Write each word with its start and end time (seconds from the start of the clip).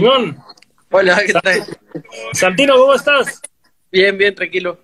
Chingón. 0.00 0.36
Hola, 0.90 1.22
¿qué 1.26 1.32
tal? 1.32 1.64
Santino, 2.34 2.76
¿cómo 2.76 2.92
estás? 2.92 3.40
Bien, 3.90 4.16
bien, 4.18 4.34
tranquilo. 4.34 4.78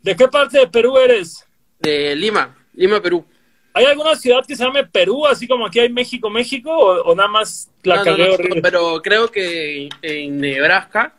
¿De 0.00 0.14
qué 0.14 0.28
parte 0.28 0.60
de 0.60 0.68
Perú 0.68 0.96
eres? 0.98 1.44
De 1.80 2.14
Lima, 2.14 2.56
Lima, 2.74 3.02
Perú. 3.02 3.24
¿Hay 3.74 3.86
alguna 3.86 4.14
ciudad 4.14 4.44
que 4.46 4.54
se 4.54 4.62
llame 4.64 4.84
Perú, 4.86 5.26
así 5.26 5.48
como 5.48 5.66
aquí 5.66 5.80
hay 5.80 5.88
México, 5.88 6.30
México, 6.30 6.70
o, 6.70 7.10
o 7.10 7.14
nada 7.16 7.28
más 7.28 7.70
la 7.82 7.96
No, 7.96 8.04
no, 8.04 8.10
cagué 8.12 8.28
no, 8.28 8.34
horrible? 8.34 8.62
pero 8.62 9.02
creo 9.02 9.28
que 9.32 9.88
en 10.00 10.38
Nebraska, 10.38 11.12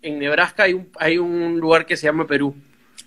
en 0.00 0.20
Nebraska 0.20 0.62
hay 0.62 0.74
un, 0.74 0.92
hay 0.96 1.18
un 1.18 1.58
lugar 1.58 1.84
que 1.86 1.96
se 1.96 2.06
llama 2.06 2.24
Perú. 2.24 2.54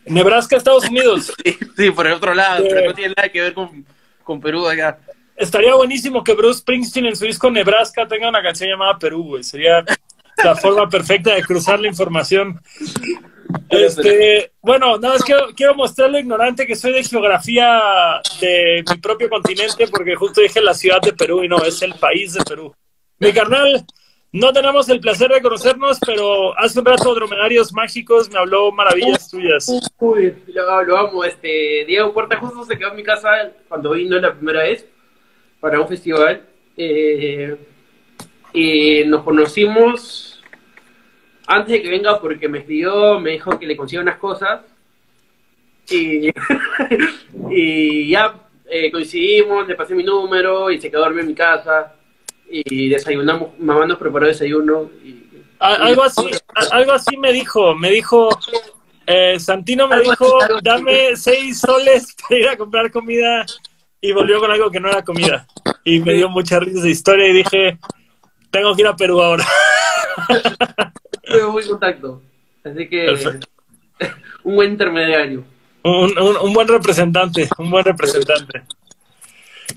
Nebraska, 0.06 0.58
Estados 0.58 0.90
Unidos. 0.90 1.32
Sí, 1.46 1.58
sí, 1.78 1.92
por 1.92 2.06
el 2.06 2.14
otro 2.14 2.34
lado, 2.34 2.64
Sí. 2.64 2.70
pero 2.70 2.88
no 2.90 2.94
tiene 2.94 3.14
nada 3.16 3.30
que 3.30 3.40
ver 3.40 3.54
con, 3.54 3.86
con 4.26 4.42
Perú 4.42 4.68
acá. 4.68 5.00
Estaría 5.36 5.74
buenísimo 5.76 6.24
que 6.24 6.34
Bruce 6.34 6.60
Springsteen 6.60 7.08
en 7.08 7.16
su 7.16 7.26
disco 7.26 7.50
Nebraska 7.50 8.08
tenga 8.08 8.30
una 8.30 8.44
canción 8.44 8.70
llamada 8.70 8.98
Perú, 9.00 9.24
güey. 9.24 9.44
Sería 9.44 9.84
la 10.44 10.56
forma 10.62 10.88
perfecta 10.88 11.34
de 11.34 11.44
cruzar 11.44 11.80
la 11.80 11.88
información. 11.88 12.62
Este, 13.70 14.52
bueno, 14.62 14.98
nada 14.98 15.16
más 15.16 15.24
quiero, 15.24 15.48
quiero 15.56 15.76
mostrar 15.76 16.10
lo 16.10 16.20
ignorante 16.20 16.66
que 16.66 16.76
soy 16.76 16.94
de 16.94 17.04
geografía 17.04 18.22
de 18.40 18.84
mi 18.90 18.98
propio 19.00 19.30
continente, 19.30 19.88
porque 19.88 20.16
justo 20.16 20.42
dije 20.42 20.62
la 20.62 20.74
ciudad 20.74 21.02
de 21.02 21.14
Perú 21.14 21.44
y 21.44 21.48
no, 21.48 21.58
es 21.64 21.82
el 21.82 21.94
país 21.96 22.34
de 22.34 22.44
Perú. 22.44 22.74
Mi 23.20 23.32
carnal, 23.32 23.86
no 24.32 24.52
tenemos 24.52 24.90
el 24.90 25.00
placer 25.00 25.32
de 25.32 25.42
conocernos, 25.42 26.00
pero 26.06 26.58
hace 26.60 26.80
un 26.80 26.86
rato 26.86 27.14
Dromedarios 27.14 27.74
Mágicos 27.74 28.30
me 28.30 28.40
habló 28.40 28.72
maravillas 28.72 29.30
tuyas. 29.30 29.68
Uy, 30.00 30.36
lo, 30.48 30.84
lo 30.84 30.98
amo. 30.98 31.24
Este, 31.24 31.86
Diego 31.86 32.14
Puerta 32.14 32.40
justo 32.40 32.66
se 32.66 32.78
quedó 32.78 32.90
en 32.90 32.96
mi 32.96 33.04
casa 33.04 33.30
cuando 33.68 33.92
vino 33.92 34.20
la 34.20 34.34
primera 34.34 34.64
vez 34.64 34.88
para 35.64 35.80
un 35.80 35.88
festival. 35.88 36.46
Eh, 36.76 37.56
y 38.52 39.06
nos 39.06 39.24
conocimos 39.24 40.44
antes 41.48 41.72
de 41.72 41.82
que 41.82 41.90
venga 41.90 42.20
porque 42.20 42.50
me 42.50 42.60
escribió, 42.60 43.18
me 43.22 43.32
dijo 43.32 43.58
que 43.58 43.66
le 43.66 43.78
consiga 43.78 44.02
unas 44.02 44.18
cosas. 44.18 44.60
Y, 45.90 46.28
y 47.50 48.10
ya 48.10 48.36
eh, 48.70 48.92
coincidimos, 48.92 49.66
le 49.66 49.76
pasé 49.76 49.96
mi 49.96 50.04
número 50.04 50.70
y 50.70 50.82
se 50.82 50.92
quedó 50.92 51.04
a 51.04 51.06
dormir 51.06 51.22
en 51.22 51.28
mi 51.30 51.34
casa. 51.34 51.96
Y 52.50 52.90
desayunamos, 52.90 53.58
mamá 53.58 53.86
nos 53.86 53.98
preparó 53.98 54.28
desayuno. 54.28 54.92
Y, 55.02 55.24
algo 55.60 56.04
así, 56.04 56.30
algo 56.72 56.92
así 56.92 57.16
me 57.16 57.32
dijo, 57.32 57.74
me 57.74 57.90
dijo, 57.90 58.28
eh, 59.08 59.40
Santino 59.40 59.88
me 59.88 60.02
dijo, 60.02 60.40
dame 60.62 61.16
seis 61.16 61.62
soles 61.62 62.14
para 62.22 62.40
ir 62.42 62.50
a 62.50 62.58
comprar 62.58 62.92
comida 62.92 63.46
y 64.04 64.12
volvió 64.12 64.40
con 64.40 64.52
algo 64.52 64.70
que 64.70 64.80
no 64.82 64.90
era 64.90 65.02
comida. 65.04 65.48
Y 65.86 66.00
me 66.02 66.14
dio 66.14 66.28
mucha 66.30 66.60
risa 66.60 66.80
esa 66.80 66.90
historia 66.90 67.28
y 67.30 67.34
dije, 67.34 67.78
tengo 68.52 68.76
que 68.76 68.82
ir 68.82 68.88
a 68.90 68.96
Perú 68.98 69.22
ahora. 69.22 69.46
tuve 71.24 71.46
buen 71.46 71.68
contacto. 71.68 72.22
Así 72.66 72.88
que 72.90 73.06
Perfecto. 73.06 73.48
un 74.44 74.56
buen 74.56 74.72
intermediario. 74.72 75.44
Un, 75.84 76.18
un- 76.18 76.38
un 76.38 76.54
buen 76.54 76.68
representante, 76.68 77.48
un 77.58 77.72
buen 77.72 77.84
representante. 77.86 78.64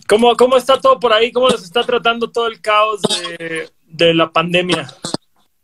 ¿Cómo, 0.08 0.36
¿Cómo 0.36 0.56
está 0.56 0.80
todo 0.80 0.98
por 1.00 1.12
ahí? 1.12 1.30
¿Cómo 1.32 1.48
les 1.48 1.62
está 1.62 1.82
tratando 1.84 2.30
todo 2.30 2.46
el 2.48 2.60
caos 2.60 3.00
de, 3.38 3.68
de 3.86 4.14
la 4.14 4.30
pandemia? 4.30 4.86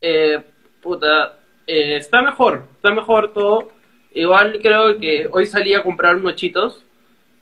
Eh, 0.00 0.40
puta, 0.80 1.38
eh, 1.66 1.96
está 1.96 2.22
mejor, 2.22 2.64
está 2.76 2.90
mejor 2.92 3.32
todo. 3.32 3.70
Igual 4.14 4.58
creo 4.62 4.98
que 4.98 5.28
hoy 5.32 5.46
salí 5.46 5.74
a 5.74 5.82
comprar 5.82 6.16
unos 6.16 6.34
chitos. 6.36 6.84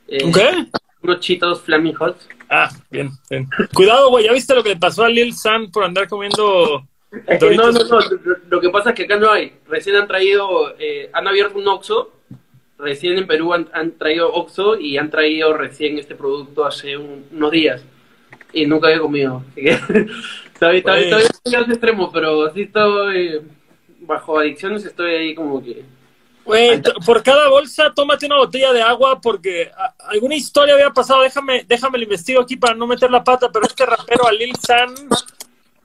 eh, 0.08 0.18
¿Qué? 0.32 0.66
Unos 1.02 1.20
chitos 1.20 1.62
Flaming 1.62 1.94
Hot. 1.94 2.16
Ah, 2.48 2.68
bien, 2.90 3.10
bien. 3.30 3.48
Cuidado, 3.74 4.10
güey, 4.10 4.24
¿ya 4.26 4.32
viste 4.32 4.54
lo 4.54 4.62
que 4.62 4.70
le 4.70 4.76
pasó 4.76 5.04
a 5.04 5.08
Lil 5.08 5.34
San 5.34 5.70
por 5.70 5.84
andar 5.84 6.08
comiendo 6.08 6.84
Es 7.28 7.38
que 7.38 7.56
no, 7.56 7.70
no, 7.72 7.78
no, 7.84 7.98
lo- 8.50 8.60
que 8.60 8.68
pasa 8.70 8.90
es 8.90 8.96
que 8.96 9.04
acá 9.04 9.16
no 9.18 9.30
hay. 9.30 9.52
Recién 9.68 9.96
han 9.96 10.06
traído, 10.08 10.74
eh, 10.78 11.08
han 11.12 11.26
abierto 11.28 11.58
un 11.58 11.68
Oxxo. 11.68 12.10
Recién 12.78 13.18
en 13.18 13.26
Perú 13.26 13.52
han, 13.52 13.68
han 13.72 13.92
traído 13.92 14.32
Oxxo 14.32 14.78
y 14.78 14.96
han 14.98 15.10
traído 15.10 15.52
recién 15.54 15.98
este 15.98 16.14
producto 16.14 16.64
hace 16.64 16.96
un- 16.96 17.24
unos 17.32 17.50
días. 17.50 17.84
Y 18.52 18.66
nunca 18.66 18.88
había 18.88 19.00
comido. 19.00 19.44
Así 19.52 19.62
que 19.62 19.76
todavía, 20.58 20.82
todavía, 20.82 21.10
todavía 21.10 21.28
estoy 21.28 21.54
a 21.54 21.60
ese 21.60 21.70
extremo, 21.72 22.10
pero 22.12 22.52
sí 22.52 22.62
estoy 22.62 23.40
bajo 24.00 24.38
adicciones, 24.38 24.84
estoy 24.84 25.12
ahí 25.14 25.34
como 25.34 25.62
que... 25.62 25.84
Güey, 26.44 26.82
por 27.04 27.22
cada 27.22 27.48
bolsa 27.48 27.92
tómate 27.94 28.26
una 28.26 28.38
botella 28.38 28.72
de 28.72 28.82
agua 28.82 29.20
porque 29.20 29.70
alguna 30.08 30.34
historia 30.34 30.74
había 30.74 30.90
pasado, 30.90 31.22
déjame, 31.22 31.64
déjame 31.68 31.98
lo 31.98 32.04
investigo 32.04 32.40
aquí 32.40 32.56
para 32.56 32.74
no 32.74 32.86
meter 32.86 33.10
la 33.10 33.22
pata, 33.22 33.50
pero 33.52 33.66
este 33.66 33.86
rapero 33.86 34.26
a 34.26 34.32
Lil 34.32 34.56
San 34.56 34.94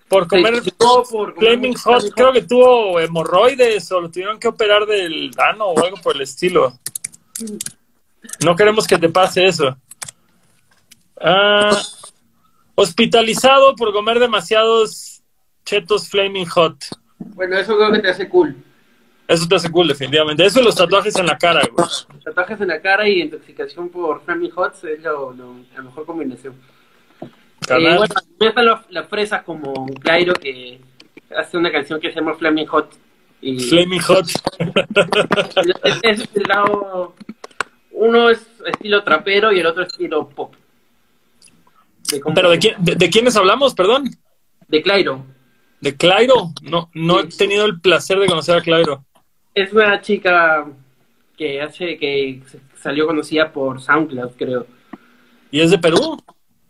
por 0.07 0.27
comer 0.27 0.63
Sí, 0.63 0.71
todo 0.71 1.03
por 1.03 1.35
Flaming 1.35 1.75
Hot, 1.75 2.11
creo 2.15 2.31
que 2.31 2.44
tuvo 2.44 2.99
hemorroides 2.99 3.91
o 3.91 4.01
lo 4.01 4.09
tuvieron 4.09 4.39
que 4.39 4.47
operar 4.47 4.85
del 4.85 5.31
ano 5.38 5.65
o 5.65 5.83
algo 5.83 5.97
por 5.97 6.15
el 6.15 6.21
estilo. 6.21 6.79
No 8.44 8.55
queremos 8.55 8.88
que 8.88 8.97
te 8.97 9.09
pase 9.09 9.45
eso. 9.45 9.77
Ah, 11.19 11.77
hospitalizado 12.75 13.75
por 13.75 13.94
comer 13.94 14.19
demasiados 14.19 15.21
chetos 15.65 16.07
Flaming 16.09 16.45
Hot. 16.47 16.77
Bueno, 17.17 17.57
eso 17.57 17.75
creo 17.75 17.91
que 17.91 17.99
te 17.99 18.09
hace 18.09 18.29
cool. 18.29 18.55
Eso 19.28 19.47
te 19.47 19.56
hace 19.56 19.72
cool, 19.72 19.88
definitivamente. 19.88 20.46
Eso 20.46 20.62
y 20.62 20.63
los 20.63 20.75
tatuajes 20.75 21.16
en 21.16 21.25
la 21.25 21.38
cara, 21.38 21.62
güey. 21.72 21.88
Tatuajes 22.24 22.62
en 22.62 22.68
la 22.68 22.80
cara 22.81 23.08
y 23.09 23.22
intoxicación 23.22 23.90
por 23.90 24.22
Flaming 24.24 24.52
Hot 24.52 24.75
es 24.84 25.02
lo, 25.02 25.34
lo- 25.34 25.56
la 25.75 25.81
mejor 25.81 26.06
combinación. 26.06 26.53
Eh, 27.22 27.97
bueno, 27.97 28.03
están 28.40 28.66
las 28.90 29.08
fresas 29.09 29.41
como 29.44 29.88
Clairo 30.00 30.34
que 30.36 30.80
hace 31.36 31.58
una 31.58 31.72
canción 31.72 32.00
que 32.00 32.09
se 32.12 32.19
llama 32.19 32.36
Flaming 32.36 32.68
Hot. 32.68 32.91
Y 33.41 33.59
Flaming 33.59 34.02
Hot. 34.02 34.28
es, 35.84 36.00
es 36.03 36.30
el 36.36 36.44
lado. 36.44 37.16
Uno 37.92 38.30
es 38.30 38.46
estilo 38.66 39.03
trapero 39.03 39.52
y 39.52 39.59
el 39.59 39.66
otro 39.66 39.84
estilo 39.84 40.28
pop. 40.30 40.53
De 42.12 42.22
¿Pero 42.36 42.52
de, 42.52 42.59
quién, 42.59 42.75
de, 42.84 42.96
de 42.96 43.09
quiénes 43.09 43.36
hablamos, 43.36 43.74
perdón? 43.74 44.09
De 44.68 44.81
Clairo. 44.84 45.25
¿De 45.81 45.96
Clairo? 45.96 46.52
No, 46.62 46.90
no 46.94 47.19
he 47.22 47.28
tenido 47.28 47.66
el 47.66 47.80
placer 47.81 48.19
de 48.19 48.28
conocer 48.28 48.57
a 48.57 48.62
Clairo. 48.62 49.03
Es 49.55 49.73
una 49.73 50.01
chica 50.01 50.67
que 51.38 51.61
hace 51.61 51.97
que 51.97 52.41
salió 52.75 53.07
conocida 53.07 53.51
por 53.51 53.81
SoundCloud, 53.81 54.31
creo. 54.38 54.67
¿Y 55.49 55.61
es 55.61 55.71
de 55.71 55.79
Perú? 55.79 56.21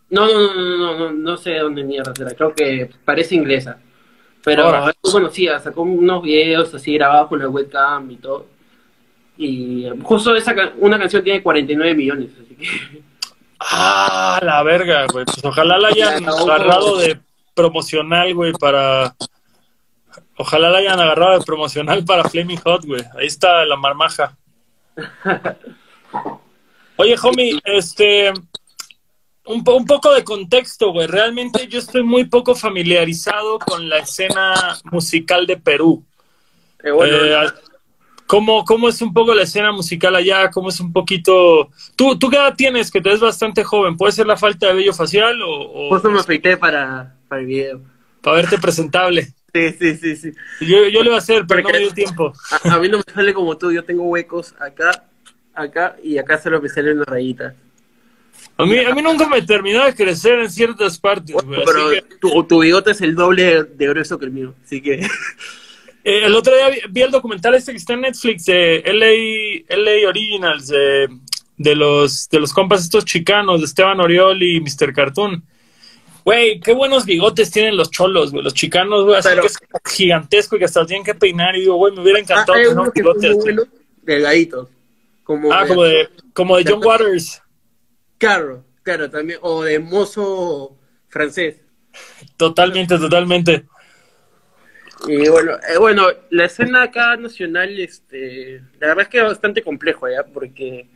No, 0.09 0.27
no, 0.27 0.53
no, 0.53 0.53
no, 0.53 0.77
no, 0.77 0.97
no, 0.97 1.11
no 1.11 1.37
sé 1.37 1.51
de 1.51 1.59
dónde 1.59 1.83
mierda 1.83 2.13
será. 2.15 2.33
Creo 2.33 2.53
que 2.53 2.89
parece 3.03 3.35
inglesa. 3.35 3.79
Pero 4.43 4.63
Ahora. 4.63 4.91
es 4.91 4.95
muy 5.03 5.11
conocida. 5.11 5.59
Sacó 5.59 5.81
unos 5.81 6.21
videos 6.21 6.73
así 6.73 6.93
grabados 6.93 7.29
con 7.29 7.39
la 7.39 7.49
webcam 7.49 8.11
y 8.11 8.15
todo. 8.17 8.45
Y 9.37 9.87
justo 10.03 10.35
esa 10.35 10.55
una 10.77 10.97
canción 10.97 11.23
tiene 11.23 11.41
49 11.41 11.95
millones. 11.95 12.29
Así 12.39 12.55
que 12.55 13.03
Ah, 13.59 14.39
la 14.43 14.61
verga, 14.63 15.07
güey. 15.11 15.25
Pues 15.25 15.43
ojalá 15.43 15.77
la 15.77 15.87
hayan 15.87 16.27
agarrado 16.27 16.97
de 16.97 17.19
promocional, 17.53 18.33
güey, 18.33 18.51
para... 18.53 19.15
Ojalá 20.37 20.69
la 20.69 20.79
hayan 20.79 20.99
agarrado 20.99 21.39
de 21.39 21.45
promocional 21.45 22.03
para 22.03 22.27
Flaming 22.29 22.59
Hot, 22.59 22.85
güey. 22.85 23.01
Ahí 23.17 23.27
está 23.27 23.63
la 23.65 23.75
marmaja. 23.77 24.35
Oye, 26.97 27.15
homie, 27.21 27.59
este... 27.65 28.31
Un, 29.47 29.63
po- 29.63 29.75
un 29.75 29.85
poco 29.85 30.11
de 30.11 30.23
contexto, 30.23 30.91
güey. 30.91 31.05
Realmente 31.07 31.67
yo 31.67 31.77
estoy 31.77 32.01
muy 32.01 32.23
poco 32.25 32.55
familiarizado 32.55 33.59
con 33.59 33.87
la 33.87 33.99
escena 33.99 34.77
musical 34.85 35.45
de 35.45 35.57
Perú. 35.57 36.03
eh, 36.83 36.89
bueno, 36.89 37.15
Eh, 37.17 37.47
¿cómo, 38.25 38.65
¿Cómo 38.65 38.89
es 38.89 38.99
un 39.03 39.13
poco 39.13 39.35
la 39.35 39.43
escena 39.43 39.71
musical 39.71 40.15
allá? 40.15 40.49
¿Cómo 40.49 40.69
es 40.69 40.79
un 40.79 40.91
poquito... 40.91 41.69
¿Tú, 41.95 42.17
¿Tú 42.17 42.27
qué 42.29 42.37
edad 42.37 42.55
tienes? 42.57 42.89
Que 42.89 43.01
te 43.01 43.09
ves 43.09 43.19
bastante 43.19 43.63
joven. 43.63 43.95
¿Puede 43.97 44.13
ser 44.13 44.25
la 44.25 44.35
falta 44.35 44.67
de 44.67 44.73
vello 44.73 44.93
facial 44.93 45.39
o, 45.43 45.49
o 45.49 45.89
justo 45.89 46.09
me 46.09 46.19
afeité 46.19 46.57
para, 46.57 47.15
para 47.27 47.41
el 47.41 47.47
video. 47.47 47.81
para 48.21 48.37
verte 48.37 48.57
presentable? 48.57 49.27
Sí, 49.55 49.71
sí, 49.79 49.95
sí, 49.95 50.15
sí. 50.17 50.31
Yo, 50.59 50.89
yo 50.89 50.99
lo 50.99 51.05
iba 51.05 51.15
a 51.15 51.19
hacer, 51.19 51.45
pero 51.47 51.61
no 51.61 51.69
me 51.69 51.79
dio 51.79 51.93
tiempo. 51.93 52.33
A, 52.51 52.75
a 52.75 52.79
mí 52.79 52.89
no 52.89 52.97
me 52.97 53.03
sale 53.13 53.33
como 53.33 53.57
tú. 53.57 53.71
Yo 53.71 53.85
tengo 53.85 54.03
huecos 54.03 54.53
acá, 54.59 55.05
acá 55.53 55.95
y 56.03 56.17
acá 56.17 56.37
solo 56.37 56.61
me 56.61 56.67
salen 56.67 56.97
unas 56.97 57.07
rayitas. 57.07 57.53
A 58.57 58.65
mí, 58.65 58.77
a 58.79 58.93
mí 58.93 59.01
nunca 59.01 59.29
me 59.29 59.41
terminó 59.43 59.85
de 59.85 59.95
crecer 59.95 60.39
en 60.39 60.51
ciertas 60.51 60.99
partes, 60.99 61.37
Pero 61.65 61.89
que, 61.89 62.03
tu, 62.19 62.43
tu 62.43 62.59
bigote 62.59 62.91
es 62.91 62.99
el 62.99 63.15
doble 63.15 63.63
de 63.63 63.87
grueso 63.87 64.19
que 64.19 64.25
el 64.25 64.31
mío. 64.31 64.53
Así 64.65 64.81
que... 64.81 64.95
eh, 66.03 66.25
el 66.25 66.35
otro 66.35 66.53
día 66.53 66.69
vi, 66.69 66.79
vi 66.89 67.01
el 67.03 67.11
documental 67.11 67.55
este 67.55 67.71
que 67.71 67.77
está 67.77 67.93
en 67.93 68.01
Netflix 68.01 68.43
de 68.43 68.83
LA, 68.85 69.73
LA 69.77 70.09
Originals, 70.09 70.67
de, 70.67 71.07
de 71.57 71.75
los, 71.75 72.27
de 72.29 72.39
los 72.41 72.51
compas 72.51 72.83
estos 72.83 73.05
chicanos, 73.05 73.61
de 73.61 73.67
Esteban 73.67 74.01
Oriol 74.01 74.43
y 74.43 74.59
Mr. 74.59 74.91
Cartoon. 74.93 75.45
Güey, 76.25 76.59
qué 76.59 76.73
buenos 76.73 77.05
bigotes 77.05 77.51
tienen 77.51 77.77
los 77.77 77.91
cholos, 77.91 78.31
güey. 78.31 78.43
Los 78.43 78.55
chicanos, 78.55 79.05
güey, 79.05 79.17
así 79.17 79.29
Pero- 79.29 79.43
que 79.43 79.47
es 79.47 79.57
gigantesco 79.85 80.55
y 80.55 80.59
que 80.59 80.65
hasta 80.65 80.83
tienen 80.85 81.05
que 81.05 81.13
peinar. 81.13 81.55
Y 81.55 81.61
digo, 81.61 81.75
güey, 81.75 81.93
me 81.93 82.01
hubiera 82.01 82.19
encantado 82.19 82.53
Ah, 82.53 82.55
tener 82.55 82.69
unos 82.69 82.87
un 82.87 82.93
que 82.93 83.03
son 83.03 83.69
delgaditos. 84.01 84.69
Como 85.23 85.53
Ah, 85.53 85.65
como 85.67 85.83
de, 85.83 86.09
como 86.33 86.57
de 86.57 86.65
John 86.67 86.83
Waters. 86.83 87.41
Claro, 88.17 88.65
claro, 88.81 89.07
también. 89.09 89.37
O 89.43 89.63
de 89.63 89.77
mozo 89.79 90.75
francés. 91.09 91.61
Totalmente, 92.37 92.97
totalmente. 92.97 93.65
Y 95.07 95.27
bueno, 95.29 95.53
eh, 95.71 95.77
bueno, 95.77 96.07
la 96.31 96.45
escena 96.45 96.81
acá 96.83 97.15
nacional, 97.17 97.79
este, 97.79 98.61
la 98.79 98.87
verdad 98.87 99.03
es 99.03 99.09
que 99.09 99.17
es 99.19 99.23
bastante 99.25 99.61
complejo 99.61 100.09
ya, 100.09 100.23
porque 100.23 100.87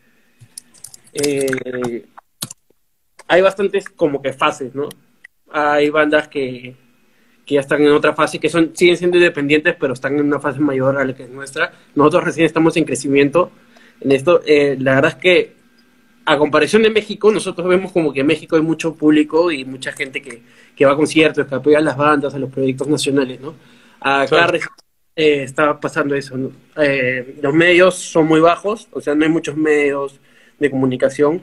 eh, 1.14 2.06
hay 3.28 3.42
bastantes 3.42 3.88
como 3.90 4.22
que 4.24 4.34
fases, 4.34 4.74
¿no? 4.74 4.90
Hay 5.52 5.90
bandas 5.90 6.28
que, 6.28 6.76
que 7.46 7.56
ya 7.56 7.62
están 7.62 7.82
en 7.82 7.92
otra 7.92 8.14
fase, 8.14 8.40
que 8.40 8.50
son 8.50 8.72
siguen 8.76 8.98
siendo 8.98 9.18
independientes, 9.18 9.76
pero 9.80 9.94
están 9.94 10.18
en 10.18 10.26
una 10.26 10.40
fase 10.40 10.60
mayor 10.60 10.98
a 10.98 11.06
la 11.06 11.16
que 11.16 11.24
es 11.24 11.30
nuestra. 11.30 11.72
Nosotros 11.96 12.24
recién 12.26 12.46
estamos 12.46 12.76
en 12.78 12.86
crecimiento 12.86 13.52
en 14.02 14.12
esto. 14.12 14.42
Eh, 14.46 14.78
la 14.80 14.96
verdad 14.96 15.12
es 15.12 15.22
que, 15.22 15.56
a 16.26 16.38
comparación 16.38 16.84
de 16.84 16.92
México, 16.92 17.32
nosotros 17.32 17.68
vemos 17.68 17.92
como 17.92 18.14
que 18.14 18.20
en 18.22 18.28
México 18.28 18.56
hay 18.56 18.62
mucho 18.62 18.94
público 18.96 19.52
y 19.52 19.66
mucha 19.66 19.92
gente 19.92 20.22
que, 20.22 20.44
que 20.76 20.86
va 20.86 20.92
a 20.94 20.96
conciertos, 20.96 21.48
que 21.48 21.56
apoya 21.56 21.80
a 21.80 21.82
las 21.82 21.98
bandas, 21.98 22.36
a 22.36 22.40
los 22.40 22.52
proyectos 22.52 22.88
nacionales, 22.88 23.42
¿no? 23.42 23.56
Acá 24.00 24.28
Claro. 24.28 24.60
eh, 25.16 25.44
está 25.44 25.80
pasando 25.80 26.16
eso. 26.16 26.38
¿no? 26.38 26.52
Eh, 26.78 27.38
los 27.42 27.54
medios 27.54 27.96
son 27.96 28.28
muy 28.28 28.40
bajos, 28.40 28.88
o 28.92 29.02
sea, 29.02 29.16
no 29.16 29.24
hay 29.26 29.32
muchos 29.32 29.58
medios 29.58 30.20
de 30.60 30.70
comunicación 30.70 31.42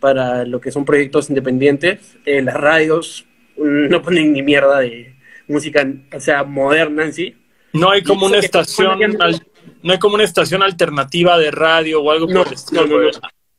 para 0.00 0.44
lo 0.44 0.60
que 0.60 0.70
son 0.72 0.84
proyectos 0.84 1.28
independientes. 1.30 2.16
Eh, 2.26 2.42
las 2.42 2.56
radios 2.56 3.26
no 3.56 4.02
ponen 4.02 4.32
ni 4.32 4.42
mierda 4.42 4.80
de 4.80 5.14
música, 5.48 5.86
o 6.12 6.20
sea, 6.20 6.44
moderna 6.44 7.04
en 7.04 7.12
sí. 7.12 7.36
No 7.72 7.90
hay 7.90 8.02
como 8.02 8.26
una 8.26 8.38
estación, 8.38 9.02
al- 9.20 9.46
no 9.82 9.92
hay 9.92 9.98
como 9.98 10.14
una 10.14 10.24
estación 10.24 10.62
alternativa 10.62 11.38
de 11.38 11.50
radio 11.50 12.02
o 12.02 12.10
algo 12.10 12.26
No, 12.28 12.40
por 12.40 12.48
el 12.48 12.54
estilo. 12.54 12.86
no, 12.86 12.98
no, 12.98 13.02
no. 13.02 13.10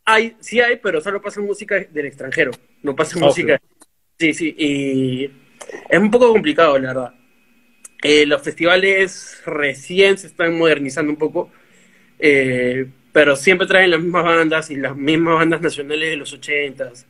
Hay, 0.06 0.36
sí 0.40 0.60
hay, 0.62 0.78
pero 0.78 1.02
solo 1.02 1.22
pasa 1.22 1.42
música 1.42 1.76
del 1.80 2.06
extranjero, 2.06 2.52
no 2.84 2.96
pasa 2.96 3.20
música. 3.20 3.60
Sí, 4.20 4.34
sí, 4.34 4.56
y 4.58 5.26
es 5.90 6.00
un 6.00 6.12
poco 6.12 6.32
complicado, 6.32 6.78
la 6.80 6.88
verdad. 6.90 7.14
Eh, 8.04 8.26
los 8.26 8.42
festivales 8.42 9.42
recién 9.46 10.18
se 10.18 10.28
están 10.28 10.58
modernizando 10.58 11.12
un 11.12 11.18
poco, 11.18 11.52
eh, 12.20 12.88
pero 13.12 13.36
siempre 13.36 13.68
traen 13.68 13.92
las 13.92 14.00
mismas 14.02 14.24
bandas 14.26 14.70
y 14.72 14.76
las 14.76 14.96
mismas 14.96 15.36
bandas 15.36 15.62
nacionales 15.62 16.10
de 16.12 16.18
los 16.18 16.34
ochentas 16.34 17.08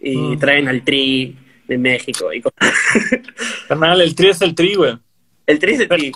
y 0.00 0.36
Mm. 0.36 0.38
traen 0.38 0.68
al 0.68 0.82
Tri 0.84 1.36
de 1.68 1.78
México 1.78 2.32
y. 2.32 2.42
Carnal, 3.68 4.00
el 4.00 4.14
tri 4.14 4.28
es 4.28 4.40
el 4.42 4.54
tri, 4.54 4.74
güey. 4.74 4.98
El 5.46 5.58
Tri 5.58 5.72
es 5.74 5.80
el 5.80 5.88
Tri. 5.88 6.12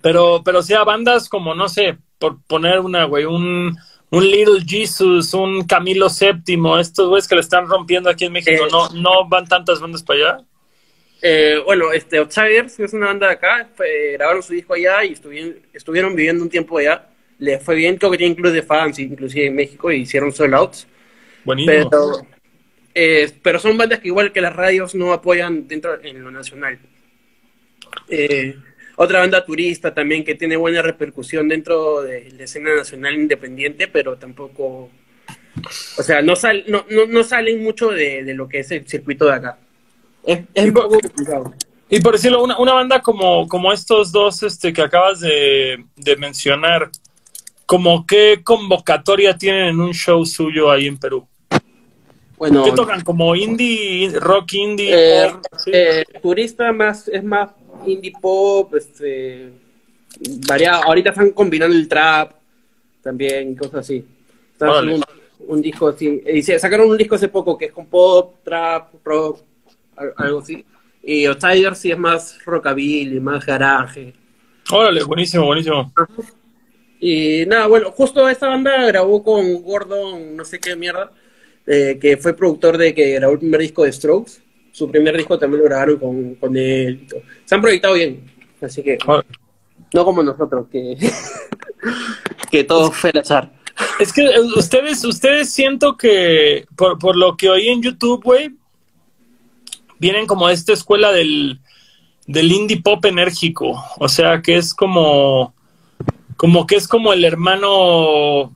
Pero, 0.00 0.42
pero 0.44 0.62
sea 0.62 0.84
bandas 0.84 1.28
como, 1.28 1.54
no 1.54 1.68
sé, 1.68 1.98
por 2.18 2.42
poner 2.46 2.80
una, 2.80 3.04
güey, 3.04 3.26
un, 3.26 3.76
un 4.10 4.24
Little 4.30 4.62
Jesus, 4.66 5.34
un 5.34 5.66
Camilo 5.66 6.08
VII, 6.08 6.80
estos 6.80 7.08
güeyes 7.08 7.28
que 7.28 7.34
le 7.34 7.42
están 7.42 7.68
rompiendo 7.68 8.08
aquí 8.08 8.24
en 8.24 8.32
México, 8.32 8.64
Eh. 8.64 8.68
¿no, 8.72 8.88
no 8.90 9.28
van 9.28 9.46
tantas 9.46 9.80
bandas 9.80 10.02
para 10.02 10.18
allá? 10.18 10.44
Eh, 11.20 11.60
bueno, 11.64 11.92
este, 11.92 12.18
Outsiders, 12.18 12.76
que 12.76 12.84
es 12.84 12.92
una 12.94 13.06
banda 13.06 13.26
de 13.28 13.32
acá, 13.34 13.68
fue- 13.74 14.12
grabaron 14.14 14.42
su 14.42 14.54
disco 14.54 14.74
allá 14.74 15.04
y 15.04 15.12
estuvieron, 15.12 15.56
estuvieron 15.74 16.16
viviendo 16.16 16.42
un 16.42 16.50
tiempo 16.50 16.78
allá. 16.78 17.06
Les 17.38 17.62
fue 17.62 17.74
bien, 17.74 17.96
creo 17.96 18.10
que 18.10 18.18
tienen 18.18 18.34
clubes 18.34 18.54
de 18.54 18.62
fans, 18.62 18.98
inclusive 18.98 19.46
en 19.46 19.54
México, 19.56 19.92
y 19.92 20.00
hicieron 20.02 20.32
sold 20.32 20.54
outs. 20.54 20.86
Buenísimo. 21.44 21.90
Pero, 21.90 22.26
eh, 22.94 23.30
pero 23.42 23.58
son 23.58 23.76
bandas 23.76 24.00
que 24.00 24.08
igual 24.08 24.32
que 24.32 24.40
las 24.40 24.54
radios 24.54 24.94
no 24.94 25.12
apoyan 25.12 25.66
dentro 25.66 26.02
en 26.02 26.22
lo 26.22 26.30
nacional. 26.30 26.78
Eh, 28.08 28.56
otra 28.96 29.20
banda 29.20 29.44
turista 29.44 29.92
también 29.92 30.24
que 30.24 30.34
tiene 30.34 30.56
buena 30.56 30.82
repercusión 30.82 31.48
dentro 31.48 32.02
de 32.02 32.30
la 32.30 32.44
escena 32.44 32.74
nacional 32.74 33.14
independiente, 33.14 33.88
pero 33.88 34.16
tampoco, 34.16 34.90
o 35.98 36.02
sea, 36.02 36.22
no, 36.22 36.36
sal, 36.36 36.64
no, 36.68 36.86
no, 36.90 37.06
no 37.06 37.24
salen 37.24 37.62
mucho 37.62 37.90
de, 37.90 38.22
de 38.24 38.34
lo 38.34 38.48
que 38.48 38.60
es 38.60 38.70
el 38.70 38.86
circuito 38.86 39.26
de 39.26 39.32
acá. 39.32 39.58
Es, 40.24 40.40
es 40.54 40.64
un 40.64 40.72
poco 40.72 41.00
complicado. 41.00 41.54
Y 41.88 42.00
por 42.00 42.14
decirlo, 42.14 42.42
una, 42.42 42.58
una 42.58 42.72
banda 42.72 43.00
como, 43.00 43.46
como 43.46 43.72
estos 43.72 44.10
dos 44.10 44.42
este, 44.42 44.72
que 44.72 44.82
acabas 44.82 45.20
de, 45.20 45.84
de 45.96 46.16
mencionar, 46.16 46.90
como 47.66 48.06
qué 48.06 48.40
convocatoria 48.42 49.36
tienen 49.36 49.66
en 49.66 49.80
un 49.80 49.92
show 49.92 50.24
suyo 50.24 50.70
ahí 50.70 50.86
en 50.86 50.98
Perú? 50.98 51.26
Bueno, 52.36 52.64
¿Qué 52.64 52.72
tocan? 52.72 53.00
¿Como 53.02 53.34
indie, 53.36 54.10
rock 54.18 54.52
indie? 54.54 54.92
eh, 54.94 55.30
pop, 55.32 55.44
así? 55.52 55.70
eh, 55.72 56.04
turista 56.20 56.72
más 56.72 57.08
es 57.08 57.22
más 57.22 57.50
indie 57.86 58.12
pop, 58.20 58.74
este, 58.74 59.50
variado. 60.46 60.84
Ahorita 60.84 61.10
están 61.10 61.30
combinando 61.30 61.76
el 61.76 61.88
trap 61.88 62.32
también, 63.02 63.54
cosas 63.54 63.76
así. 63.80 64.04
Están 64.52 64.88
un, 64.88 65.02
un 65.46 65.62
disco 65.62 65.88
así. 65.88 66.22
Y 66.26 66.42
se 66.42 66.58
sacaron 66.58 66.90
un 66.90 66.98
disco 66.98 67.14
hace 67.14 67.28
poco 67.28 67.56
que 67.56 67.66
es 67.66 67.72
con 67.72 67.86
pop, 67.86 68.36
trap, 68.44 68.94
rock, 69.04 69.40
al- 69.96 70.14
algo 70.16 70.40
así. 70.40 70.64
Y 71.02 71.26
Outsiders 71.26 71.78
sí 71.78 71.90
es 71.92 71.98
más 71.98 72.42
rockabilly, 72.44 73.20
más 73.20 73.44
garaje. 73.44 74.14
Órale, 74.72 75.04
buenísimo, 75.04 75.44
buenísimo. 75.46 75.92
Y 77.00 77.44
nada, 77.46 77.66
bueno, 77.66 77.90
justo 77.90 78.28
esta 78.28 78.48
banda 78.48 78.86
grabó 78.86 79.22
con 79.22 79.62
Gordon, 79.62 80.36
no 80.36 80.44
sé 80.44 80.58
qué 80.58 80.74
mierda, 80.74 81.12
eh, 81.66 81.98
que 82.00 82.16
fue 82.16 82.36
productor 82.36 82.78
de 82.78 82.94
que 82.94 83.14
grabó 83.14 83.32
el 83.34 83.38
primer 83.38 83.60
disco 83.60 83.84
de 83.84 83.92
Strokes. 83.92 84.42
Su 84.72 84.90
primer 84.90 85.16
disco 85.16 85.38
también 85.38 85.62
lo 85.62 85.68
grabaron 85.68 85.98
con, 85.98 86.34
con 86.34 86.56
él. 86.56 87.06
Se 87.44 87.54
han 87.54 87.62
proyectado 87.62 87.94
bien, 87.94 88.24
así 88.60 88.82
que 88.82 88.98
Órale. 89.06 89.28
no 89.92 90.04
como 90.04 90.22
nosotros, 90.22 90.66
que, 90.70 90.96
que 92.50 92.64
todo 92.64 92.90
fue 92.90 93.10
al 93.10 93.20
azar. 93.20 93.52
Es 94.00 94.12
que 94.12 94.22
eh, 94.22 94.40
ustedes, 94.56 95.04
ustedes 95.04 95.50
siento 95.50 95.96
que, 95.96 96.66
por, 96.76 96.98
por 96.98 97.16
lo 97.16 97.36
que 97.36 97.48
oí 97.48 97.68
en 97.68 97.82
YouTube, 97.82 98.22
güey, 98.22 98.50
vienen 99.98 100.26
como 100.26 100.48
de 100.48 100.54
esta 100.54 100.72
escuela 100.72 101.12
del, 101.12 101.60
del 102.26 102.52
indie 102.52 102.82
pop 102.82 103.04
enérgico. 103.04 103.82
O 103.98 104.08
sea, 104.08 104.42
que 104.42 104.56
es 104.56 104.74
como, 104.74 105.54
como 106.36 106.66
que 106.66 106.76
es 106.76 106.88
como 106.88 107.12
el 107.12 107.24
hermano 107.24 108.54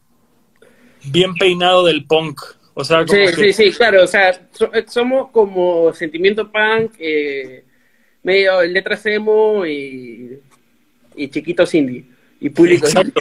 bien 1.05 1.35
peinado 1.35 1.85
del 1.85 2.07
punk. 2.07 2.41
O 2.81 2.85
sea, 2.85 3.05
como 3.05 3.13
Sí, 3.19 3.35
que, 3.35 3.53
sí, 3.53 3.53
sí, 3.53 3.73
claro, 3.77 4.05
o 4.05 4.07
sea, 4.07 4.41
so- 4.53 4.71
somos 4.87 5.31
como 5.33 5.93
sentimiento 5.93 6.49
punk, 6.49 6.93
eh, 7.01 7.65
medio 8.23 8.63
letras 8.63 9.05
emo 9.07 9.67
y, 9.67 10.39
y 11.17 11.29
chiquitos 11.29 11.75
indie. 11.75 12.05
Y 12.41 12.51
público. 12.51 12.87
Exacto, 12.87 13.21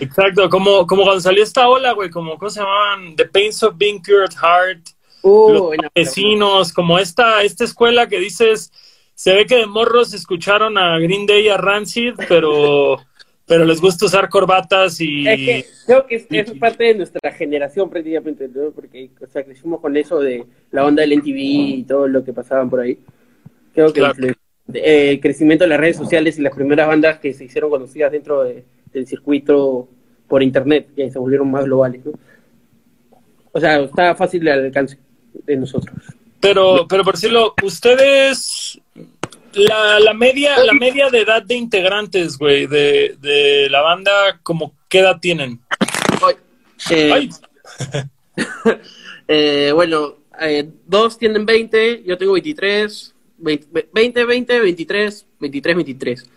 exacto. 0.00 0.48
Como, 0.48 0.86
como 0.86 1.02
cuando 1.02 1.20
salió 1.20 1.42
esta 1.42 1.68
ola, 1.68 1.90
güey, 1.92 2.08
como, 2.08 2.38
¿cómo 2.38 2.50
se 2.50 2.60
llamaban? 2.60 3.16
The 3.16 3.24
Pains 3.26 3.64
of 3.64 3.74
Being 3.76 4.00
Cured 4.00 4.30
Heart. 4.40 4.90
Uh, 5.22 5.72
los 5.74 5.90
vecinos, 5.92 6.72
como 6.72 7.00
esta, 7.00 7.42
esta 7.42 7.64
escuela 7.64 8.08
que 8.08 8.20
dices, 8.20 8.70
se 9.12 9.34
ve 9.34 9.44
que 9.44 9.56
de 9.56 9.66
morros 9.66 10.14
escucharon 10.14 10.78
a 10.78 11.00
Green 11.00 11.26
Day 11.26 11.46
y 11.46 11.48
a 11.48 11.56
Rancid, 11.56 12.14
pero, 12.28 13.04
pero 13.48 13.64
les 13.64 13.80
gusta 13.80 14.04
usar 14.06 14.28
corbatas 14.28 15.00
y... 15.00 15.26
Es 15.26 15.36
que 15.38 15.66
creo 15.86 16.06
que 16.06 16.26
es, 16.30 16.52
parte 16.52 16.84
de 16.84 16.94
nuestra 16.96 17.32
generación 17.32 17.88
prácticamente, 17.90 18.48
¿no? 18.48 18.70
Porque 18.70 19.10
o 19.20 19.26
sea, 19.26 19.42
crecimos 19.42 19.80
con 19.80 19.96
eso 19.96 20.20
de 20.20 20.44
la 20.70 20.84
onda 20.84 21.00
del 21.00 21.18
MTV 21.18 21.36
y 21.38 21.84
todo 21.84 22.06
lo 22.06 22.22
que 22.22 22.32
pasaban 22.32 22.68
por 22.68 22.80
ahí. 22.80 22.98
Creo 23.74 23.92
que 23.92 24.00
Claro. 24.00 24.14
eh, 24.74 25.10
el 25.12 25.20
crecimiento 25.20 25.64
de 25.64 25.68
las 25.70 25.80
redes 25.80 25.96
sociales 25.96 26.38
y 26.38 26.42
las 26.42 26.54
primeras 26.54 26.86
bandas 26.86 27.18
que 27.18 27.32
se 27.32 27.44
hicieron 27.44 27.70
conocidas 27.70 28.12
dentro 28.12 28.44
de- 28.44 28.64
del 28.92 29.06
circuito 29.06 29.88
por 30.28 30.42
internet, 30.42 30.88
que 30.94 31.10
se 31.10 31.18
volvieron 31.18 31.50
más 31.50 31.64
globales, 31.64 32.04
¿no? 32.04 32.12
O 33.52 33.60
sea, 33.60 33.80
está 33.80 34.14
fácil 34.14 34.46
al 34.48 34.66
alcance 34.66 34.98
de 35.46 35.56
nosotros. 35.56 35.96
Pero, 36.40 36.86
pero 36.88 37.02
por 37.02 37.14
decirlo, 37.14 37.54
ustedes, 37.64 38.78
la, 39.54 39.98
la 40.00 40.14
media, 40.14 40.58
la 40.64 40.72
media 40.72 41.08
de 41.10 41.20
edad 41.20 41.42
de 41.42 41.54
integrantes, 41.56 42.36
güey, 42.38 42.66
de, 42.66 43.16
de 43.20 43.68
la 43.70 43.80
banda, 43.82 44.40
como 44.42 44.74
qué 44.88 45.00
edad 45.00 45.18
tienen? 45.20 45.60
Eh, 46.90 47.12
Ay, 47.12 47.30
Eh, 49.30 49.72
bueno, 49.74 50.14
eh, 50.40 50.68
dos 50.86 51.18
tienen 51.18 51.44
20, 51.44 52.02
yo 52.06 52.16
tengo 52.16 52.32
23, 52.32 53.14
20, 53.38 53.84
20, 53.92 54.24
20, 54.24 54.60
23, 54.60 55.26
23, 55.38 55.76
23. 55.76 56.30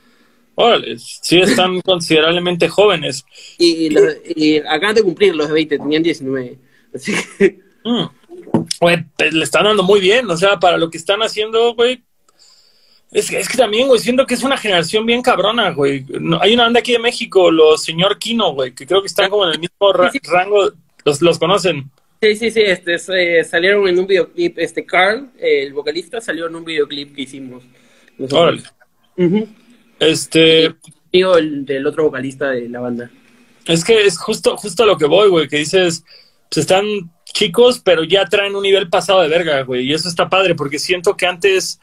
órale, 0.55 0.97
sí 0.99 1.39
están 1.39 1.79
considerablemente 1.85 2.67
jóvenes. 2.67 3.23
Y, 3.57 3.89
los- 3.91 4.15
y 4.35 4.57
acaban 4.57 4.95
de 4.95 5.03
cumplir 5.03 5.35
los 5.35 5.47
de 5.47 5.53
20, 5.53 5.77
tenían 5.77 6.03
19. 6.03 6.57
Así 6.93 7.13
que, 7.37 7.59
Mm. 7.83 8.05
Güey, 8.79 9.05
pues, 9.17 9.33
le 9.33 9.43
están 9.43 9.63
dando 9.63 9.81
muy 9.81 9.99
bien, 9.99 10.29
o 10.29 10.37
sea, 10.37 10.59
para 10.59 10.77
lo 10.77 10.91
que 10.91 10.97
están 10.99 11.21
haciendo, 11.23 11.73
güey. 11.73 12.03
Es, 13.11 13.29
que- 13.29 13.39
es 13.39 13.49
que 13.49 13.57
también, 13.57 13.87
güey, 13.87 13.99
siento 13.99 14.25
que 14.25 14.33
es 14.35 14.43
una 14.43 14.57
generación 14.57 15.05
bien 15.05 15.21
cabrona, 15.21 15.71
güey. 15.71 16.05
No, 16.19 16.39
hay 16.41 16.53
una 16.53 16.63
banda 16.63 16.79
aquí 16.79 16.93
de 16.93 16.99
México, 16.99 17.51
los 17.51 17.83
señor 17.83 18.17
Kino, 18.19 18.53
güey, 18.53 18.73
que 18.73 18.85
creo 18.87 19.01
que 19.01 19.07
están 19.07 19.29
como 19.29 19.45
en 19.45 19.51
el 19.53 19.59
mismo 19.59 19.91
ra- 19.93 20.11
rango, 20.23 20.71
los, 21.03 21.21
los 21.21 21.37
conocen. 21.37 21.91
sí, 22.21 22.35
sí, 22.35 22.51
sí, 22.51 22.61
este, 22.61 22.97
se- 22.99 23.43
salieron 23.43 23.87
en 23.87 23.99
un 23.99 24.07
videoclip, 24.07 24.57
este 24.59 24.85
Carl, 24.85 25.29
el 25.39 25.73
vocalista, 25.73 26.21
salió 26.21 26.47
en 26.47 26.55
un 26.55 26.63
videoclip 26.63 27.13
que 27.15 27.23
hicimos. 27.23 27.63
Órale. 28.31 28.61
Este, 29.99 30.73
Digo, 31.11 31.35
el 31.37 31.65
del 31.65 31.85
otro 31.85 32.03
vocalista 32.05 32.51
de 32.51 32.69
la 32.69 32.79
banda. 32.79 33.11
es 33.67 33.83
que 33.83 34.05
es 34.05 34.17
justo, 34.17 34.55
justo 34.57 34.83
a 34.83 34.85
lo 34.85 34.97
que 34.97 35.05
voy, 35.05 35.29
güey, 35.29 35.47
que 35.47 35.57
dices, 35.57 36.03
pues 36.49 36.59
están 36.59 36.85
chicos, 37.25 37.79
pero 37.83 38.03
ya 38.03 38.25
traen 38.25 38.55
un 38.55 38.63
nivel 38.63 38.89
pasado 38.89 39.21
de 39.21 39.27
verga, 39.27 39.61
güey, 39.63 39.83
y 39.85 39.93
eso 39.93 40.07
está 40.07 40.29
padre, 40.29 40.55
porque 40.55 40.79
siento 40.79 41.15
que 41.17 41.25
antes 41.25 41.79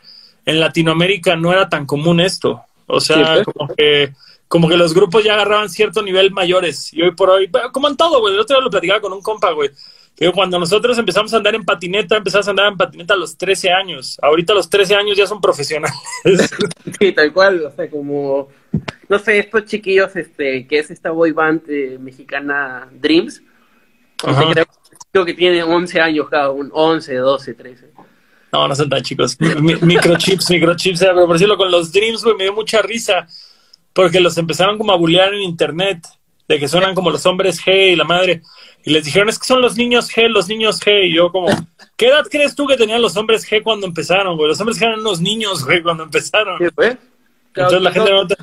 en 0.48 0.60
Latinoamérica 0.60 1.36
no 1.36 1.52
era 1.52 1.68
tan 1.68 1.84
común 1.84 2.20
esto. 2.20 2.62
O 2.86 3.00
sea, 3.00 3.44
como 3.44 3.68
que 3.74 4.12
como 4.48 4.66
que 4.66 4.78
los 4.78 4.94
grupos 4.94 5.22
ya 5.22 5.34
agarraban 5.34 5.68
cierto 5.68 6.02
nivel 6.02 6.30
mayores. 6.30 6.90
Y 6.94 7.02
hoy 7.02 7.10
por 7.10 7.28
hoy, 7.28 7.50
como 7.70 7.86
en 7.86 7.98
todo, 7.98 8.20
güey. 8.20 8.32
El 8.32 8.40
otro 8.40 8.56
día 8.56 8.64
lo 8.64 8.70
platicaba 8.70 8.98
con 9.02 9.12
un 9.12 9.20
compa, 9.20 9.52
güey. 9.52 9.70
Que 10.16 10.32
cuando 10.32 10.58
nosotros 10.58 10.96
empezamos 10.96 11.34
a 11.34 11.36
andar 11.36 11.54
en 11.54 11.66
patineta, 11.66 12.16
empezamos 12.16 12.48
a 12.48 12.50
andar 12.50 12.72
en 12.72 12.78
patineta 12.78 13.12
a 13.12 13.18
los 13.18 13.36
13 13.36 13.70
años. 13.70 14.18
Ahorita 14.22 14.54
a 14.54 14.56
los 14.56 14.70
13 14.70 14.94
años 14.94 15.18
ya 15.18 15.26
son 15.26 15.40
profesionales. 15.40 15.94
Sí, 16.98 17.12
tal 17.12 17.30
cual. 17.34 17.66
O 17.66 17.70
sea, 17.70 17.90
como, 17.90 18.48
no 19.06 19.18
sé, 19.18 19.38
estos 19.38 19.66
chiquillos, 19.66 20.16
este, 20.16 20.66
que 20.66 20.78
es 20.78 20.90
esta 20.90 21.10
boy 21.10 21.32
band 21.32 21.68
eh, 21.68 21.98
mexicana 22.00 22.88
Dreams. 22.90 23.42
creo, 24.16 24.66
creo, 25.12 25.24
que 25.26 25.34
tiene 25.34 25.62
11 25.62 26.00
años 26.00 26.28
cada 26.30 26.50
uno, 26.50 26.70
11, 26.72 27.14
12, 27.16 27.54
13. 27.54 27.97
No, 28.52 28.66
no 28.66 28.74
son 28.74 28.88
tan 28.88 29.02
chicos. 29.02 29.36
microchips, 29.40 30.50
microchips, 30.50 31.00
pero 31.00 31.26
por 31.26 31.34
decirlo 31.34 31.56
con 31.56 31.70
los 31.70 31.92
Dreams, 31.92 32.24
güey, 32.24 32.36
me 32.36 32.44
dio 32.44 32.52
mucha 32.52 32.80
risa 32.82 33.26
porque 33.92 34.20
los 34.20 34.38
empezaron 34.38 34.78
como 34.78 34.92
a 34.92 34.96
bullear 34.96 35.34
en 35.34 35.40
internet, 35.40 36.06
de 36.46 36.58
que 36.58 36.68
suenan 36.68 36.94
como 36.94 37.10
los 37.10 37.26
hombres 37.26 37.60
G 37.60 37.92
y 37.92 37.96
la 37.96 38.04
madre. 38.04 38.42
Y 38.84 38.90
les 38.90 39.04
dijeron, 39.04 39.28
es 39.28 39.38
que 39.38 39.46
son 39.46 39.60
los 39.60 39.76
niños 39.76 40.08
G, 40.08 40.28
los 40.28 40.48
niños 40.48 40.80
G. 40.80 41.08
Y 41.08 41.14
yo 41.14 41.30
como, 41.30 41.48
¿qué 41.96 42.06
edad 42.06 42.24
crees 42.30 42.54
tú 42.54 42.66
que 42.66 42.76
tenían 42.76 43.02
los 43.02 43.16
hombres 43.16 43.44
G 43.46 43.62
cuando 43.62 43.86
empezaron, 43.86 44.36
güey? 44.36 44.48
Los 44.48 44.60
hombres 44.60 44.80
G 44.80 44.86
eran 44.86 45.00
unos 45.00 45.20
niños, 45.20 45.64
güey, 45.64 45.82
cuando 45.82 46.04
empezaron. 46.04 46.58
¿Qué 46.58 46.70
fue? 46.70 46.96
Entonces 47.48 47.82
la 47.82 47.92
gente 47.92 48.12
nota... 48.12 48.36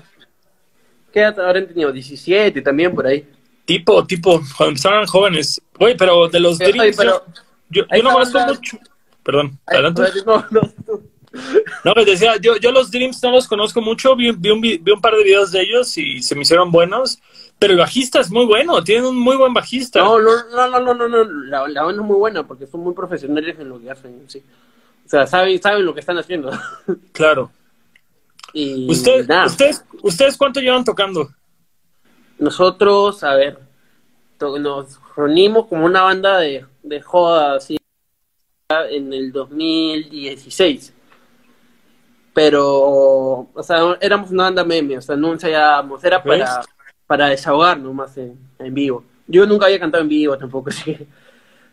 ¿Qué 1.12 1.22
edad 1.22 1.40
habrán 1.40 1.68
tenido? 1.68 1.92
17 1.92 2.62
también 2.62 2.94
por 2.94 3.08
ahí. 3.08 3.26
Tipo, 3.64 4.06
tipo, 4.06 4.42
cuando 4.58 4.72
empezaron 4.72 5.08
jóvenes. 5.08 5.62
Güey, 5.80 5.96
pero 5.96 6.28
de 6.28 6.40
los 6.42 6.58
Dreams, 6.60 6.98
yo, 6.98 7.24
yo, 7.70 8.04
no 8.04 8.12
conozco 8.12 8.40
mucho. 8.42 8.78
Perdón, 9.26 9.58
adelante. 9.66 10.04
No, 10.24 10.46
no, 10.52 10.62
no, 11.84 11.94
pues 11.96 12.06
decía, 12.06 12.38
yo, 12.38 12.58
yo 12.58 12.72
los 12.72 12.92
Dreams 12.92 13.22
no 13.24 13.32
los 13.32 13.48
conozco 13.48 13.82
mucho, 13.82 14.16
vi, 14.16 14.32
vi, 14.32 14.52
un, 14.52 14.62
vi, 14.62 14.80
un, 14.80 15.02
par 15.02 15.16
de 15.16 15.24
videos 15.24 15.52
de 15.52 15.62
ellos 15.62 15.98
y 15.98 16.22
se 16.22 16.36
me 16.36 16.44
hicieron 16.44 16.72
buenos, 16.72 17.18
pero 17.58 17.74
el 17.74 17.80
bajista 17.80 18.20
es 18.20 18.30
muy 18.30 18.46
bueno, 18.46 18.84
tienen 18.84 19.06
un 19.06 19.18
muy 19.18 19.36
buen 19.36 19.52
bajista. 19.52 20.00
No, 20.00 20.20
no, 20.20 20.32
no, 20.52 20.80
no, 20.80 20.94
no, 20.94 21.08
no, 21.08 21.24
la, 21.24 21.68
la 21.68 21.84
banda 21.84 22.04
es 22.04 22.08
muy 22.08 22.18
buena 22.18 22.46
porque 22.46 22.68
son 22.68 22.82
muy 22.82 22.94
profesionales 22.94 23.58
en 23.60 23.68
lo 23.68 23.82
que 23.82 23.90
hacen, 23.90 24.24
sí. 24.28 24.44
O 25.06 25.10
sea, 25.10 25.26
saben, 25.26 25.60
saben 25.60 25.86
lo 25.86 25.94
que 25.96 26.02
están 26.02 26.20
haciendo. 26.20 26.52
Claro. 27.12 27.50
Y 28.54 28.90
¿Usted, 28.90 29.28
¿ustedes, 29.48 29.84
¿Ustedes 30.04 30.38
cuánto 30.38 30.62
llevan 30.62 30.86
tocando? 30.86 31.30
Nosotros, 32.38 33.24
a 33.24 33.34
ver, 33.34 33.58
nos 34.40 35.00
reunimos 35.18 35.66
como 35.68 35.86
una 35.86 36.04
banda 36.04 36.38
de, 36.40 36.66
de 36.84 37.02
joda 37.02 37.56
así 37.56 37.78
en 38.70 39.14
el 39.14 39.32
2016 39.32 40.96
pero, 42.36 43.48
o 43.54 43.64
sea, 43.64 43.98
éramos 44.02 44.30
una 44.30 44.44
banda 44.44 44.66
meme, 44.66 44.98
o 44.98 45.02
sea, 45.02 45.16
no 45.16 45.32
ensayábamos, 45.32 46.04
era 46.04 46.22
para, 46.22 46.64
para 47.08 47.28
desahogarnos 47.28 47.94
más 47.94 48.18
en, 48.18 48.38
vivo. 48.74 49.06
Yo 49.26 49.46
nunca 49.46 49.68
había 49.68 49.80
cantado 49.80 50.04
en 50.04 50.10
vivo 50.10 50.38
tampoco, 50.38 50.70
así 50.72 50.98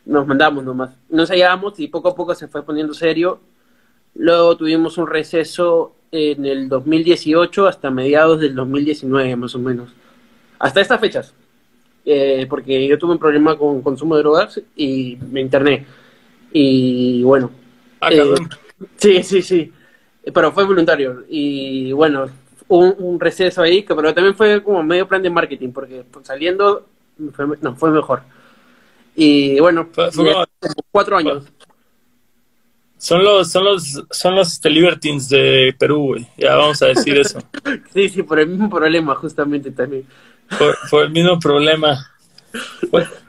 nos 0.06 0.24
mandamos 0.24 0.62
nomás. 0.62 0.90
No 1.08 1.22
ensayábamos 1.22 1.80
y 1.80 1.88
poco 1.88 2.10
a 2.10 2.14
poco 2.14 2.32
se 2.36 2.46
fue 2.46 2.64
poniendo 2.64 2.94
serio. 2.94 3.40
Luego 4.14 4.56
tuvimos 4.56 4.98
un 4.98 5.08
receso 5.08 5.96
en 6.12 6.46
el 6.46 6.68
2018 6.68 7.66
hasta 7.66 7.90
mediados 7.90 8.38
del 8.38 8.54
2019 8.54 9.34
más 9.34 9.56
o 9.56 9.58
menos. 9.58 9.90
Hasta 10.60 10.80
estas 10.80 11.00
fechas. 11.00 11.34
Eh, 12.04 12.46
porque 12.48 12.86
yo 12.86 12.96
tuve 12.98 13.14
un 13.14 13.18
problema 13.18 13.58
con 13.58 13.82
consumo 13.82 14.14
de 14.14 14.22
drogas 14.22 14.60
y 14.76 15.18
me 15.28 15.40
interné. 15.40 15.86
Y 16.52 17.22
bueno. 17.22 17.50
Ah, 18.00 18.10
eh, 18.12 18.34
sí, 18.96 19.22
sí, 19.22 19.42
sí 19.42 19.72
pero 20.32 20.52
fue 20.52 20.64
voluntario. 20.64 21.24
Y 21.28 21.92
bueno, 21.92 22.26
un, 22.68 22.94
un, 22.98 23.20
receso 23.20 23.62
ahí, 23.62 23.82
que, 23.82 23.94
pero 23.94 24.14
también 24.14 24.36
fue 24.36 24.62
como 24.62 24.82
medio 24.82 25.08
plan 25.08 25.22
de 25.22 25.30
marketing, 25.30 25.70
porque 25.70 26.04
pues, 26.10 26.26
saliendo 26.26 26.86
fue, 27.34 27.46
no, 27.60 27.74
fue 27.74 27.90
mejor. 27.90 28.22
Y 29.16 29.58
bueno, 29.60 29.88
cuatro 30.90 31.16
años. 31.16 31.44
Son 32.96 33.24
los, 33.24 33.50
son 33.50 33.64
los, 33.64 34.04
son 34.10 34.36
los 34.36 34.52
este, 34.52 34.70
Libertines 34.70 35.28
de 35.28 35.74
Perú, 35.76 36.06
güey. 36.06 36.28
Ya 36.36 36.54
vamos 36.54 36.80
a 36.82 36.86
decir 36.86 37.18
eso. 37.18 37.40
sí, 37.92 38.08
sí, 38.08 38.22
por 38.22 38.38
el 38.38 38.46
mismo 38.46 38.70
problema, 38.70 39.16
justamente 39.16 39.72
también. 39.72 40.06
Por, 40.56 40.78
por 40.88 41.04
el 41.04 41.10
mismo 41.10 41.38
problema. 41.40 42.11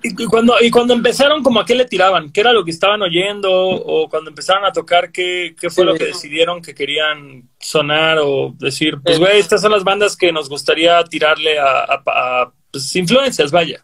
Y 0.04 0.26
cuando, 0.26 0.56
y 0.62 0.70
cuando 0.70 0.94
empezaron, 0.94 1.44
como 1.44 1.60
a 1.60 1.66
qué 1.66 1.76
le 1.76 1.86
tiraban? 1.86 2.32
¿Qué 2.32 2.42
era 2.42 2.52
lo 2.52 2.66
que 2.66 2.72
estaban 2.72 3.02
oyendo? 3.02 3.50
¿O 3.52 4.10
cuando 4.10 4.30
empezaron 4.30 4.66
a 4.66 4.72
tocar, 4.72 5.12
qué, 5.12 5.56
qué 5.60 5.70
fue 5.70 5.86
lo 5.86 5.94
que 5.96 6.06
decidieron 6.06 6.62
que 6.62 6.76
querían 6.76 7.50
sonar? 7.60 8.20
O 8.22 8.54
decir, 8.58 8.98
pues, 9.04 9.20
güey, 9.20 9.40
estas 9.40 9.62
son 9.62 9.72
las 9.72 9.84
bandas 9.84 10.18
que 10.18 10.32
nos 10.32 10.50
gustaría 10.50 11.02
tirarle 11.06 11.58
a, 11.60 12.52
pues, 12.72 12.96
influencias, 12.96 13.52
vaya. 13.52 13.84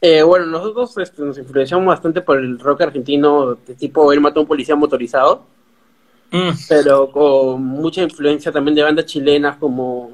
Eh, 0.00 0.22
bueno, 0.22 0.46
nosotros 0.46 0.98
este, 0.98 1.22
nos 1.22 1.38
influenciamos 1.38 1.86
bastante 1.86 2.20
por 2.22 2.38
el 2.38 2.58
rock 2.58 2.82
argentino 2.82 3.54
de 3.54 3.74
tipo 3.74 4.12
Él 4.12 4.20
mató 4.20 4.40
a 4.40 4.42
un 4.42 4.48
policía 4.48 4.74
motorizado, 4.74 5.46
mm. 6.32 6.50
pero 6.68 7.10
con 7.10 7.62
mucha 7.64 8.02
influencia 8.02 8.50
también 8.50 8.74
de 8.74 8.82
bandas 8.82 9.06
chilenas 9.06 9.56
como 9.58 10.10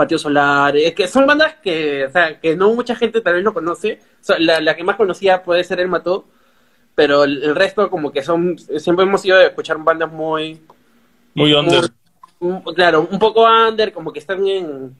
Patio 0.00 0.18
Solar, 0.18 0.74
es 0.78 0.94
que 0.94 1.06
son 1.06 1.26
bandas 1.26 1.56
que, 1.62 2.06
o 2.06 2.10
sea, 2.10 2.40
que 2.40 2.56
no 2.56 2.72
mucha 2.72 2.96
gente 2.96 3.20
tal 3.20 3.34
vez 3.34 3.44
lo 3.44 3.52
conoce. 3.52 4.00
la, 4.38 4.74
que 4.74 4.82
más 4.82 4.96
conocía 4.96 5.42
puede 5.42 5.62
ser 5.62 5.78
El 5.78 5.88
Mató, 5.88 6.24
pero 6.94 7.24
el, 7.24 7.54
resto 7.54 7.90
como 7.90 8.10
que 8.10 8.22
son, 8.22 8.58
siempre 8.58 9.04
hemos 9.04 9.22
ido 9.26 9.36
a 9.36 9.44
escuchar 9.44 9.76
bandas 9.76 10.10
muy... 10.10 10.58
Muy 11.34 11.52
under. 11.52 11.84
claro, 12.74 13.06
un 13.10 13.18
poco 13.18 13.44
under, 13.46 13.92
como 13.92 14.10
que 14.10 14.20
están 14.20 14.46
en 14.48 14.96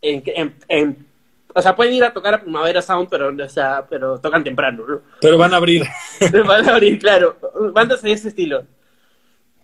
en, 0.00 1.06
o 1.52 1.60
sea, 1.60 1.74
pueden 1.74 1.94
ir 1.94 2.04
a 2.04 2.12
tocar 2.12 2.34
a 2.34 2.40
Primavera 2.40 2.80
Sound, 2.80 3.08
pero, 3.10 3.34
o 3.34 3.48
sea, 3.48 3.84
pero 3.90 4.20
tocan 4.20 4.44
temprano, 4.44 4.84
¿no? 4.86 5.00
Pero 5.20 5.36
van 5.36 5.52
a 5.52 5.56
abrir. 5.56 5.84
van 6.46 6.68
a 6.68 6.74
abrir, 6.74 7.00
claro. 7.00 7.36
Bandas 7.72 8.02
de 8.02 8.12
ese 8.12 8.28
estilo 8.28 8.62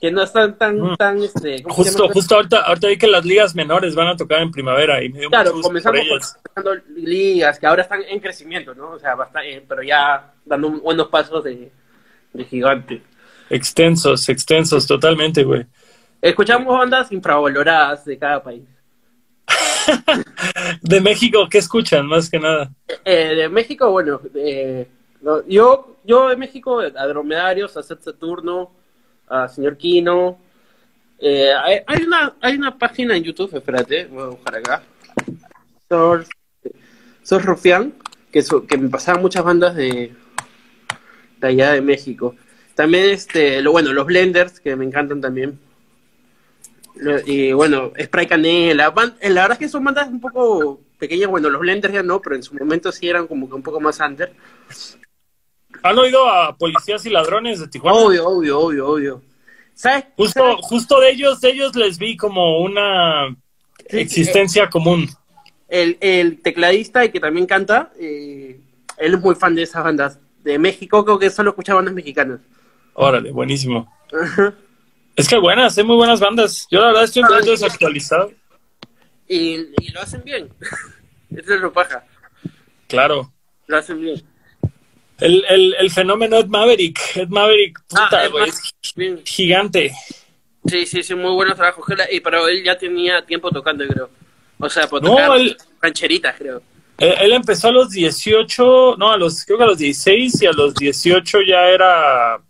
que 0.02 0.10
no 0.10 0.20
están 0.20 0.58
tan, 0.58 0.80
mm. 0.80 0.96
tan, 0.96 1.22
este... 1.22 1.62
Justo, 1.62 2.08
justo 2.08 2.34
ahorita, 2.34 2.62
ahorita 2.62 2.88
vi 2.88 2.98
que 2.98 3.06
las 3.06 3.24
ligas 3.24 3.54
menores 3.54 3.94
van 3.94 4.08
a 4.08 4.16
tocar 4.16 4.42
en 4.42 4.50
primavera 4.50 5.00
y 5.00 5.08
me 5.08 5.20
dio 5.20 5.30
Claro, 5.30 5.52
comenzamos 5.62 6.00
con 6.52 6.82
ligas 6.96 7.56
que 7.60 7.68
ahora 7.68 7.82
están 7.82 8.02
en 8.08 8.18
crecimiento, 8.18 8.74
¿no? 8.74 8.90
O 8.90 8.98
sea, 8.98 9.14
bastante, 9.14 9.64
pero 9.68 9.80
ya 9.80 10.32
dando 10.44 10.70
buenos 10.70 11.06
pasos 11.06 11.44
de, 11.44 11.70
de 12.32 12.44
gigante. 12.44 13.00
Extensos, 13.48 14.28
extensos, 14.28 14.88
totalmente, 14.88 15.44
güey. 15.44 15.66
Escuchamos 16.20 16.76
bandas 16.76 17.12
infravaloradas 17.12 18.04
de 18.04 18.18
cada 18.18 18.42
país. 18.42 18.64
de 20.82 21.00
México, 21.00 21.46
¿qué 21.48 21.58
escuchan 21.58 22.08
más 22.08 22.28
que 22.28 22.40
nada? 22.40 22.72
Eh, 23.04 23.36
de 23.36 23.48
México, 23.48 23.88
bueno, 23.92 24.20
eh, 24.34 24.84
yo, 25.46 25.98
yo 26.02 26.28
de 26.28 26.36
México, 26.36 26.80
a 26.80 27.06
Dromedarios, 27.06 27.76
a 27.76 27.84
Set 27.84 28.02
Saturno, 28.02 28.81
a 29.32 29.48
señor 29.48 29.76
Kino. 29.76 30.38
Eh, 31.18 31.52
hay, 31.86 32.02
una, 32.02 32.34
hay 32.40 32.56
una 32.56 32.76
página 32.76 33.16
en 33.16 33.22
YouTube, 33.22 33.54
espérate, 33.54 34.06
voy 34.06 34.22
a 34.22 34.26
buscar 34.26 34.56
acá. 34.56 34.82
Sos 37.22 37.44
Rufián, 37.44 37.94
que, 38.30 38.44
que 38.68 38.78
me 38.78 38.88
pasaban 38.88 39.22
muchas 39.22 39.44
bandas 39.44 39.74
de, 39.76 40.12
de 41.40 41.46
allá 41.46 41.72
de 41.72 41.80
México. 41.80 42.34
También, 42.74 43.10
este, 43.10 43.62
lo 43.62 43.72
bueno, 43.72 43.92
los 43.92 44.06
Blenders, 44.06 44.58
que 44.60 44.74
me 44.76 44.84
encantan 44.84 45.20
también. 45.20 45.58
Y 47.26 47.52
bueno, 47.52 47.92
Spray 48.00 48.26
Canela. 48.26 48.92
Eh, 49.20 49.30
la 49.30 49.42
verdad 49.42 49.52
es 49.52 49.58
que 49.58 49.68
son 49.68 49.84
bandas 49.84 50.08
un 50.08 50.20
poco 50.20 50.80
pequeñas. 50.98 51.30
Bueno, 51.30 51.50
los 51.50 51.60
Blenders 51.60 51.94
ya 51.94 52.02
no, 52.02 52.20
pero 52.20 52.36
en 52.36 52.42
su 52.42 52.54
momento 52.54 52.90
sí 52.92 53.08
eran 53.08 53.26
como 53.26 53.48
que 53.48 53.54
un 53.54 53.62
poco 53.62 53.80
más 53.80 54.00
under. 54.00 54.32
¿Han 55.82 55.98
oído 55.98 56.28
a 56.28 56.56
policías 56.56 57.04
y 57.06 57.10
ladrones 57.10 57.60
de 57.60 57.68
Tijuana? 57.68 57.98
Obvio, 57.98 58.28
obvio, 58.28 58.60
obvio, 58.60 58.88
obvio. 58.88 59.22
¿Sabes? 59.74 60.04
Justo, 60.16 60.58
justo 60.58 61.00
de 61.00 61.10
ellos, 61.10 61.40
de 61.40 61.50
ellos 61.50 61.74
les 61.74 61.98
vi 61.98 62.16
como 62.16 62.60
una 62.60 63.34
existencia 63.88 64.68
común. 64.68 65.08
El, 65.68 65.96
el, 66.00 66.42
tecladista 66.42 67.04
y 67.04 67.10
que 67.10 67.18
también 67.18 67.46
canta, 67.46 67.92
eh, 67.98 68.60
él 68.98 69.14
es 69.14 69.20
muy 69.20 69.34
fan 69.34 69.54
de 69.54 69.62
esas 69.62 69.82
bandas. 69.82 70.18
De 70.44 70.58
México, 70.58 71.04
creo 71.04 71.18
que 71.18 71.30
solo 71.30 71.50
escucha 71.50 71.74
bandas 71.74 71.94
mexicanas. 71.94 72.40
Órale, 72.94 73.32
buenísimo. 73.32 73.90
Es 75.16 75.28
que 75.28 75.38
buenas, 75.38 75.76
hay 75.78 75.84
muy 75.84 75.96
buenas 75.96 76.20
bandas. 76.20 76.66
Yo 76.70 76.80
la 76.80 76.88
verdad 76.88 77.04
estoy 77.04 77.22
un 77.22 77.28
poquito 77.28 77.50
desactualizado. 77.52 78.32
Y, 79.28 79.68
y 79.80 79.90
lo 79.92 80.00
hacen 80.00 80.22
bien. 80.24 80.48
Eso 81.34 81.54
es 81.54 81.60
lo 81.60 81.72
paja. 81.72 82.04
Claro. 82.88 83.32
Lo 83.66 83.78
hacen 83.78 84.00
bien. 84.00 84.22
El, 85.22 85.44
el, 85.48 85.74
el 85.78 85.90
fenómeno 85.90 86.36
Ed 86.36 86.46
Maverick. 86.46 87.16
Ed 87.16 87.28
Maverick, 87.28 87.80
puta, 87.86 88.22
ah, 88.22 88.28
es 88.44 88.72
gigante. 89.24 89.92
Sí, 90.66 90.84
sí, 90.84 91.02
sí, 91.02 91.14
muy 91.14 91.32
buenos 91.32 91.56
trabajos. 91.56 91.84
Y 92.10 92.20
pero 92.20 92.48
él 92.48 92.64
ya 92.64 92.76
tenía 92.76 93.24
tiempo 93.24 93.50
tocando, 93.50 93.86
creo. 93.86 94.10
O 94.58 94.68
sea, 94.68 94.88
por 94.88 95.00
tocar 95.00 95.28
no, 95.28 95.44
rancheritas, 95.80 96.34
creo. 96.36 96.62
Él, 96.98 97.32
empezó 97.32 97.68
a 97.68 97.72
los 97.72 97.90
18, 97.90 98.96
no, 98.98 99.12
a 99.12 99.16
los, 99.16 99.44
creo 99.44 99.58
que 99.58 99.64
a 99.64 99.68
los 99.68 99.78
16 99.78 100.42
y 100.42 100.46
a 100.46 100.52
los 100.52 100.74
18 100.74 101.38
ya 101.42 101.68
era 101.68 102.40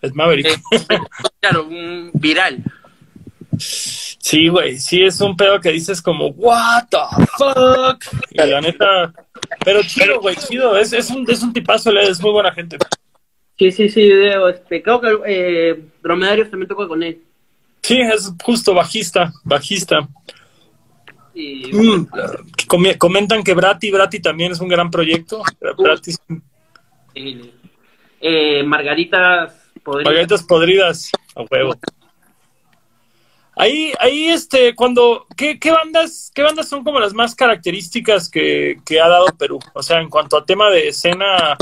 Ed 0.00 0.12
Maverick. 0.12 0.60
claro, 1.40 1.64
un 1.64 2.10
viral. 2.14 2.62
Sí, 4.18 4.48
güey, 4.48 4.78
sí 4.78 5.04
es 5.04 5.20
un 5.20 5.36
pedo 5.36 5.60
que 5.60 5.70
dices 5.70 6.02
como, 6.02 6.28
what 6.28 6.84
the 6.90 6.98
fuck. 7.38 8.04
Y 8.30 8.36
la 8.38 8.60
neta, 8.60 9.12
pero 9.64 9.80
chido, 9.82 10.20
güey, 10.20 10.36
chido. 10.36 10.76
Es, 10.76 10.92
es, 10.92 11.08
un, 11.10 11.24
es 11.30 11.42
un 11.42 11.52
tipazo, 11.52 11.90
es 11.98 12.20
muy 12.20 12.32
buena 12.32 12.52
gente. 12.52 12.76
Sí, 13.58 13.72
sí, 13.72 13.88
sí, 13.88 14.02
video. 14.02 14.48
Este, 14.48 14.82
creo 14.82 15.00
que 15.00 15.08
eh, 15.26 15.80
Dromedarios 16.02 16.50
también 16.50 16.68
tocó 16.68 16.86
con 16.88 17.02
él. 17.02 17.22
Sí, 17.82 18.00
es 18.00 18.32
justo 18.42 18.74
bajista, 18.74 19.32
bajista. 19.44 20.06
Y, 21.34 21.70
Mm, 21.72 22.08
com- 22.66 22.94
comentan 22.98 23.42
que 23.44 23.54
Brati, 23.54 23.90
Brati 23.92 24.20
también 24.20 24.52
es 24.52 24.60
un 24.60 24.68
gran 24.68 24.90
proyecto. 24.90 25.42
Brati, 25.78 26.12
eh, 28.20 28.62
Margaritas 28.64 29.54
podría 29.82 30.04
Margaritas 30.04 30.42
podridas, 30.42 31.10
a 31.36 31.42
huevo. 31.48 31.74
Ahí, 33.60 33.92
ahí, 33.98 34.28
este, 34.28 34.76
cuando, 34.76 35.26
¿qué, 35.36 35.58
qué 35.58 35.72
bandas, 35.72 36.30
qué 36.32 36.42
bandas 36.42 36.68
son 36.68 36.84
como 36.84 37.00
las 37.00 37.12
más 37.12 37.34
características 37.34 38.30
que, 38.30 38.76
que 38.86 39.00
ha 39.00 39.08
dado 39.08 39.26
Perú? 39.36 39.58
O 39.74 39.82
sea, 39.82 40.00
en 40.00 40.08
cuanto 40.08 40.36
a 40.36 40.46
tema 40.46 40.70
de 40.70 40.88
escena, 40.88 41.56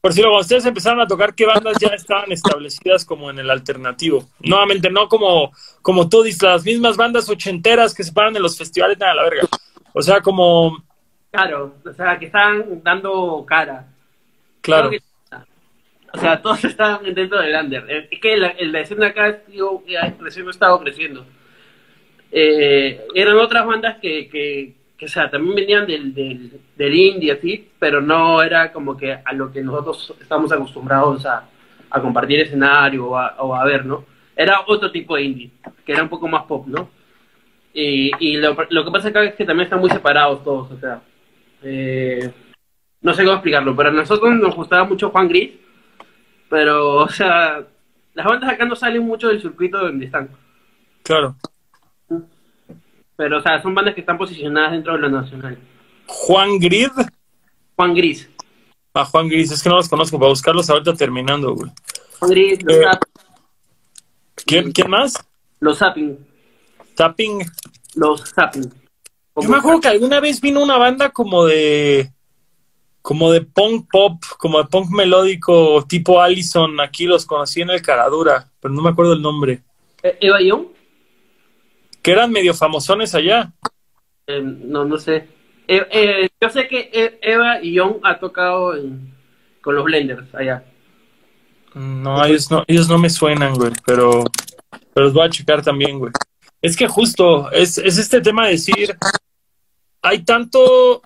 por 0.00 0.12
si 0.12 0.20
cuando 0.22 0.38
ustedes 0.38 0.64
empezaron 0.64 1.00
a 1.00 1.08
tocar, 1.08 1.34
¿qué 1.34 1.46
bandas 1.46 1.76
ya 1.80 1.88
estaban 1.88 2.30
establecidas 2.30 3.04
como 3.04 3.30
en 3.30 3.40
el 3.40 3.50
alternativo? 3.50 4.28
Nuevamente, 4.38 4.90
no 4.90 5.08
como, 5.08 5.50
como 5.82 6.08
tú 6.08 6.22
dices, 6.22 6.42
las 6.42 6.64
mismas 6.64 6.96
bandas 6.96 7.28
ochenteras 7.28 7.94
que 7.94 8.04
se 8.04 8.12
paran 8.12 8.36
en 8.36 8.42
los 8.42 8.56
festivales, 8.56 8.96
nada, 8.98 9.14
la 9.14 9.24
verga. 9.24 9.48
O 9.92 10.02
sea, 10.02 10.20
como, 10.20 10.84
Claro, 11.32 11.74
o 11.84 11.92
sea, 11.92 12.16
que 12.16 12.26
están 12.26 12.80
dando 12.84 13.44
cara. 13.44 13.88
claro, 14.60 14.90
que- 14.90 15.02
o 16.12 16.18
sea, 16.18 16.40
todos 16.42 16.64
están 16.64 17.02
dentro 17.14 17.40
del 17.40 17.54
under. 17.54 18.08
Es 18.10 18.20
que 18.20 18.36
la, 18.36 18.48
escena 18.80 19.08
acá, 19.08 19.42
ya 19.86 20.14
recién 20.18 20.46
ha 20.46 20.50
estado 20.50 20.80
creciendo. 20.80 21.24
Eh, 22.32 23.06
eran 23.14 23.36
otras 23.36 23.66
bandas 23.66 23.98
que, 23.98 24.28
que, 24.28 25.04
o 25.04 25.08
sea, 25.08 25.30
también 25.30 25.56
venían 25.56 25.86
del, 25.86 26.14
del, 26.14 26.60
del 26.76 26.94
indie, 26.94 27.32
así, 27.32 27.70
pero 27.78 28.00
no 28.00 28.42
era 28.42 28.72
como 28.72 28.96
que 28.96 29.12
a 29.12 29.32
lo 29.32 29.50
que 29.52 29.62
nosotros 29.62 30.14
estamos 30.20 30.52
acostumbrados 30.52 31.26
a, 31.26 31.48
a 31.90 32.00
compartir 32.00 32.40
escenario 32.40 33.06
o 33.08 33.16
a, 33.16 33.34
o 33.38 33.54
a 33.54 33.64
ver, 33.64 33.84
¿no? 33.84 34.04
Era 34.36 34.60
otro 34.66 34.90
tipo 34.90 35.16
de 35.16 35.22
indie, 35.22 35.50
que 35.84 35.92
era 35.92 36.02
un 36.02 36.08
poco 36.08 36.28
más 36.28 36.44
pop, 36.44 36.66
¿no? 36.66 36.88
Y, 37.72 38.10
y 38.18 38.36
lo, 38.36 38.56
lo 38.70 38.84
que 38.84 38.90
pasa 38.90 39.08
acá 39.08 39.24
es 39.24 39.34
que 39.34 39.44
también 39.44 39.64
están 39.64 39.80
muy 39.80 39.90
separados 39.90 40.42
todos, 40.42 40.70
o 40.72 40.78
sea, 40.78 41.00
eh, 41.62 42.30
no 43.00 43.14
sé 43.14 43.22
cómo 43.22 43.34
explicarlo, 43.34 43.76
pero 43.76 43.90
a 43.90 43.92
nosotros 43.92 44.34
nos 44.34 44.54
gustaba 44.54 44.84
mucho 44.84 45.10
Juan 45.10 45.28
Gris, 45.28 45.52
pero, 46.48 46.96
o 46.96 47.08
sea, 47.08 47.64
las 48.14 48.26
bandas 48.26 48.50
acá 48.50 48.64
no 48.64 48.74
salen 48.74 49.02
mucho 49.02 49.28
del 49.28 49.40
circuito 49.40 49.78
donde 49.78 50.06
están, 50.06 50.30
claro. 51.04 51.36
Pero, 53.20 53.36
o 53.36 53.42
sea, 53.42 53.60
son 53.60 53.74
bandas 53.74 53.94
que 53.94 54.00
están 54.00 54.16
posicionadas 54.16 54.72
dentro 54.72 54.94
de 54.94 54.98
lo 55.00 55.10
nacional. 55.10 55.58
Juan 56.06 56.58
Grid, 56.58 56.88
Juan 57.76 57.92
Gris, 57.92 58.30
a 58.94 59.04
Juan 59.04 59.28
Gris, 59.28 59.50
es 59.50 59.62
que 59.62 59.68
no 59.68 59.76
los 59.76 59.90
conozco, 59.90 60.18
para 60.18 60.30
buscarlos 60.30 60.70
ahorita 60.70 60.94
terminando, 60.94 61.54
güey. 61.54 61.70
Juan 62.18 62.30
Gris, 62.30 62.62
los, 62.62 62.76
Eh. 62.76 62.86
¿Quién, 64.46 64.72
¿Quién 64.72 64.88
más? 64.88 65.22
los 65.60 65.76
Zapping, 65.76 66.16
Tapping. 66.94 67.44
los 67.94 68.24
Zapping. 68.32 68.72
Yo 69.36 69.48
me 69.50 69.58
acuerdo 69.58 69.82
que 69.82 69.88
alguna 69.88 70.18
vez 70.18 70.40
vino 70.40 70.62
una 70.62 70.78
banda 70.78 71.10
como 71.10 71.44
de 71.44 72.10
como 73.02 73.30
de 73.32 73.42
punk 73.42 73.86
pop, 73.92 74.14
como 74.38 74.62
de 74.62 74.64
punk 74.64 74.88
melódico, 74.92 75.84
tipo 75.86 76.22
Allison, 76.22 76.80
aquí 76.80 77.04
los 77.04 77.26
conocí 77.26 77.60
en 77.60 77.68
el 77.68 77.82
Caradura, 77.82 78.50
pero 78.60 78.72
no 78.72 78.80
me 78.80 78.88
acuerdo 78.88 79.12
el 79.12 79.20
nombre. 79.20 79.62
Eh, 80.02 80.16
Eva 80.22 80.40
Young, 80.40 80.68
Que 82.02 82.12
eran 82.12 82.30
medio 82.32 82.54
famosones 82.54 83.14
allá. 83.14 83.52
eh, 84.26 84.40
no, 84.42 84.84
no 84.84 84.96
sé. 84.98 85.28
Eh, 85.68 85.86
eh, 85.90 86.28
yo 86.40 86.48
sé 86.50 86.66
que 86.68 86.90
E- 86.92 87.18
Eva 87.22 87.62
y 87.62 87.72
Young 87.74 87.96
ha 88.04 88.18
tocado 88.18 88.74
en- 88.76 89.14
con 89.60 89.74
los 89.74 89.84
Blenders 89.84 90.34
allá. 90.34 90.64
No, 91.74 92.24
ellos 92.24 92.50
no, 92.50 92.64
ellos 92.66 92.88
no 92.88 92.98
me 92.98 93.08
suenan, 93.10 93.54
güey, 93.54 93.72
pero, 93.86 94.24
pero 94.92 95.06
los 95.06 95.12
voy 95.12 95.26
a 95.26 95.30
checar 95.30 95.62
también, 95.62 95.98
güey. 95.98 96.12
Es 96.62 96.76
que 96.76 96.88
justo, 96.88 97.50
es, 97.52 97.78
es 97.78 97.98
este 97.98 98.20
tema 98.20 98.46
de 98.46 98.52
decir, 98.52 98.96
hay 100.02 100.24
tanto, 100.24 101.02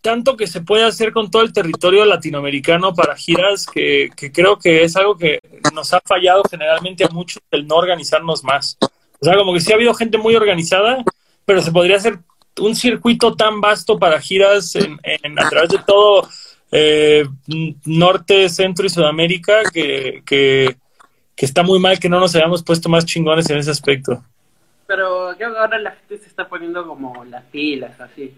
tanto 0.00 0.36
que 0.36 0.46
se 0.46 0.62
puede 0.62 0.84
hacer 0.84 1.12
con 1.12 1.30
todo 1.30 1.42
el 1.42 1.52
territorio 1.52 2.04
latinoamericano 2.06 2.94
para 2.94 3.16
giras 3.16 3.66
que, 3.66 4.08
que 4.16 4.32
creo 4.32 4.58
que 4.58 4.84
es 4.84 4.96
algo 4.96 5.16
que 5.16 5.38
nos 5.74 5.92
ha 5.92 6.00
fallado 6.04 6.42
generalmente 6.50 7.04
a 7.04 7.08
muchos 7.08 7.42
el 7.50 7.66
no 7.66 7.76
organizarnos 7.76 8.42
más. 8.44 8.78
O 9.24 9.26
sea, 9.26 9.36
como 9.38 9.54
que 9.54 9.60
sí 9.60 9.72
ha 9.72 9.76
habido 9.76 9.94
gente 9.94 10.18
muy 10.18 10.36
organizada, 10.36 11.02
pero 11.46 11.62
se 11.62 11.72
podría 11.72 11.96
hacer 11.96 12.18
un 12.60 12.76
circuito 12.76 13.34
tan 13.34 13.58
vasto 13.58 13.98
para 13.98 14.20
giras 14.20 14.74
en, 14.76 14.98
en- 15.02 15.38
a 15.38 15.48
través 15.48 15.70
de 15.70 15.78
todo 15.86 16.28
eh, 16.70 17.24
Norte, 17.86 18.50
Centro 18.50 18.84
y 18.84 18.90
Sudamérica 18.90 19.62
que, 19.72 20.22
que, 20.26 20.76
que 21.34 21.46
está 21.46 21.62
muy 21.62 21.78
mal 21.78 21.98
que 21.98 22.10
no 22.10 22.20
nos 22.20 22.34
hayamos 22.36 22.62
puesto 22.62 22.90
más 22.90 23.06
chingones 23.06 23.48
en 23.48 23.56
ese 23.56 23.70
aspecto. 23.70 24.22
Pero 24.86 25.30
creo 25.38 25.52
que 25.54 25.58
ahora 25.58 25.78
la 25.78 25.92
gente 25.92 26.18
se 26.18 26.26
está 26.28 26.46
poniendo 26.46 26.86
como 26.86 27.24
las 27.24 27.44
pilas, 27.44 27.98
así. 27.98 28.34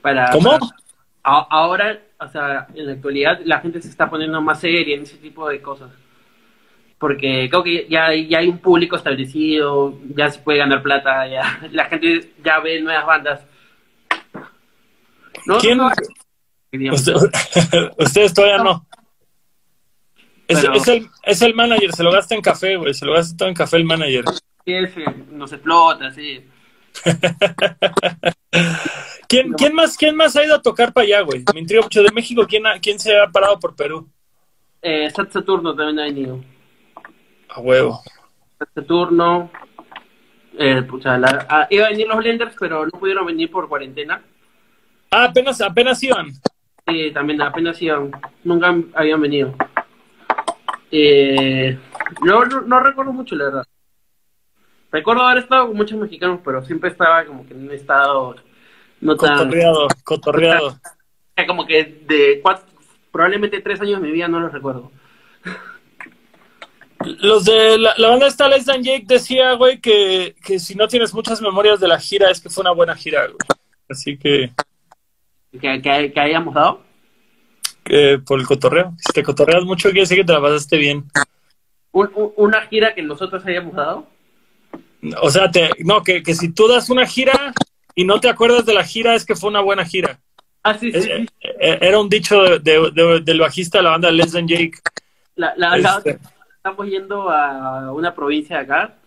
Para, 0.00 0.30
¿Cómo? 0.30 0.50
para- 0.50 0.76
a- 1.24 1.46
ahora, 1.50 1.98
o 2.20 2.28
sea, 2.28 2.68
en 2.72 2.86
la 2.86 2.92
actualidad, 2.92 3.40
la 3.44 3.58
gente 3.58 3.82
se 3.82 3.88
está 3.88 4.08
poniendo 4.08 4.40
más 4.40 4.60
seria 4.60 4.94
en 4.94 5.02
ese 5.02 5.16
tipo 5.16 5.48
de 5.48 5.60
cosas. 5.60 5.90
Porque 7.00 7.48
creo 7.50 7.62
que 7.64 7.86
ya, 7.88 8.06
hay- 8.08 8.28
ya 8.28 8.38
hay 8.40 8.48
un 8.48 8.58
público 8.58 8.94
establecido, 8.94 9.98
ya 10.14 10.30
se 10.30 10.38
puede 10.40 10.58
ganar 10.58 10.82
plata, 10.82 11.26
ya 11.26 11.58
la 11.72 11.86
gente 11.86 12.34
ya 12.44 12.60
ve 12.60 12.80
nuevas 12.80 13.06
bandas. 13.06 13.40
No, 15.46 15.58
¿Quién? 15.58 15.78
no, 15.78 15.90
digamos. 16.70 17.00
Usted- 17.00 17.90
ustedes 17.98 18.34
todavía 18.34 18.58
no. 18.62 18.86
Es, 20.46 20.60
Pero- 20.60 20.74
es 20.74 20.88
el, 20.88 21.08
es 21.22 21.40
el 21.42 21.54
manager, 21.54 21.90
se 21.92 22.02
lo 22.02 22.12
gasta 22.12 22.34
en 22.34 22.42
café, 22.42 22.76
güey. 22.76 22.92
Se 22.92 23.06
lo 23.06 23.14
gasta 23.14 23.34
todo 23.36 23.48
en 23.48 23.54
café 23.54 23.76
el 23.78 23.84
manager. 23.84 24.24
Sí, 24.66 24.74
sí, 24.94 25.02
nos 25.30 25.52
explota, 25.52 26.10
sí. 26.12 26.44
¿Quién, 29.28 29.52
quién, 29.54 29.74
más, 29.74 29.96
¿Quién 29.96 30.16
más 30.16 30.34
ha 30.36 30.44
ido 30.44 30.56
a 30.56 30.62
tocar 30.62 30.92
para 30.92 31.04
allá, 31.06 31.20
güey? 31.22 31.44
Me 31.54 31.60
intriga 31.60 31.82
mucho 31.82 32.02
de 32.02 32.10
México. 32.12 32.44
¿Quién, 32.48 32.66
ha- 32.66 32.78
¿Quién 32.80 32.98
se 32.98 33.16
ha 33.16 33.28
parado 33.28 33.58
por 33.58 33.74
Perú? 33.76 34.08
Eh, 34.82 35.08
Sat 35.10 35.30
Saturno 35.32 35.74
también 35.74 35.98
ha 36.00 36.04
venido. 36.04 36.40
A 37.54 37.60
huevo. 37.60 38.02
Sat 38.58 38.68
Saturno. 38.74 39.50
Eh, 40.58 40.82
pucha, 40.82 41.16
la- 41.16 41.46
ah, 41.48 41.66
iba 41.70 41.86
a 41.86 41.90
venir 41.90 42.06
los 42.08 42.18
Blenders, 42.18 42.54
pero 42.58 42.84
no 42.84 42.90
pudieron 42.98 43.26
venir 43.26 43.50
por 43.50 43.68
cuarentena. 43.68 44.22
Ah, 45.10 45.24
apenas, 45.24 45.60
apenas 45.60 46.02
iban. 46.02 46.28
Sí, 46.86 47.10
también 47.12 47.40
apenas 47.40 47.80
iban, 47.80 48.10
nunca 48.44 48.74
habían 48.94 49.20
venido. 49.20 49.54
Eh, 50.90 51.78
no, 52.22 52.44
no, 52.44 52.60
no 52.62 52.80
recuerdo 52.80 53.12
mucho, 53.12 53.36
la 53.36 53.44
verdad. 53.44 53.66
Recuerdo 54.90 55.22
haber 55.22 55.44
estado 55.44 55.68
con 55.68 55.76
muchos 55.76 55.98
mexicanos, 55.98 56.40
pero 56.44 56.64
siempre 56.64 56.90
estaba 56.90 57.24
como 57.24 57.46
que 57.46 57.54
en 57.54 57.62
un 57.62 57.70
estado 57.70 58.34
no 59.00 59.16
tan... 59.16 59.36
Cotorreado, 59.36 59.88
cotorreado. 60.04 60.80
Como 61.46 61.66
que 61.66 62.02
de 62.06 62.40
cuatro, 62.42 62.66
probablemente 63.10 63.62
tres 63.62 63.80
años 63.80 64.02
de 64.02 64.06
mi 64.06 64.12
vida 64.12 64.28
no 64.28 64.40
los 64.40 64.52
recuerdo. 64.52 64.92
Los 67.04 67.44
de 67.46 67.78
la, 67.78 67.94
la 67.96 68.08
banda 68.08 68.26
esta, 68.26 68.48
Les 68.48 68.66
Dan 68.66 68.82
Jake, 68.82 69.04
decía, 69.06 69.52
güey, 69.54 69.80
que, 69.80 70.34
que 70.44 70.58
si 70.58 70.74
no 70.74 70.86
tienes 70.86 71.14
muchas 71.14 71.40
memorias 71.40 71.80
de 71.80 71.88
la 71.88 71.98
gira, 71.98 72.30
es 72.30 72.40
que 72.40 72.50
fue 72.50 72.60
una 72.62 72.72
buena 72.72 72.94
gira, 72.94 73.26
güey. 73.26 73.38
Así 73.88 74.16
que, 74.18 74.50
Que, 75.60 75.80
que, 75.82 76.12
que 76.12 76.20
hayamos 76.20 76.54
dado. 76.54 76.82
por 78.26 78.38
el 78.38 78.46
cotorreo. 78.46 78.92
Si 78.98 79.12
te 79.12 79.22
cotorreas 79.22 79.64
mucho, 79.64 79.88
quiere 79.88 80.00
decir 80.02 80.18
que 80.18 80.24
te 80.24 80.32
la 80.32 80.40
pasaste 80.40 80.76
bien. 80.76 81.04
Un- 81.92 82.10
un- 82.14 82.32
una 82.36 82.60
gira 82.66 82.94
que 82.94 83.02
nosotros 83.02 83.44
hayamos 83.46 83.74
dado. 83.74 84.06
O 85.22 85.30
sea, 85.30 85.50
te, 85.50 85.70
no, 85.80 86.02
que, 86.02 86.22
que 86.22 86.34
si 86.34 86.52
tú 86.52 86.68
das 86.68 86.90
una 86.90 87.06
gira 87.06 87.52
y 87.94 88.04
no 88.04 88.20
te 88.20 88.28
acuerdas 88.28 88.66
de 88.66 88.74
la 88.74 88.84
gira, 88.84 89.14
es 89.14 89.24
que 89.24 89.34
fue 89.34 89.48
una 89.50 89.60
buena 89.60 89.84
gira. 89.84 90.20
Ah, 90.62 90.76
sí, 90.78 90.92
sí, 90.92 91.10
eh, 91.10 91.26
eh, 91.40 91.78
era 91.80 91.98
un 91.98 92.08
dicho 92.10 92.42
de- 92.42 92.58
de- 92.58 92.90
de- 92.92 93.20
del 93.20 93.40
bajista 93.40 93.78
de 93.78 93.84
la 93.84 93.90
banda 93.90 94.10
Les 94.12 94.30
Dan 94.32 94.46
Jake. 94.46 94.72
La, 95.36 95.54
la, 95.56 95.76
la- 95.78 95.96
Este, 95.96 96.18
estamos 96.60 96.86
yendo 96.88 97.30
a 97.30 97.92
una 97.92 98.14
provincia 98.14 98.56
de 98.56 98.62
acá 98.62 98.98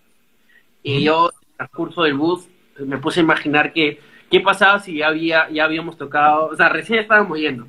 y 0.83 1.03
yo 1.03 1.29
en 1.29 1.49
el 1.51 1.57
transcurso 1.57 2.03
del 2.03 2.15
bus 2.15 2.49
me 2.79 2.97
puse 2.99 3.19
a 3.21 3.23
imaginar 3.23 3.73
que 3.73 3.99
qué 4.31 4.41
pasaba 4.41 4.79
si 4.79 4.97
ya 4.97 5.07
había 5.09 5.49
ya 5.51 5.65
habíamos 5.65 5.97
tocado, 5.97 6.47
o 6.47 6.55
sea, 6.55 6.69
recién 6.69 6.99
estábamos 6.99 7.39
yendo. 7.39 7.67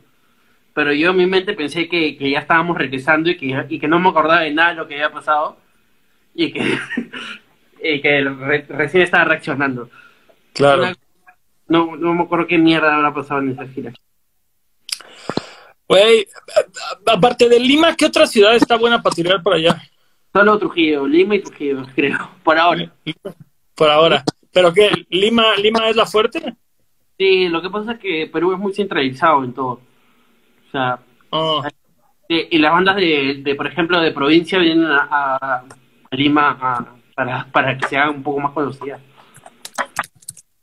Pero 0.75 0.93
yo 0.93 1.11
en 1.11 1.17
mi 1.19 1.27
mente 1.27 1.55
pensé 1.55 1.89
que, 1.89 2.17
que 2.19 2.31
ya 2.31 2.41
estábamos 2.41 2.79
regresando 2.79 3.31
y 3.31 3.37
que, 3.39 3.67
y 3.71 3.79
que 3.81 3.89
no 3.89 4.01
me 4.01 4.11
acordaba 4.11 4.43
de 4.43 4.53
nada 4.55 4.71
de 4.71 4.77
lo 4.77 4.89
que 4.89 4.95
había 4.97 5.13
pasado 5.13 5.59
y 6.35 6.53
que, 6.53 6.61
y 7.83 8.01
que 8.03 8.23
re- 8.25 8.67
recién 8.69 9.05
estaba 9.05 9.25
reaccionando. 9.27 9.91
claro. 10.53 10.97
No, 11.69 11.95
no 11.97 12.15
me 12.15 12.23
acuerdo 12.23 12.47
qué 12.47 12.57
mierda 12.57 12.97
habrá 12.97 13.13
pasado 13.13 13.41
en 13.41 13.51
esa 13.51 13.67
gira. 13.69 13.93
Güey, 15.89 16.27
aparte 17.07 17.49
de 17.49 17.61
Lima, 17.61 17.95
¿qué 17.95 18.07
otra 18.07 18.27
ciudad 18.27 18.55
está 18.55 18.77
buena 18.77 19.03
para 19.03 19.15
tirar 19.15 19.43
por 19.43 19.55
allá? 19.55 19.81
Solo 20.33 20.59
Trujillo, 20.59 21.07
Lima 21.07 21.37
y 21.37 21.41
Trujillo, 21.43 21.85
creo, 21.95 22.31
por 22.43 22.59
ahora. 22.59 22.91
Por 23.75 23.91
ahora. 23.91 24.25
¿Pero 24.53 24.73
qué? 24.73 24.91
¿Lima, 25.11 25.57
¿Lima 25.57 25.89
es 25.89 25.97
la 25.97 26.07
fuerte? 26.07 26.55
Sí, 27.19 27.49
lo 27.49 27.61
que 27.61 27.71
pasa 27.71 27.93
es 27.93 27.99
que 27.99 28.29
Perú 28.33 28.53
es 28.53 28.59
muy 28.59 28.73
centralizado 28.73 29.45
en 29.45 29.53
todo. 29.53 29.81
O 30.69 30.71
sea, 30.73 30.99
Oh, 31.31 31.65
eh, 32.29 32.49
y 32.53 32.59
las 32.59 32.73
bandas 32.73 32.95
de, 32.97 33.41
de, 33.43 33.55
por 33.57 33.67
ejemplo, 33.67 34.01
de 34.01 34.13
provincia 34.13 34.59
vienen 34.61 34.87
a, 34.87 35.09
a- 35.11 35.65
a 36.11 36.17
Lima 36.17 36.57
a- 36.61 36.95
para, 37.15 37.47
para 37.53 37.77
que 37.77 37.89
se 37.89 37.97
hagan 37.97 38.17
un 38.17 38.23
poco 38.23 38.41
más 38.41 38.53
conocidas. 38.53 39.01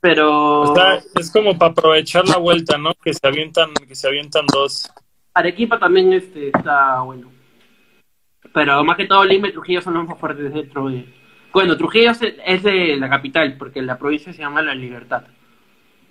Pero 0.00 0.62
o 0.62 0.74
sea, 0.74 1.00
es 1.14 1.30
como 1.30 1.56
para 1.58 1.72
aprovechar 1.72 2.26
la 2.28 2.36
vuelta, 2.38 2.76
¿no? 2.78 2.92
Que 2.94 3.12
se 3.14 3.26
avientan, 3.26 3.70
que 3.86 3.94
se 3.94 4.08
avientan 4.08 4.46
dos. 4.46 4.90
Arequipa 5.34 5.78
también 5.78 6.12
este, 6.12 6.48
está 6.48 7.00
bueno. 7.00 7.30
Pero 8.52 8.84
más 8.84 8.96
que 8.96 9.06
todo 9.06 9.24
Lima 9.24 9.48
y 9.48 9.52
Trujillo 9.52 9.80
son 9.80 9.94
los 9.94 10.06
más 10.06 10.18
fuertes 10.18 10.52
dentro 10.52 10.88
de... 10.88 11.06
Bueno, 11.52 11.76
Trujillo 11.76 12.10
es, 12.10 12.62
de 12.62 12.96
la 12.96 13.08
capital, 13.08 13.56
porque 13.56 13.82
la 13.82 13.98
provincia 13.98 14.32
se 14.32 14.40
llama 14.40 14.62
La 14.62 14.74
Libertad. 14.74 15.24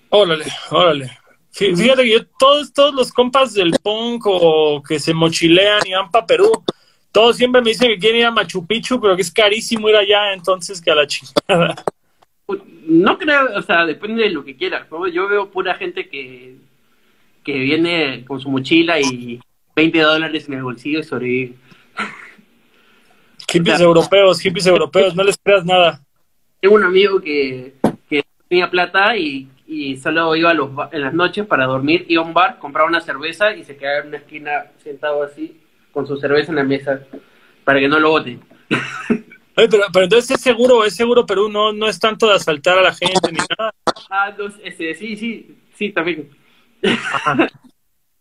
Órale, 0.10 0.46
órale. 0.70 1.12
Fí- 1.54 1.76
Fíjate 1.76 2.04
que 2.04 2.12
yo, 2.12 2.26
todos, 2.40 2.72
todos 2.74 2.94
los 2.94 3.12
compas 3.12 3.54
del 3.54 3.72
punk 3.84 4.24
o 4.26 4.82
que 4.88 5.00
se 5.00 5.14
mochilean 5.14 5.82
y 5.86 5.94
van 5.94 6.10
para 6.10 6.26
Perú, 6.26 6.52
todos 7.12 7.38
siempre 7.38 7.62
me 7.62 7.70
dicen 7.72 7.90
que 7.90 8.00
quieren 8.00 8.22
ir 8.22 8.26
a 8.26 8.32
Machu 8.32 8.66
Picchu, 8.66 9.00
pero 9.02 9.16
que 9.16 9.22
es 9.22 9.32
carísimo 9.32 9.90
ir 9.90 9.96
allá, 9.96 10.34
entonces 10.34 10.82
que 10.82 10.92
a 10.92 10.96
la 10.96 11.08
chingada. 11.08 11.76
No 12.86 13.18
creo, 13.18 13.56
o 13.56 13.62
sea, 13.62 13.86
depende 13.86 14.24
de 14.24 14.30
lo 14.30 14.44
que 14.44 14.56
quieras. 14.56 14.90
¿no? 14.92 15.08
Yo 15.08 15.28
veo 15.28 15.50
pura 15.50 15.76
gente 15.76 16.08
que, 16.08 16.56
que 17.44 17.54
viene 17.54 18.26
con 18.26 18.40
su 18.40 18.50
mochila 18.50 19.00
y 19.00 19.40
20 19.76 20.00
dólares 20.00 20.48
en 20.48 20.56
el 20.56 20.64
bolsillo 20.64 21.00
y 21.00 21.04
sobrevive. 21.04 21.54
Hippies 23.52 23.80
europeos, 23.82 24.40
hippies 24.40 24.68
europeos, 24.68 25.16
no 25.16 25.24
les 25.24 25.38
creas 25.38 25.66
nada. 25.66 26.02
Tengo 26.60 26.76
un 26.76 26.84
amigo 26.84 27.20
que, 27.20 27.74
que 28.10 28.24
tenía 28.48 28.70
plata 28.70 29.18
y, 29.18 29.50
y 29.68 29.98
solo 29.98 30.36
iba 30.36 30.52
a 30.52 30.54
los 30.54 30.70
en 30.92 31.02
las 31.02 31.14
noches 31.14 31.46
para 31.46 31.66
dormir, 31.66 32.06
iba 32.08 32.22
a 32.22 32.26
un 32.26 32.34
bar, 32.34 32.60
compraba 32.60 32.88
una 32.88 33.02
cerveza 33.02 33.54
y 33.56 33.64
se 33.64 33.76
quedaba 33.76 34.00
en 34.00 34.08
una 34.10 34.18
esquina 34.18 34.72
sentado 34.84 35.24
así 35.24 35.60
con 35.92 36.08
su 36.08 36.18
cerveza 36.18 36.52
en 36.52 36.58
la 36.58 36.64
mesa 36.64 37.02
para 37.64 37.80
que 37.80 37.88
no 37.88 38.00
lo 38.00 38.12
boten. 38.12 38.42
Oye, 39.58 39.68
pero, 39.68 39.84
pero 39.92 40.06
entonces 40.06 40.32
es 40.32 40.42
seguro, 40.42 40.86
es 40.86 40.96
seguro 40.96 41.26
Perú, 41.26 41.50
no, 41.50 41.74
no 41.74 41.88
es 41.88 42.00
tanto 42.00 42.28
de 42.28 42.36
asaltar 42.36 42.78
a 42.78 42.82
la 42.82 42.94
gente 42.94 43.32
ni 43.32 43.40
nada. 43.58 43.74
Ah, 44.10 44.34
no, 44.38 44.46
este, 44.64 44.96
sí, 44.96 45.18
sí, 45.18 45.56
sí, 45.76 45.92
también. 45.92 46.30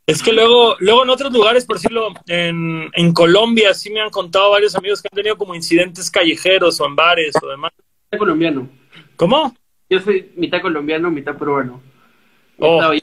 Es 0.06 0.22
que 0.22 0.32
luego, 0.32 0.74
luego 0.80 1.04
en 1.04 1.10
otros 1.10 1.32
lugares, 1.32 1.64
por 1.64 1.76
decirlo, 1.76 2.08
en, 2.26 2.90
en 2.94 3.12
Colombia 3.12 3.72
sí 3.74 3.90
me 3.90 4.00
han 4.00 4.10
contado 4.10 4.50
varios 4.50 4.74
amigos 4.74 5.00
que 5.00 5.08
han 5.10 5.14
tenido 5.16 5.36
como 5.36 5.54
incidentes 5.54 6.10
callejeros 6.10 6.80
o 6.80 6.86
en 6.86 6.96
bares 6.96 7.32
o 7.40 7.48
demás. 7.48 7.70
Colombiano. 8.18 8.68
¿Cómo? 9.14 9.54
Yo 9.88 10.00
soy 10.00 10.32
mitad 10.36 10.60
colombiano, 10.62 11.10
mitad 11.10 11.36
peruano. 11.36 11.80
Oh. 12.58 12.76
Estaba- 12.76 12.94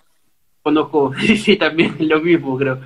Conozco, 0.62 1.13
sí, 1.20 1.38
sí, 1.38 1.56
también 1.56 1.96
lo 2.00 2.20
mismo, 2.20 2.58
creo. 2.58 2.82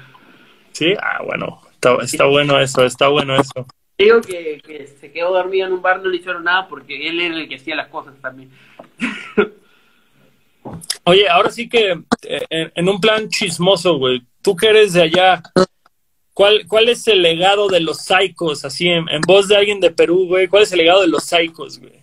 Sí, 0.71 0.93
ah, 1.01 1.23
bueno, 1.25 1.59
está, 1.71 1.95
está 2.03 2.25
bueno 2.25 2.59
eso, 2.59 2.85
está 2.85 3.07
bueno 3.07 3.35
eso. 3.35 3.65
Digo 3.97 4.21
que, 4.21 4.61
que 4.63 4.85
se 4.85 5.11
quedó 5.11 5.31
dormido 5.33 5.65
en 5.65 5.73
un 5.73 5.81
bar, 5.81 5.99
no 5.99 6.09
le 6.09 6.17
hicieron 6.17 6.43
nada 6.43 6.67
porque 6.67 7.07
él 7.09 7.19
era 7.19 7.35
el 7.35 7.49
que 7.49 7.55
hacía 7.55 7.75
las 7.75 7.87
cosas 7.87 8.13
también. 8.21 8.51
Oye, 11.03 11.27
ahora 11.27 11.49
sí 11.49 11.67
que 11.67 11.99
eh, 12.23 12.71
en, 12.75 12.89
un 12.89 12.99
plan 12.99 13.27
chismoso, 13.29 13.97
güey, 13.97 14.21
tú 14.41 14.55
que 14.55 14.67
eres 14.67 14.93
de 14.93 15.03
allá, 15.03 15.41
¿cuál, 16.33 16.65
cuál 16.67 16.89
es 16.89 17.07
el 17.07 17.21
legado 17.21 17.67
de 17.67 17.79
los 17.79 17.99
psicos? 17.99 18.63
Así, 18.65 18.87
en, 18.87 19.09
en 19.09 19.21
voz 19.21 19.47
de 19.47 19.55
alguien 19.57 19.79
de 19.79 19.91
Perú, 19.91 20.27
güey, 20.27 20.47
¿cuál 20.47 20.63
es 20.63 20.71
el 20.71 20.79
legado 20.79 21.01
de 21.01 21.07
los 21.07 21.23
psicos, 21.23 21.79
güey? 21.79 22.01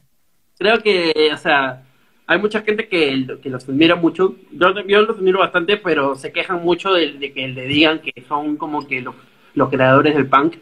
Creo 0.59 0.81
que, 0.83 1.31
o 1.33 1.37
sea, 1.37 1.85
hay 2.27 2.39
mucha 2.39 2.61
gente 2.63 2.89
que, 2.89 3.39
que 3.43 3.49
los 3.49 3.69
admira 3.69 3.95
mucho. 3.95 4.35
Yo, 4.51 4.75
yo 4.87 5.03
los 5.03 5.17
admiro 5.17 5.39
bastante, 5.39 5.77
pero 5.77 6.17
se 6.17 6.33
quejan 6.33 6.63
mucho 6.63 6.93
de, 6.93 7.13
de 7.13 7.33
que 7.33 7.47
le 7.49 7.67
digan 7.67 8.01
que 8.01 8.13
son 8.29 8.57
como 8.57 8.87
que 8.87 9.01
los, 9.01 9.15
los 9.55 9.71
creadores 9.71 10.15
del 10.15 10.29
punk. 10.29 10.57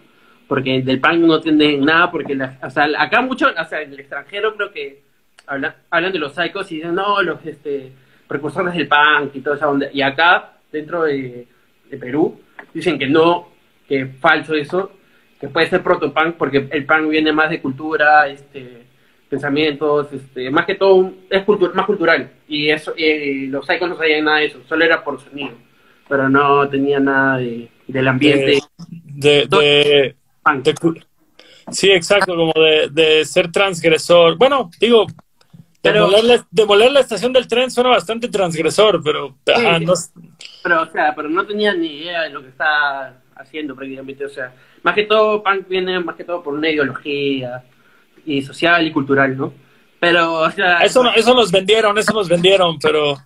Porque 0.46 0.80
del 0.82 1.00
punk 1.00 1.14
no 1.16 1.40
tienen 1.40 1.84
nada, 1.84 2.10
porque 2.10 2.34
la- 2.36 2.58
o 2.62 2.70
sea, 2.70 2.86
acá 2.98 3.20
mucho, 3.20 3.48
o 3.48 3.64
sea, 3.64 3.82
en 3.82 3.92
el 3.92 3.98
extranjero 3.98 4.54
creo 4.54 4.70
que 4.70 5.02
hablan, 5.46 5.74
hablan 5.90 6.12
de 6.12 6.18
los 6.18 6.34
psicos 6.34 6.70
y 6.72 6.76
dicen, 6.76 6.94
no, 6.94 7.22
los 7.22 7.44
este, 7.46 7.92
precursores 8.28 8.74
del 8.74 8.88
punk 8.88 9.34
y 9.34 9.40
toda 9.40 9.56
esa 9.56 9.68
onda. 9.68 9.88
Y 9.92 10.02
acá, 10.02 10.52
dentro 10.72 11.02
de, 11.04 11.46
de 11.90 11.96
Perú, 11.96 12.40
dicen 12.74 12.98
que 12.98 13.06
no, 13.06 13.48
que 13.88 14.00
es 14.02 14.16
falso 14.20 14.54
eso, 14.54 14.92
que 15.40 15.48
puede 15.48 15.66
ser 15.68 15.82
protopunk, 15.82 16.36
porque 16.36 16.68
el 16.70 16.84
punk 16.86 17.08
viene 17.08 17.32
más 17.32 17.50
de 17.50 17.60
cultura, 17.60 18.28
este 18.28 18.84
pensamientos, 19.28 20.12
este, 20.12 20.50
más 20.50 20.66
que 20.66 20.76
todo 20.76 20.94
un- 20.94 21.26
es 21.28 21.44
cultu- 21.44 21.72
más 21.74 21.84
cultural 21.84 22.30
y 22.46 22.70
eso 22.70 22.94
y 22.96 23.48
los 23.48 23.66
psicos 23.66 23.88
no 23.88 23.96
sabían 23.96 24.24
nada 24.24 24.38
de 24.38 24.46
eso, 24.46 24.60
solo 24.68 24.84
era 24.84 25.02
por 25.02 25.20
sonido, 25.20 25.50
pero 26.08 26.28
no 26.28 26.68
tenía 26.68 27.00
nada 27.00 27.38
de, 27.38 27.68
del 27.88 28.06
ambiente 28.06 28.58
De, 29.04 29.46
de, 29.48 30.14
punk. 30.44 30.64
de 30.64 30.74
sí, 31.72 31.90
exacto, 31.90 32.36
como 32.36 32.52
de, 32.54 32.88
de 32.92 33.24
ser 33.24 33.50
transgresor. 33.50 34.38
Bueno, 34.38 34.70
digo, 34.80 35.06
Pero- 35.92 36.06
demoler, 36.06 36.24
la, 36.24 36.46
demoler 36.50 36.92
la 36.92 37.00
estación 37.00 37.32
del 37.32 37.46
tren 37.48 37.70
suena 37.70 37.90
bastante 37.90 38.28
transgresor, 38.28 39.02
pero 39.02 39.36
ajá, 39.54 39.78
sí. 39.78 39.84
no, 39.84 39.92
Pero 40.62 40.82
o 40.82 40.86
sea, 40.86 41.14
pero 41.14 41.28
no 41.28 41.46
tenía 41.46 41.74
ni 41.74 41.88
idea 41.98 42.22
de 42.22 42.30
lo 42.30 42.42
que 42.42 42.48
estaba 42.48 43.14
haciendo 43.36 43.74
prácticamente, 43.74 44.24
o 44.24 44.28
sea, 44.28 44.52
más 44.82 44.94
que 44.94 45.04
todo 45.04 45.42
punk 45.42 45.68
viene 45.68 45.98
más 46.00 46.16
que 46.16 46.24
todo 46.24 46.42
por 46.42 46.54
una 46.54 46.70
ideología 46.70 47.62
y 48.24 48.42
social 48.42 48.86
y 48.86 48.92
cultural, 48.92 49.36
¿no? 49.36 49.52
Pero 50.00 50.34
o 50.34 50.50
sea, 50.50 50.78
eso, 50.80 51.02
no- 51.02 51.12
eso 51.14 51.34
nos 51.34 51.50
vendieron, 51.52 51.96
eso 51.98 52.12
nos 52.12 52.28
vendieron, 52.28 52.78
pero 52.78 53.16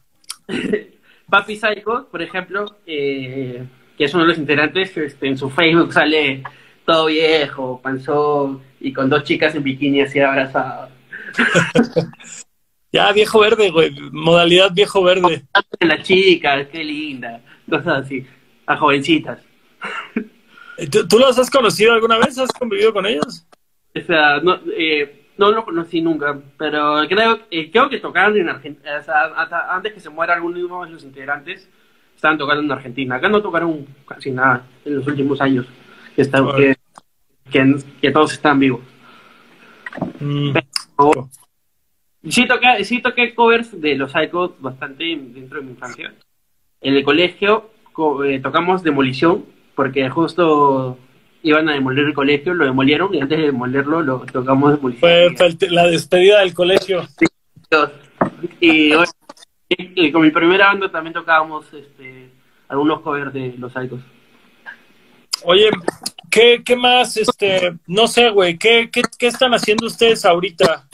Papi 1.31 1.57
Psycho, 1.57 2.09
por 2.11 2.23
ejemplo, 2.23 2.77
eh, 2.87 3.65
que 3.97 4.05
es 4.05 4.15
uno 4.15 4.25
de 4.25 4.29
los 4.31 4.39
integrantes, 4.39 4.97
este, 4.97 5.29
en 5.29 5.39
su 5.39 5.49
Facebook 5.51 5.93
sale 5.93 6.43
todo 6.85 7.07
viejo, 7.07 7.81
panzón 7.83 8.63
y 8.81 8.93
con 8.93 9.09
dos 9.09 9.23
chicas 9.25 9.55
en 9.55 9.63
bikini 9.63 10.01
así 10.01 10.19
abrazadas. 10.21 10.91
ya 12.93 13.13
viejo 13.13 13.41
verde, 13.41 13.71
güey, 13.71 13.95
modalidad 14.13 14.73
viejo 14.73 15.03
verde. 15.03 15.45
La 15.81 16.03
chica, 16.03 16.69
qué 16.69 16.85
linda, 16.85 17.41
cosas 17.69 18.05
así, 18.05 18.27
a 18.67 18.77
jovencitas. 18.77 19.41
¿Tú, 20.91 21.07
tú 21.07 21.19
los 21.19 21.39
has 21.39 21.51
conocido 21.51 21.93
alguna 21.93 22.19
vez? 22.19 22.39
¿Has 22.39 22.53
convivido 22.53 22.93
con 22.93 23.07
ellos? 23.07 23.47
O 23.95 24.01
sea, 24.01 24.41
no, 24.41 24.61
eh, 24.77 25.27
no 25.37 25.51
lo 25.51 25.65
conocí 25.65 26.01
nunca, 26.01 26.39
pero 26.57 27.03
creo, 27.09 27.41
eh, 27.51 27.71
creo 27.71 27.89
que 27.89 27.99
tocaron 27.99 28.37
en 28.37 28.49
Argentina, 28.49 28.99
o 29.01 29.03
sea, 29.03 29.25
hasta 29.37 29.75
antes 29.75 29.93
que 29.93 30.01
se 30.01 30.11
muera 30.11 30.35
alguno 30.35 30.85
de 30.85 30.91
los 30.91 31.03
integrantes, 31.03 31.69
estaban 32.15 32.39
tocando 32.39 32.63
en 32.63 32.73
Argentina. 32.73 33.17
Acá 33.17 33.29
no 33.29 33.41
tocaron 33.41 33.87
casi 34.07 34.31
nada 34.31 34.67
en 34.85 34.97
los 34.97 35.07
últimos 35.07 35.41
años, 35.41 35.67
que, 36.15 36.23
están, 36.23 36.47
que, 36.57 36.77
que, 37.51 37.77
que 38.01 38.11
todos 38.11 38.33
están 38.33 38.59
vivos. 38.59 38.83
Mm, 40.21 40.53
Sí 42.29 42.47
toqué, 42.47 42.85
sí 42.85 43.01
toqué 43.01 43.35
covers 43.35 43.81
de 43.81 43.95
los 43.95 44.13
Psychos 44.13 44.53
bastante 44.61 45.05
dentro 45.05 45.59
de 45.59 45.65
mi 45.65 45.71
infancia. 45.73 46.13
En 46.83 46.95
el 46.95 47.03
colegio 47.05 47.71
co- 47.93 48.25
eh, 48.25 48.41
tocamos 48.41 48.83
Demolición, 48.83 49.47
porque 49.75 50.09
justo 50.11 50.99
iban 51.43 51.69
a 51.71 51.73
demoler 51.73 52.07
el 52.07 52.15
colegio, 52.15 52.53
lo 52.53 52.67
demolieron 52.67 53.15
y 53.15 53.21
antes 53.21 53.39
de 53.39 53.47
demolerlo 53.47 54.03
lo 54.03 54.19
tocamos 54.21 54.73
Demolición. 54.77 55.35
fue, 55.35 55.69
la 55.71 55.87
despedida 55.87 56.41
del 56.41 56.53
colegio. 56.53 57.07
Y, 58.61 58.95
bueno, 58.95 59.13
y- 59.71 60.13
con 60.13 60.23
mi 60.23 60.31
primera 60.31 60.67
banda 60.67 60.91
también 60.91 61.15
tocábamos 61.15 61.73
este, 61.73 62.29
algunos 62.69 63.01
covers 63.01 63.33
de 63.33 63.55
los 63.59 63.73
Psychos. 63.73 64.01
Oye, 65.45 65.71
¿qué, 66.31 66.63
qué 66.63 66.77
más? 66.77 67.17
Este, 67.17 67.75
no 67.87 68.07
sé, 68.09 68.29
güey, 68.29 68.59
¿qué, 68.59 68.91
qué, 68.93 69.03
qué 69.19 69.27
están 69.29 69.55
haciendo 69.55 69.87
ustedes 69.87 70.25
ahorita? 70.27 70.87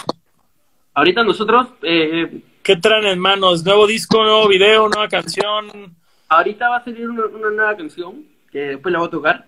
Ahorita 0.96 1.22
nosotros, 1.22 1.68
eh, 1.82 2.40
¿Qué 2.62 2.74
traen 2.76 3.04
en 3.04 3.18
manos? 3.18 3.62
¿Nuevo 3.62 3.86
disco, 3.86 4.22
nuevo 4.22 4.48
video, 4.48 4.88
nueva 4.88 5.08
canción? 5.08 5.94
ahorita 6.26 6.70
va 6.70 6.78
a 6.78 6.84
salir 6.84 7.08
una, 7.10 7.26
una 7.26 7.50
nueva 7.50 7.76
canción 7.76 8.24
que 8.50 8.60
después 8.60 8.90
la 8.90 9.00
voy 9.00 9.08
a 9.08 9.10
tocar, 9.10 9.46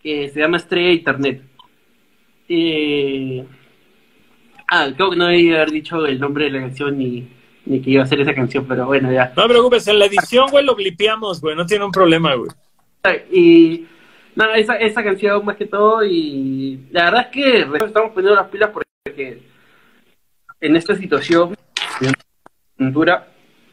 que 0.00 0.28
se 0.28 0.38
llama 0.38 0.58
Estrella 0.58 0.88
de 0.90 0.94
Internet. 0.94 1.42
Eh, 2.48 3.44
ah, 4.68 4.90
creo 4.94 5.10
que 5.10 5.16
no 5.16 5.26
debí 5.26 5.52
haber 5.52 5.72
dicho 5.72 6.06
el 6.06 6.20
nombre 6.20 6.44
de 6.44 6.52
la 6.52 6.60
canción 6.60 6.96
ni, 6.98 7.28
ni 7.66 7.82
que 7.82 7.90
iba 7.90 8.04
a 8.04 8.06
ser 8.06 8.20
esa 8.20 8.32
canción, 8.32 8.64
pero 8.68 8.86
bueno, 8.86 9.12
ya. 9.12 9.32
No 9.36 9.42
te 9.42 9.48
preocupes, 9.48 9.88
en 9.88 9.98
la 9.98 10.06
edición, 10.06 10.50
güey, 10.52 10.64
lo 10.64 10.76
blipeamos, 10.76 11.40
güey, 11.40 11.56
no 11.56 11.66
tiene 11.66 11.84
un 11.84 11.90
problema, 11.90 12.32
güey. 12.36 12.50
Y 13.32 13.88
nada, 14.36 14.54
esa, 14.54 14.76
esa 14.76 15.02
canción 15.02 15.44
más 15.44 15.56
que 15.56 15.66
todo 15.66 16.04
y 16.04 16.78
la 16.92 17.06
verdad 17.06 17.22
es 17.22 17.28
que 17.32 17.60
estamos 17.84 18.12
poniendo 18.12 18.36
las 18.36 18.48
pilas 18.48 18.70
porque 18.70 19.52
en 20.66 20.76
esta 20.76 20.96
situación 20.96 21.56
de 22.00 22.12
cultura, 22.76 23.28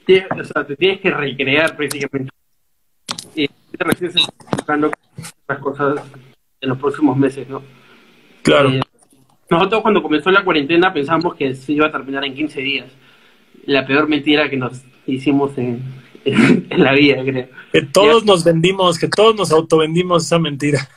tienes- 0.06 0.30
o 0.32 0.44
sea, 0.44 0.66
te 0.66 0.76
tienes 0.76 1.00
que 1.02 1.10
recrear 1.12 1.76
prácticamente. 1.76 2.32
Y 3.36 3.48
recién 3.80 4.12
se 4.12 4.20
están 4.20 4.46
buscando 4.52 4.92
las 5.48 5.60
cosas 5.60 6.04
en 6.60 6.70
los 6.70 6.78
próximos 6.78 7.18
meses, 7.18 7.48
¿no? 7.50 7.62
Claro. 8.44 8.70
Eh, 8.70 8.82
nosotros 9.50 9.82
cuando 9.82 10.02
comenzó 10.02 10.32
la 10.32 10.44
cuarentena 10.44 10.94
pensamos 10.94 11.36
que 11.36 11.56
se 11.56 11.74
iba 11.74 11.88
a 11.88 11.92
terminar 11.92 12.24
en 12.26 12.36
15 12.36 12.62
días. 12.62 12.88
La 13.66 13.86
peor 13.86 14.08
mentira 14.08 14.50
que 14.50 14.58
nos 14.58 14.82
hicimos 15.08 15.58
en, 15.58 15.82
en 16.26 16.84
la 16.84 16.94
vida, 16.94 17.24
creo. 17.24 17.48
Que 17.72 17.82
todos 17.84 18.26
nos 18.26 18.44
vendimos, 18.44 19.00
que 19.00 19.08
todos 19.08 19.36
nos 19.36 19.52
autovendimos 19.52 20.26
esa 20.26 20.40
mentira. 20.40 20.88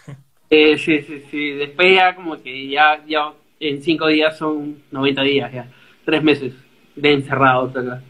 Eh, 0.50 0.76
sí, 0.78 1.00
sí, 1.02 1.22
sí. 1.30 1.50
Después 1.50 1.94
ya 1.94 2.14
como 2.14 2.40
que 2.42 2.68
ya, 2.68 3.02
ya 3.07 3.33
en 3.61 3.83
5 3.83 4.07
días 4.09 4.37
son 4.38 4.83
90 4.90 5.22
días, 5.22 5.52
ya. 5.52 5.68
Tres 6.05 6.23
meses 6.23 6.55
de 6.95 7.12
encerrados 7.12 7.77
acá. 7.77 8.03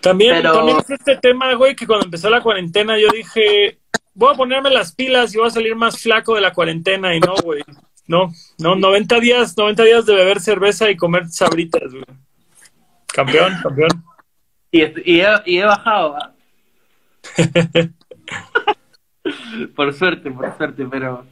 También, 0.00 0.36
Pero- 0.36 0.52
también 0.52 0.78
es 0.78 0.90
este 0.90 1.16
tema, 1.16 1.52
güey, 1.54 1.76
que 1.76 1.86
cuando 1.86 2.06
empezó 2.06 2.28
la 2.30 2.40
cuarentena 2.40 2.98
yo 2.98 3.08
dije, 3.12 3.78
voy 4.14 4.34
a 4.34 4.36
ponerme 4.36 4.70
las 4.70 4.94
pilas 4.94 5.34
y 5.34 5.38
voy 5.38 5.46
a 5.46 5.50
salir 5.50 5.76
más 5.76 6.00
flaco 6.00 6.34
de 6.34 6.40
la 6.40 6.52
cuarentena 6.52 7.14
y 7.14 7.20
no, 7.20 7.34
güey. 7.42 7.62
No, 8.08 8.30
no, 8.58 8.74
90 8.74 9.20
días, 9.20 9.56
90 9.56 9.84
días 9.84 10.06
de 10.06 10.14
beber 10.14 10.40
cerveza 10.40 10.90
y 10.90 10.96
comer 10.96 11.28
sabritas, 11.28 11.92
güey. 11.92 12.04
Campeón, 13.06 13.54
campeón. 13.62 13.90
Y, 14.70 14.82
y, 14.82 15.20
he, 15.20 15.28
y 15.46 15.58
he 15.58 15.64
bajado, 15.64 16.16
¿ah? 16.16 16.34
por 19.76 19.92
suerte, 19.92 20.30
por 20.30 20.56
suerte, 20.56 20.84
pero 20.90 21.24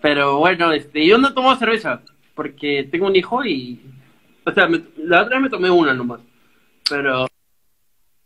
pero 0.00 0.38
bueno, 0.38 0.72
este, 0.72 1.06
yo 1.06 1.18
no 1.18 1.34
tomo 1.34 1.54
cerveza 1.56 2.02
porque 2.34 2.88
tengo 2.90 3.06
un 3.06 3.16
hijo 3.16 3.44
y 3.44 3.80
o 4.48 4.54
sea, 4.54 4.66
me- 4.68 4.82
la 4.98 5.22
otra 5.22 5.36
vez 5.36 5.42
me 5.44 5.50
tomé 5.50 5.70
una 5.70 5.92
nomás, 5.94 6.20
pero 6.88 7.26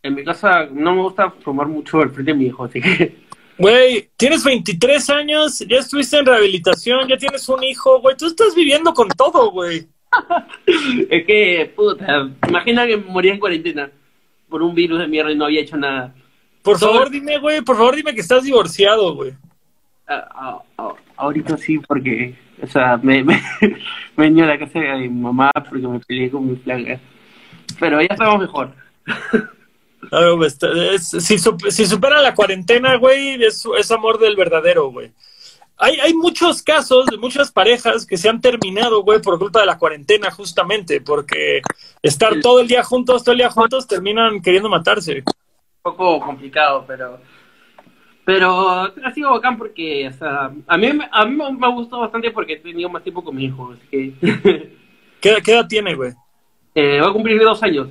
en 0.02 0.14
mi 0.14 0.24
casa 0.24 0.66
no 0.72 0.94
me 0.94 1.02
gusta 1.02 1.32
tomar 1.44 1.66
mucho 1.68 2.00
al 2.00 2.10
frente 2.10 2.32
de 2.32 2.38
mi 2.38 2.46
hijo, 2.46 2.64
así 2.64 2.80
que 2.80 3.22
Güey, 3.58 4.10
tienes 4.16 4.42
23 4.44 5.10
años, 5.10 5.58
ya 5.60 5.76
estuviste 5.78 6.16
en 6.18 6.26
rehabilitación, 6.26 7.06
ya 7.06 7.16
tienes 7.16 7.46
un 7.48 7.62
hijo, 7.62 8.00
güey. 8.00 8.16
Tú 8.16 8.26
estás 8.26 8.54
viviendo 8.56 8.92
con 8.94 9.08
todo, 9.10 9.50
güey. 9.52 9.86
es 11.10 11.26
que 11.26 11.72
puta, 11.76 12.30
imagina 12.48 12.86
que 12.86 12.96
moría 12.96 13.32
en 13.34 13.38
cuarentena 13.38 13.90
por 14.48 14.62
un 14.62 14.74
virus 14.74 14.98
de 14.98 15.06
mierda 15.06 15.30
y 15.30 15.36
no 15.36 15.44
había 15.44 15.60
hecho 15.60 15.76
nada. 15.76 16.14
Por 16.62 16.78
Todo- 16.78 16.92
favor, 16.94 17.10
dime, 17.10 17.38
güey, 17.38 17.60
por 17.60 17.76
favor, 17.76 17.94
dime 17.94 18.14
que 18.14 18.22
estás 18.22 18.42
divorciado, 18.42 19.14
güey. 19.14 19.32
Ah, 20.08 20.28
ah, 20.34 20.62
ah, 20.78 20.94
ahorita 21.16 21.56
sí, 21.56 21.78
porque, 21.78 22.34
o 22.62 22.66
sea, 22.66 22.96
me, 23.02 23.22
me, 23.24 23.42
me 24.16 24.28
vine 24.28 24.42
a 24.42 24.46
la 24.46 24.58
casa 24.58 24.78
de 24.78 24.96
mi 24.96 25.08
mamá 25.08 25.50
porque 25.68 25.86
me 25.86 26.00
peleé 26.00 26.30
con 26.30 26.46
mi 26.48 26.56
flaca. 26.56 27.00
Pero 27.78 28.00
ya 28.00 28.08
estamos 28.10 28.40
mejor. 28.40 28.74
Es- 30.94 31.08
si, 31.08 31.36
sup- 31.38 31.70
si 31.70 31.86
supera 31.86 32.20
la 32.20 32.34
cuarentena, 32.34 32.96
güey, 32.96 33.42
es, 33.42 33.64
es 33.78 33.90
amor 33.90 34.18
del 34.18 34.36
verdadero, 34.36 34.90
güey. 34.90 35.12
Hay, 35.78 35.98
hay 36.00 36.12
muchos 36.14 36.62
casos 36.62 37.06
de 37.06 37.16
muchas 37.16 37.50
parejas 37.50 38.04
que 38.04 38.16
se 38.18 38.28
han 38.28 38.40
terminado, 38.40 39.02
güey, 39.02 39.20
por 39.20 39.38
culpa 39.38 39.60
de 39.60 39.66
la 39.66 39.78
cuarentena, 39.78 40.30
justamente, 40.30 41.00
porque 41.00 41.62
estar 42.02 42.40
todo 42.40 42.60
el 42.60 42.68
día 42.68 42.82
juntos, 42.84 43.24
todo 43.24 43.32
el 43.32 43.38
día 43.38 43.50
juntos, 43.50 43.86
terminan 43.86 44.42
queriendo 44.42 44.68
matarse. 44.68 45.18
Un 45.18 45.96
poco 45.96 46.20
complicado, 46.20 46.84
pero. 46.86 47.18
Pero 48.24 48.70
ha 48.82 49.12
sido 49.14 49.30
bacán 49.32 49.58
porque, 49.58 50.06
o 50.08 50.12
sea, 50.12 50.52
a 50.66 50.76
mí, 50.78 50.92
me- 50.92 51.08
a 51.10 51.24
mí 51.26 51.36
me 51.36 51.66
ha 51.66 51.70
gustado 51.70 52.02
bastante 52.02 52.30
porque 52.30 52.52
he 52.54 52.58
tenido 52.58 52.88
más 52.88 53.02
tiempo 53.02 53.24
con 53.24 53.34
mi 53.34 53.46
hijo. 53.46 53.72
Así 53.72 53.86
que. 53.88 54.12
¿Qué, 55.20 55.36
qué 55.44 55.52
edad 55.52 55.66
tiene, 55.68 55.94
güey? 55.94 56.12
eh, 56.74 57.00
va 57.00 57.08
a 57.08 57.12
cumplir 57.12 57.40
dos 57.40 57.62
años. 57.62 57.88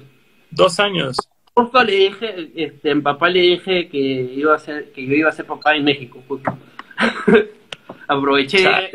Dos 0.49 0.79
años. 0.79 1.17
Justo 1.53 1.83
le 1.83 1.93
dije, 1.95 2.51
este, 2.55 2.91
en 2.91 3.03
papá 3.03 3.29
le 3.29 3.41
dije 3.41 3.89
que 3.89 3.97
iba 3.99 4.55
a 4.55 4.59
ser, 4.59 4.91
que 4.93 5.05
yo 5.05 5.13
iba 5.13 5.29
a 5.29 5.33
ser 5.33 5.45
papá 5.45 5.75
en 5.75 5.83
México, 5.83 6.23
justo. 6.27 6.57
Aproveché 8.07 8.63
Chale. 8.63 8.91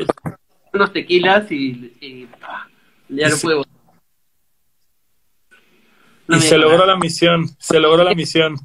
unos 0.73 0.91
tequilas 0.91 1.51
y, 1.51 1.93
y 2.01 2.27
ah, 2.41 2.67
ya 3.09 3.29
no 3.29 3.35
Y 3.35 3.37
se-. 3.37 3.47
No 6.27 6.37
Y 6.37 6.57
logró 6.57 6.85
la 6.85 6.95
misión, 6.97 7.47
se 7.59 7.79
logró 7.79 8.03
la 8.03 8.13
misión. 8.13 8.55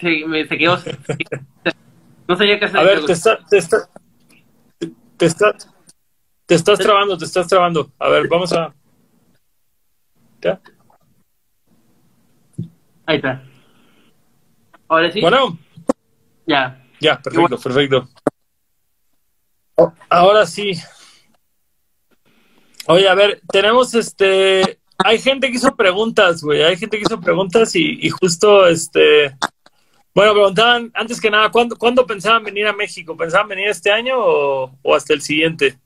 Se, 0.00 0.26
me, 0.26 0.46
se 0.46 0.56
quedó. 0.58 0.78
no 2.28 2.36
sabía 2.36 2.58
qué 2.58 2.64
hacer. 2.66 2.78
A 2.78 2.82
ver, 2.82 3.04
te 3.04 3.12
está, 3.12 3.38
te 3.48 3.58
está, 3.58 3.88
te 5.16 5.26
está, 5.26 5.56
te 6.46 6.54
estás 6.54 6.78
trabando, 6.78 7.18
te 7.18 7.24
estás 7.24 7.46
trabando. 7.48 7.90
A 7.98 8.08
ver, 8.08 8.28
vamos 8.28 8.52
a. 8.52 8.74
¿Ya? 10.40 10.60
Ahí 13.06 13.16
está. 13.16 13.42
Ahora 14.86 15.10
sí. 15.10 15.20
Bueno, 15.20 15.58
Ya. 16.46 16.84
ya, 17.00 17.20
perfecto, 17.20 17.58
perfecto. 17.58 18.08
Ahora 20.08 20.46
sí. 20.46 20.72
Oye, 22.86 23.08
a 23.08 23.14
ver, 23.14 23.40
tenemos 23.52 23.94
este. 23.94 24.78
Hay 24.98 25.18
gente 25.18 25.48
que 25.48 25.56
hizo 25.56 25.76
preguntas, 25.76 26.42
güey. 26.42 26.62
Hay 26.62 26.76
gente 26.76 26.96
que 26.96 27.04
hizo 27.06 27.20
preguntas 27.20 27.74
y, 27.76 27.98
y 28.00 28.10
justo 28.10 28.66
este. 28.66 29.36
Bueno, 30.18 30.32
preguntaban 30.32 30.90
antes 30.94 31.20
que 31.20 31.30
nada, 31.30 31.48
¿cuándo, 31.48 31.76
¿cuándo 31.76 32.04
pensaban 32.04 32.42
venir 32.42 32.66
a 32.66 32.72
México? 32.72 33.16
¿Pensaban 33.16 33.46
venir 33.46 33.68
este 33.68 33.92
año 33.92 34.14
o, 34.18 34.76
o 34.82 34.94
hasta 34.96 35.14
el 35.14 35.20
siguiente? 35.20 35.78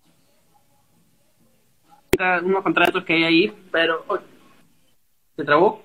Unos 2.43 2.63
contratos 2.63 3.05
que 3.05 3.13
hay 3.13 3.25
ahí, 3.25 3.53
pero. 3.71 4.03
oh, 4.09 4.19
¿Se 5.37 5.45
trabó? 5.45 5.85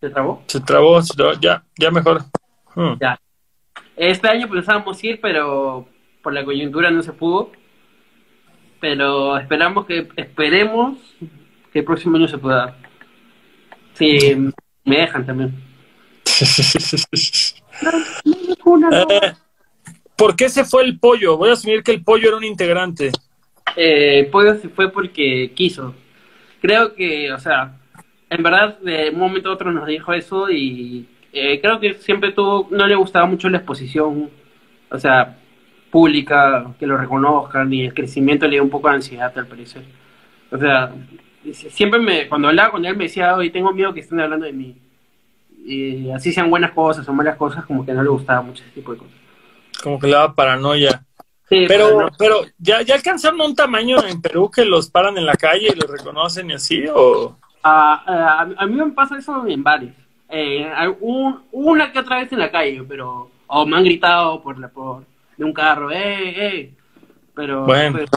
¿Se 0.00 0.10
trabó? 0.10 0.42
Se 0.48 0.60
trabó, 0.62 1.00
se 1.00 1.14
trabó. 1.14 1.32
ya, 1.34 1.62
ya 1.78 1.92
mejor. 1.92 2.22
Hmm. 2.74 2.94
Ya. 3.00 3.20
Este 3.94 4.26
año 4.26 4.48
pensábamos 4.48 5.04
ir, 5.04 5.20
pero 5.20 5.86
por 6.24 6.32
la 6.32 6.44
coyuntura 6.44 6.90
no 6.90 7.04
se 7.04 7.12
pudo. 7.12 7.52
Pero 8.80 9.38
esperamos 9.38 9.86
que, 9.86 10.08
esperemos 10.16 10.98
que 11.72 11.78
el 11.78 11.84
próximo 11.84 12.16
año 12.16 12.26
se 12.26 12.38
pueda. 12.38 12.76
Sí, 13.92 14.50
me 14.84 14.98
dejan 14.98 15.24
también. 15.24 15.69
¿Por 20.16 20.36
qué 20.36 20.48
se 20.48 20.64
fue 20.64 20.84
el 20.84 20.98
pollo? 20.98 21.36
Voy 21.36 21.50
a 21.50 21.54
asumir 21.54 21.82
que 21.82 21.90
el 21.92 22.04
pollo 22.04 22.28
era 22.28 22.36
un 22.36 22.44
integrante. 22.44 23.10
Eh, 23.76 24.28
Pollo 24.30 24.54
se 24.56 24.68
fue 24.68 24.90
porque 24.90 25.52
quiso. 25.54 25.94
Creo 26.60 26.94
que, 26.94 27.32
o 27.32 27.38
sea, 27.38 27.78
en 28.28 28.42
verdad 28.42 28.78
de 28.80 29.10
un 29.10 29.18
momento 29.18 29.50
a 29.50 29.54
otro 29.54 29.72
nos 29.72 29.86
dijo 29.86 30.12
eso 30.12 30.50
y 30.50 31.08
eh, 31.32 31.60
creo 31.60 31.80
que 31.80 31.94
siempre 31.94 32.32
tuvo, 32.32 32.68
no 32.70 32.86
le 32.86 32.94
gustaba 32.94 33.26
mucho 33.26 33.48
la 33.48 33.58
exposición, 33.58 34.30
o 34.90 34.98
sea, 34.98 35.36
pública, 35.90 36.74
que 36.78 36.86
lo 36.86 36.96
reconozcan 36.96 37.72
y 37.72 37.84
el 37.84 37.94
crecimiento 37.94 38.46
le 38.46 38.52
dio 38.52 38.62
un 38.62 38.70
poco 38.70 38.88
de 38.88 38.96
ansiedad 38.96 39.32
al 39.36 39.46
parecer. 39.46 39.84
O 40.50 40.58
sea, 40.58 40.92
siempre 41.52 42.00
me, 42.00 42.28
cuando 42.28 42.48
hablaba 42.48 42.72
con 42.72 42.84
él 42.84 42.96
me 42.96 43.04
decía, 43.04 43.34
hoy 43.34 43.50
tengo 43.50 43.72
miedo 43.72 43.94
que 43.94 44.00
estén 44.00 44.20
hablando 44.20 44.46
de 44.46 44.52
mí. 44.52 44.76
Y 45.70 46.10
así 46.10 46.32
sean 46.32 46.50
buenas 46.50 46.72
cosas 46.72 47.08
o 47.08 47.12
malas 47.12 47.36
cosas, 47.36 47.64
como 47.64 47.84
que 47.84 47.92
no 47.92 48.02
le 48.02 48.08
gustaba 48.08 48.42
mucho 48.42 48.62
ese 48.62 48.72
tipo 48.72 48.92
de 48.92 48.98
cosas. 48.98 49.14
Como 49.82 49.98
que 49.98 50.06
le 50.08 50.14
daba 50.14 50.34
paranoia. 50.34 51.04
Sí, 51.48 51.64
Pero, 51.66 52.00
no. 52.02 52.08
pero 52.18 52.42
¿ya, 52.58 52.82
¿ya 52.82 52.94
alcanzaron 52.94 53.40
un 53.40 53.54
tamaño 53.56 54.04
en 54.06 54.20
Perú 54.20 54.50
que 54.50 54.64
los 54.64 54.88
paran 54.90 55.18
en 55.18 55.26
la 55.26 55.34
calle 55.34 55.68
y 55.72 55.76
los 55.78 55.90
reconocen 55.90 56.50
y 56.50 56.54
así? 56.54 56.84
¿O 56.94 57.36
Ah, 57.62 58.02
ah, 58.06 58.48
a, 58.58 58.62
a 58.62 58.66
mí 58.66 58.74
me 58.74 58.90
pasa 58.92 59.18
eso 59.18 59.46
en 59.46 59.62
bares. 59.62 59.92
Eh, 60.28 60.66
un- 61.00 61.42
una 61.52 61.92
que 61.92 61.98
otra 61.98 62.20
vez 62.20 62.32
en 62.32 62.38
la 62.38 62.50
calle, 62.50 62.82
pero. 62.88 63.30
O 63.48 63.66
me 63.66 63.76
han 63.76 63.84
gritado 63.84 64.40
por 64.42 64.58
la 64.58 64.68
por 64.68 65.04
de 65.36 65.44
un 65.44 65.52
carro, 65.52 65.90
¡eh, 65.90 65.98
eh! 66.56 66.74
Pero, 67.34 67.64
Bueno. 67.66 67.98
pero, 67.98 68.10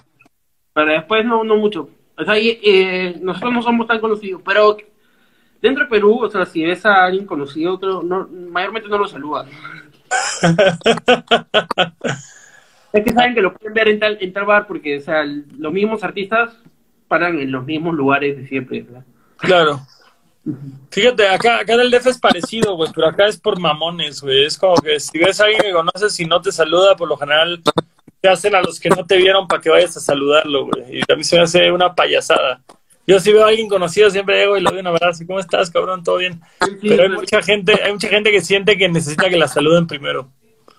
pero 0.73 0.91
después 0.91 1.25
no, 1.25 1.43
no 1.43 1.55
mucho. 1.57 1.89
O 2.17 2.23
sea, 2.23 2.37
y, 2.37 2.59
eh, 2.63 3.17
nosotros 3.21 3.51
no 3.51 3.61
somos 3.63 3.87
tan 3.87 3.99
conocidos, 3.99 4.41
pero 4.45 4.77
dentro 5.63 5.85
de 5.85 5.89
Perú, 5.89 6.19
o 6.21 6.29
sea, 6.29 6.45
si 6.45 6.63
ves 6.63 6.85
a 6.85 7.05
alguien 7.05 7.25
conocido, 7.25 7.79
creo, 7.79 8.03
no, 8.03 8.27
mayormente 8.27 8.89
no 8.89 8.97
lo 8.97 9.07
saludan. 9.07 9.47
es 12.93 13.03
que 13.03 13.13
saben 13.13 13.33
que 13.33 13.41
lo 13.41 13.53
pueden 13.53 13.73
ver 13.73 13.87
en 13.87 13.97
tal, 13.97 14.17
en 14.19 14.33
tal 14.33 14.45
bar 14.45 14.67
porque, 14.67 14.97
o 14.97 15.01
sea, 15.01 15.23
los 15.23 15.71
mismos 15.71 16.03
artistas 16.03 16.53
paran 17.07 17.39
en 17.39 17.49
los 17.49 17.65
mismos 17.65 17.95
lugares 17.95 18.35
de 18.35 18.45
siempre, 18.45 18.81
¿verdad? 18.81 19.05
Claro. 19.37 19.79
Fíjate, 20.91 21.29
acá, 21.29 21.59
acá 21.59 21.75
en 21.75 21.79
el 21.79 21.91
DF 21.91 22.07
es 22.07 22.19
parecido, 22.19 22.75
güey, 22.75 22.91
pero 22.93 23.07
acá 23.07 23.27
es 23.27 23.39
por 23.39 23.57
mamones, 23.57 24.21
güey. 24.21 24.43
Es 24.43 24.57
como 24.57 24.75
que 24.75 24.99
si 24.99 25.17
ves 25.17 25.39
a 25.39 25.45
alguien 25.45 25.61
que 25.61 25.71
conoces 25.71 26.19
y 26.19 26.25
no 26.25 26.41
te 26.41 26.51
saluda, 26.51 26.97
por 26.97 27.07
lo 27.07 27.15
general 27.15 27.61
te 28.19 28.27
hacen 28.27 28.53
a 28.53 28.61
los 28.61 28.81
que 28.81 28.89
no 28.89 29.05
te 29.05 29.15
vieron 29.15 29.47
para 29.47 29.61
que 29.61 29.69
vayas 29.69 29.95
a 29.95 30.01
saludarlo, 30.01 30.65
güey. 30.65 30.99
Y 30.99 31.03
a 31.09 31.15
mí 31.15 31.23
se 31.23 31.37
me 31.37 31.43
hace 31.43 31.71
una 31.71 31.95
payasada. 31.95 32.61
Yo 33.05 33.19
si 33.19 33.33
veo 33.33 33.43
a 33.45 33.49
alguien 33.49 33.67
conocido 33.67 34.09
siempre 34.09 34.37
llego 34.39 34.55
y 34.57 34.61
le 34.61 34.69
doy 34.69 34.79
un 34.79 34.87
abrazo. 34.87 35.23
¿Cómo 35.27 35.39
estás, 35.39 35.69
cabrón? 35.69 36.03
¿Todo 36.03 36.17
bien? 36.17 36.39
Pero 36.81 37.03
hay 37.03 37.09
mucha 37.09 37.41
gente, 37.41 37.73
hay 37.83 37.91
mucha 37.91 38.07
gente 38.07 38.31
que 38.31 38.39
siente 38.41 38.77
que 38.77 38.87
necesita 38.87 39.29
que 39.29 39.37
la 39.37 39.47
saluden 39.47 39.87
primero. 39.87 40.29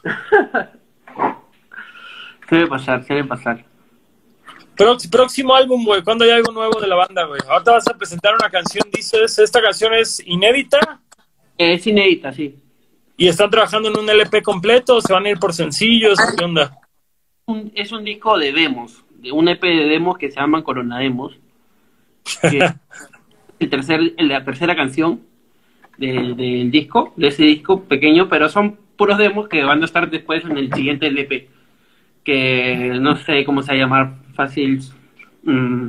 Suele 2.48 2.66
pasar, 2.66 3.04
suele 3.06 3.24
pasar. 3.24 3.64
Prox- 4.76 5.08
próximo 5.10 5.54
álbum, 5.54 5.84
güey. 5.84 6.02
¿Cuándo 6.02 6.24
hay 6.24 6.30
algo 6.32 6.52
nuevo 6.52 6.80
de 6.80 6.86
la 6.86 6.96
banda, 6.96 7.24
güey? 7.24 7.40
Ahorita 7.48 7.72
vas 7.72 7.88
a 7.88 7.94
presentar 7.96 8.34
una 8.34 8.50
canción, 8.50 8.84
dices. 8.92 9.38
Esta 9.38 9.62
canción 9.62 9.94
es 9.94 10.20
inédita 10.26 11.00
Es 11.56 11.86
inédita, 11.86 12.32
sí. 12.32 12.56
y 13.16 13.28
están 13.28 13.50
trabajando 13.50 13.88
en 13.88 13.98
un 13.98 14.08
LP 14.10 14.42
completo. 14.42 15.00
¿Se 15.00 15.12
van 15.12 15.24
a 15.26 15.30
ir 15.30 15.38
por 15.38 15.54
sencillos? 15.54 16.18
¿Qué 16.36 16.44
onda? 16.44 16.76
Es 17.74 17.92
un 17.92 18.04
disco 18.04 18.36
de 18.38 18.52
demos, 18.52 19.04
un 19.32 19.48
EP 19.48 19.62
de 19.62 19.84
demos 19.86 20.18
que 20.18 20.30
se 20.30 20.40
llaman 20.40 20.62
Corona 20.62 20.98
Demos. 20.98 21.38
Que 22.40 22.72
el 23.60 23.70
tercer, 23.70 24.14
la 24.18 24.44
tercera 24.44 24.74
canción 24.76 25.20
del, 25.98 26.36
del 26.36 26.70
disco, 26.70 27.12
de 27.16 27.28
ese 27.28 27.44
disco 27.44 27.84
pequeño, 27.84 28.28
pero 28.28 28.48
son 28.48 28.76
puros 28.96 29.18
demos 29.18 29.48
que 29.48 29.62
van 29.64 29.82
a 29.82 29.84
estar 29.84 30.10
después 30.10 30.44
en 30.44 30.56
el 30.58 30.72
siguiente 30.72 31.06
LP. 31.06 31.48
Que 32.24 32.96
no 33.00 33.16
sé 33.16 33.44
cómo 33.44 33.62
se 33.62 33.72
va 33.72 33.74
a 33.74 33.78
llamar, 33.80 34.14
fácil. 34.34 34.80
mm, 35.42 35.86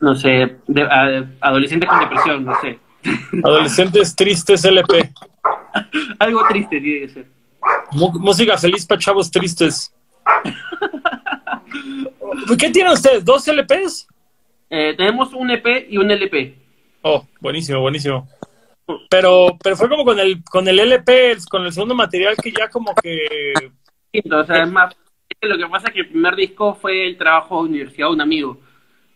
no 0.00 0.14
sé, 0.14 0.56
de- 0.66 0.82
a- 0.82 1.28
adolescentes 1.40 1.88
con 1.88 2.00
depresión, 2.00 2.44
no 2.44 2.52
sé. 2.60 2.78
Adolescentes 3.44 4.14
tristes 4.16 4.64
LP. 4.64 5.12
Algo 6.18 6.42
triste 6.48 6.80
tiene 6.80 7.00
que 7.06 7.08
ser. 7.08 7.26
Música 7.92 8.56
feliz 8.58 8.84
para 8.86 9.00
chavos 9.00 9.30
tristes. 9.30 9.92
¿Qué 12.58 12.70
tienen 12.70 12.92
ustedes? 12.92 13.24
¿Dos 13.24 13.46
LPs? 13.48 14.06
Eh, 14.70 14.94
tenemos 14.96 15.32
un 15.32 15.50
EP 15.50 15.86
y 15.88 15.96
un 15.98 16.10
LP. 16.10 16.54
Oh, 17.02 17.26
buenísimo, 17.40 17.80
buenísimo. 17.80 18.28
Pero, 19.10 19.56
pero 19.62 19.76
fue 19.76 19.88
como 19.88 20.04
con 20.04 20.18
el, 20.18 20.42
con 20.44 20.66
el 20.66 20.78
LP, 20.78 21.36
con 21.50 21.64
el 21.64 21.72
segundo 21.72 21.94
material 21.94 22.36
que 22.36 22.52
ya 22.52 22.68
como 22.68 22.94
que... 22.94 23.52
O 24.30 24.44
sea, 24.44 24.62
es 24.62 24.70
más, 24.70 24.96
lo 25.42 25.58
que 25.58 25.66
pasa 25.66 25.88
es 25.88 25.94
que 25.94 26.00
el 26.00 26.08
primer 26.08 26.34
disco 26.36 26.74
fue 26.74 27.06
el 27.06 27.16
trabajo 27.16 27.62
de 27.62 27.68
universidad 27.68 28.08
de 28.08 28.14
un 28.14 28.20
amigo. 28.20 28.58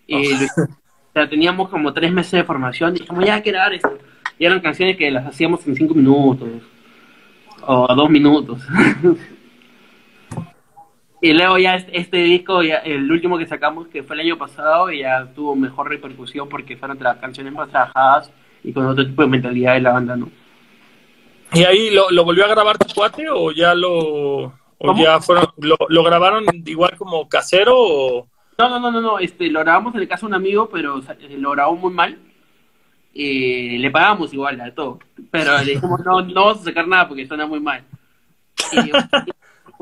Y 0.06 0.32
o 0.34 1.12
sea, 1.12 1.28
teníamos 1.28 1.68
como 1.68 1.92
tres 1.92 2.12
meses 2.12 2.32
de 2.32 2.44
formación 2.44 2.96
y 2.96 3.00
dijimos, 3.00 3.24
ya 3.24 3.34
hay 3.36 3.42
que 3.42 3.50
grabar 3.50 3.74
esto. 3.74 3.98
Y 4.38 4.44
eran 4.44 4.60
canciones 4.60 4.96
que 4.96 5.10
las 5.10 5.26
hacíamos 5.26 5.66
en 5.66 5.76
cinco 5.76 5.94
minutos 5.94 6.48
o 7.66 7.94
dos 7.94 8.10
minutos. 8.10 8.62
y 11.22 11.32
luego 11.32 11.56
ya 11.56 11.76
este, 11.76 11.98
este 11.98 12.16
disco, 12.18 12.62
ya, 12.62 12.76
el 12.78 13.10
último 13.10 13.38
que 13.38 13.46
sacamos, 13.46 13.88
que 13.88 14.02
fue 14.02 14.16
el 14.16 14.20
año 14.20 14.36
pasado, 14.36 14.90
ya 14.90 15.24
tuvo 15.34 15.56
mejor 15.56 15.88
repercusión 15.88 16.48
porque 16.50 16.76
fueron 16.76 16.98
tra- 16.98 17.18
canciones 17.18 17.54
más 17.54 17.70
trabajadas 17.70 18.30
y 18.62 18.72
con 18.74 18.84
otro 18.84 19.06
tipo 19.06 19.22
de 19.22 19.28
mentalidad 19.28 19.74
de 19.74 19.80
la 19.80 19.92
banda, 19.92 20.16
¿no? 20.16 20.28
¿Y 21.54 21.64
ahí 21.64 21.90
lo, 21.90 22.10
lo 22.10 22.24
volvió 22.24 22.44
a 22.44 22.48
grabar 22.48 22.76
tu 22.76 22.92
cuate 22.92 23.26
o 23.30 23.52
ya 23.52 23.74
lo... 23.74 23.90
O 24.84 24.86
¿Cómo? 24.88 25.02
ya 25.02 25.20
fueron, 25.20 25.46
lo, 25.58 25.76
lo 25.88 26.02
grabaron 26.02 26.44
igual 26.66 26.96
como 26.98 27.28
casero 27.28 27.74
o... 27.76 28.28
No, 28.58 28.68
no, 28.68 28.80
no, 28.80 28.90
no, 28.90 29.00
no, 29.00 29.18
este, 29.18 29.48
lo 29.48 29.60
grabamos 29.60 29.94
en 29.94 30.00
el 30.00 30.08
caso 30.08 30.26
de 30.26 30.30
un 30.30 30.34
amigo, 30.34 30.68
pero 30.70 30.96
o 30.96 31.02
sea, 31.02 31.16
lo 31.38 31.52
grabó 31.52 31.76
muy 31.76 31.92
mal. 31.92 32.18
Y 33.14 33.78
le 33.78 33.90
pagamos 33.90 34.32
igual 34.32 34.60
a 34.60 34.74
todo. 34.74 34.98
Pero 35.30 35.58
le 35.58 35.74
dijimos, 35.74 36.00
no, 36.04 36.22
no 36.22 36.46
vamos 36.46 36.62
a 36.62 36.64
sacar 36.64 36.88
nada 36.88 37.06
porque 37.06 37.26
suena 37.26 37.46
muy 37.46 37.60
mal. 37.60 37.84
Y 38.72 38.90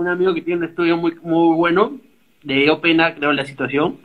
un 0.01 0.09
amigo 0.09 0.35
que 0.35 0.43
tiene 0.43 0.59
un 0.65 0.69
estudio 0.71 0.97
muy, 0.97 1.15
muy 1.23 1.55
bueno, 1.57 1.99
le 2.43 2.55
dio 2.63 2.81
pena, 2.81 3.15
creo, 3.15 3.33
la 3.33 3.45
situación. 3.45 3.99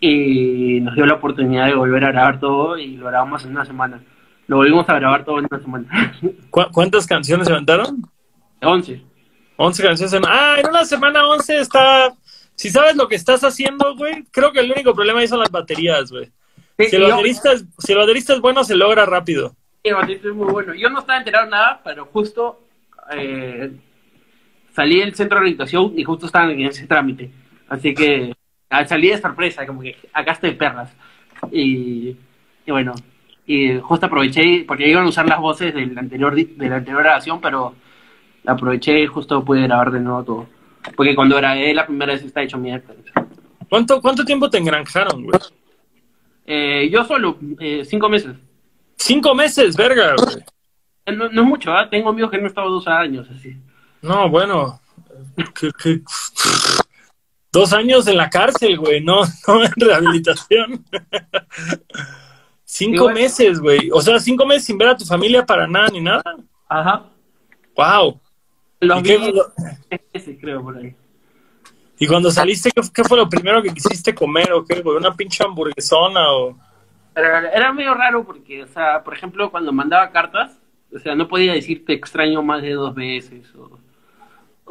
Y 0.00 0.80
nos 0.80 0.94
dio 0.94 1.04
la 1.06 1.14
oportunidad 1.14 1.66
de 1.66 1.74
volver 1.74 2.04
a 2.04 2.12
grabar 2.12 2.40
todo 2.40 2.78
y 2.78 2.96
lo 2.96 3.06
grabamos 3.06 3.44
en 3.44 3.50
una 3.50 3.64
semana. 3.66 4.00
Lo 4.46 4.56
volvimos 4.56 4.88
a 4.88 4.94
grabar 4.94 5.24
todo 5.24 5.38
en 5.38 5.46
una 5.50 5.60
semana. 5.62 6.14
¿Cu- 6.50 6.70
¿Cuántas 6.72 7.06
canciones 7.06 7.46
se 7.46 7.52
aventaron? 7.52 8.02
11. 8.62 9.02
11 9.56 9.82
canciones 9.82 10.12
en... 10.14 10.22
Ah, 10.26 10.56
en 10.58 10.68
una 10.68 10.84
semana 10.84 11.26
11 11.26 11.58
está... 11.58 12.12
Si 12.54 12.70
sabes 12.70 12.96
lo 12.96 13.08
que 13.08 13.14
estás 13.16 13.42
haciendo, 13.44 13.94
güey, 13.96 14.24
creo 14.30 14.52
que 14.52 14.60
el 14.60 14.70
único 14.72 14.94
problema 14.94 15.20
ahí 15.20 15.28
son 15.28 15.38
las 15.38 15.50
baterías, 15.50 16.10
güey. 16.10 16.26
Sí, 16.78 16.86
Si 16.88 16.96
el, 16.96 17.02
yo- 17.02 17.08
baterista 17.10 17.52
es, 17.52 17.64
si 17.78 17.92
el 17.92 17.98
baterista 17.98 18.32
es 18.34 18.40
bueno, 18.40 18.64
se 18.64 18.74
logra 18.76 19.04
rápido. 19.06 19.54
Sí, 19.84 19.92
Batista 19.92 20.28
es 20.28 20.34
muy 20.34 20.50
bueno. 20.50 20.74
Yo 20.74 20.88
no 20.90 21.00
estaba 21.00 21.18
enterado 21.18 21.44
de 21.46 21.50
nada, 21.52 21.80
pero 21.84 22.06
justo 22.06 22.60
eh, 23.14 23.70
salí 24.72 25.00
del 25.00 25.14
centro 25.14 25.38
de 25.38 25.42
orientación 25.42 25.92
y 25.96 26.04
justo 26.04 26.26
estaban 26.26 26.50
en 26.50 26.62
ese 26.62 26.86
trámite. 26.86 27.30
Así 27.68 27.94
que 27.94 28.32
salí 28.86 29.08
de 29.08 29.18
sorpresa, 29.18 29.66
como 29.66 29.82
que 29.82 29.96
acá 30.12 30.32
estoy 30.32 30.52
perras. 30.52 30.92
Y, 31.50 32.16
y 32.66 32.70
bueno, 32.70 32.94
y 33.46 33.78
justo 33.78 34.06
aproveché, 34.06 34.64
porque 34.66 34.88
iban 34.88 35.04
a 35.04 35.08
usar 35.08 35.26
las 35.26 35.40
voces 35.40 35.74
del 35.74 35.96
anterior, 35.96 36.34
de 36.34 36.68
la 36.68 36.76
anterior 36.76 37.02
grabación, 37.02 37.40
pero 37.40 37.74
aproveché 38.46 39.00
y 39.00 39.06
justo 39.06 39.44
pude 39.44 39.62
grabar 39.62 39.90
de 39.90 40.00
nuevo 40.00 40.24
todo. 40.24 40.46
Porque 40.96 41.14
cuando 41.14 41.36
grabé 41.36 41.74
la 41.74 41.86
primera 41.86 42.12
vez 42.12 42.22
está 42.22 42.42
hecho 42.42 42.58
mierda. 42.58 42.94
¿Cuánto, 43.68 44.00
cuánto 44.00 44.24
tiempo 44.24 44.48
te 44.48 44.58
engranjaron, 44.58 45.24
güey? 45.24 45.38
Eh, 46.46 46.88
yo 46.90 47.04
solo, 47.04 47.38
eh, 47.58 47.84
cinco 47.84 48.08
meses. 48.08 48.36
Cinco 48.96 49.34
meses, 49.34 49.76
verga, 49.76 50.14
güey. 50.16 50.36
Eh, 51.06 51.12
No, 51.12 51.28
no 51.28 51.42
es 51.42 51.48
mucho, 51.48 51.72
¿ah? 51.72 51.88
tengo 51.88 52.10
amigos 52.10 52.30
que 52.30 52.36
no 52.36 52.42
han 52.44 52.48
estado 52.48 52.70
dos 52.70 52.86
años, 52.88 53.28
así. 53.30 53.56
No, 54.02 54.28
bueno. 54.28 54.80
que- 55.58 55.70
que- 55.72 56.02
Dos 57.52 57.72
años 57.72 58.06
en 58.06 58.16
la 58.16 58.30
cárcel, 58.30 58.78
güey, 58.78 59.00
no, 59.02 59.22
no 59.48 59.64
en 59.64 59.72
rehabilitación. 59.76 60.84
cinco 62.64 63.10
meses, 63.10 63.58
güey. 63.60 63.90
O 63.92 64.00
sea, 64.00 64.20
cinco 64.20 64.46
meses 64.46 64.64
sin 64.66 64.78
ver 64.78 64.88
a 64.90 64.96
tu 64.96 65.04
familia 65.04 65.44
para 65.44 65.66
nada 65.66 65.88
ni 65.88 66.00
nada. 66.00 66.22
Ajá. 66.68 67.06
Wow. 67.76 68.20
Los 68.80 69.00
¿Y, 69.00 69.02
qué- 69.02 69.32
meses, 70.14 70.36
creo, 70.40 70.62
por 70.62 70.76
ahí. 70.78 70.94
y 71.98 72.06
cuando 72.06 72.30
saliste, 72.30 72.70
¿qué, 72.70 72.80
qué 72.94 73.04
fue 73.04 73.18
lo 73.18 73.28
primero 73.28 73.60
que 73.62 73.74
quisiste 73.74 74.14
comer 74.14 74.52
o 74.52 74.64
qué, 74.64 74.80
güey? 74.80 74.96
¿Una 74.96 75.12
pinche 75.14 75.44
hamburguesona 75.44 76.32
o...? 76.32 76.56
Pero 77.12 77.26
era 77.48 77.72
medio 77.72 77.92
raro 77.94 78.24
porque, 78.24 78.62
o 78.62 78.68
sea, 78.68 79.02
por 79.02 79.12
ejemplo, 79.14 79.50
cuando 79.50 79.72
mandaba 79.72 80.10
cartas, 80.12 80.56
o 80.94 80.98
sea, 81.00 81.14
no 81.16 81.26
podía 81.28 81.52
decir 81.52 81.84
te 81.84 81.92
extraño 81.94 82.42
más 82.42 82.62
de 82.62 82.72
dos 82.72 82.94
veces 82.94 83.52
o, 83.56 83.69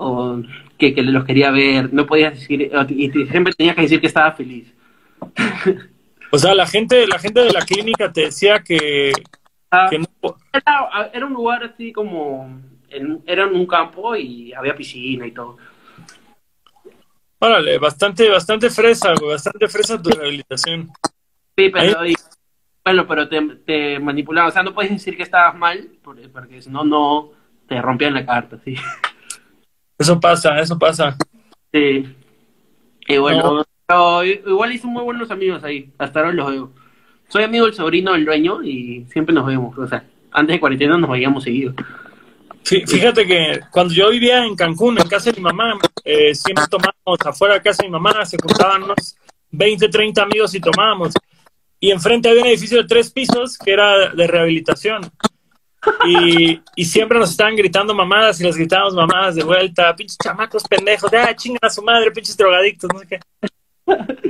o 0.02 0.42
que, 0.78 0.96
que 0.96 1.04
los 1.04 1.26
quería 1.26 1.52
ver, 1.52 1.94
no 1.94 2.06
podías 2.06 2.34
decir, 2.34 2.72
y 2.90 3.10
siempre 3.28 3.54
tenías 3.54 3.76
que 3.76 3.82
decir 3.82 4.00
que 4.00 4.08
estaba 4.08 4.32
feliz. 4.32 4.74
O 6.32 6.38
sea, 6.38 6.56
la 6.56 6.66
gente, 6.66 7.06
la 7.08 7.20
gente 7.20 7.42
de 7.42 7.52
la 7.52 7.62
clínica 7.62 8.12
te 8.12 8.22
decía 8.22 8.60
que, 8.60 9.12
Ah, 9.72 9.88
que 9.90 10.00
no... 10.00 10.08
era, 10.54 11.12
era 11.14 11.26
un 11.26 11.34
lugar 11.34 11.64
así 11.64 11.92
como, 11.92 12.60
en- 12.90 13.22
era 13.28 13.44
en 13.44 13.56
un 13.56 13.68
campo 13.68 14.16
y 14.16 14.54
había 14.54 14.76
piscina 14.76 15.28
y 15.28 15.32
todo. 15.32 15.58
Órale, 17.40 17.78
bastante, 17.78 18.30
bastante 18.30 18.70
fresa, 18.70 19.14
güey, 19.16 19.32
bastante 19.32 19.68
fresa 19.68 20.02
tu 20.02 20.10
rehabilitación. 20.10 20.90
Sí, 21.58 21.70
pero, 21.70 22.06
y- 22.06 22.16
bueno, 22.84 23.06
pero 23.08 23.28
te, 23.28 23.42
te 23.66 24.00
manipulaban, 24.00 24.50
o 24.50 24.54
sea, 24.54 24.64
no 24.64 24.74
puedes 24.74 24.92
decir 24.92 25.16
que 25.18 25.24
estabas 25.24 25.56
mal, 25.56 25.90
porque, 26.04 26.30
porque 26.30 26.62
si 26.62 26.70
no, 26.70 26.84
no 26.84 27.32
te 27.68 27.82
rompían 27.82 28.14
la 28.14 28.26
carta, 28.26 28.58
sí. 28.64 28.76
Eso 30.00 30.20
pasa, 30.20 30.60
eso 30.60 30.80
pasa. 30.80 31.16
Sí. 31.74 32.08
Y 33.08 33.18
bueno, 33.18 33.66
No. 33.90 34.24
igual 34.24 34.72
hice 34.74 34.88
muy 34.88 35.04
buenos 35.04 35.30
amigos 35.30 35.64
ahí. 35.64 35.90
Hasta 35.98 36.20
ahora 36.20 36.32
los 36.32 36.50
veo. 36.52 36.72
Soy 37.28 37.44
amigo 37.44 37.66
del 37.66 37.76
sobrino 37.76 38.14
del 38.14 38.26
dueño 38.26 38.64
y 38.64 39.06
siempre 39.12 39.34
nos 39.36 39.46
vemos. 39.46 39.78
O 39.78 39.88
sea, 39.88 40.04
antes 40.32 40.56
de 40.56 40.60
cuarentena 40.60 40.98
nos 40.98 41.10
veíamos 41.10 41.44
seguido. 41.44 41.74
Fí- 42.64 42.88
Fíjate 42.88 43.26
que 43.28 43.60
cuando 43.72 43.94
yo 43.94 44.10
vivía 44.10 44.44
en 44.46 44.56
Cancún, 44.56 45.00
en 45.00 45.08
casa 45.08 45.32
de 45.32 45.38
mi 45.38 45.44
mamá, 45.44 45.78
eh, 46.04 46.34
siempre 46.34 46.66
tomábamos 46.70 47.20
afuera 47.26 47.56
de 47.56 47.62
casa 47.62 47.84
de 47.84 47.90
mi 47.90 47.94
mamá, 47.94 48.26
se 48.26 48.38
juntaban 48.42 48.84
unos 48.84 49.16
20, 49.52 49.90
30 49.90 50.24
amigos 50.24 50.54
y 50.56 50.60
tomábamos. 50.60 51.14
Y 51.80 51.92
enfrente 51.92 52.30
había 52.30 52.42
un 52.42 52.48
edificio 52.48 52.82
de 52.82 52.88
tres 52.88 53.12
pisos 53.12 53.58
que 53.58 53.72
era 53.72 54.10
de 54.10 54.28
rehabilitación. 54.28 55.02
Y, 56.76 56.86
siempre 56.86 57.20
nos 57.20 57.32
estaban 57.32 57.56
gritando 57.56 57.94
mamadas 57.94 58.40
y 58.40 58.44
les 58.44 58.56
gritábamos 58.56 58.94
mamadas 58.94 59.36
de 59.36 59.44
vuelta, 59.44 59.96
pinches 59.96 60.18
chamacos 60.18 60.64
pendejos, 60.64 61.12
ah, 61.14 61.36
chingan 61.36 61.60
a 61.62 61.70
su 61.70 61.82
madre, 61.82 62.12
pinches 62.12 62.36
drogadictos, 62.36 62.90
no 62.94 63.00
sé 63.00 63.08
qué. 63.08 63.20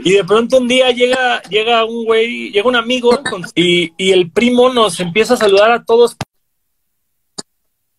Y 0.04 0.14
de 0.14 0.24
pronto 0.24 0.58
un 0.58 0.68
día 0.68 0.92
llega, 0.92 1.42
llega 1.44 1.84
un 1.86 2.06
güey, 2.06 2.52
llega 2.52 2.68
un 2.68 2.76
amigo 2.76 3.22
y, 3.56 4.12
el 4.12 4.32
primo 4.32 4.72
nos 4.72 5.00
empieza 5.00 5.34
a 5.34 5.38
saludar 5.38 5.72
a 5.72 5.84
todos 5.84 6.16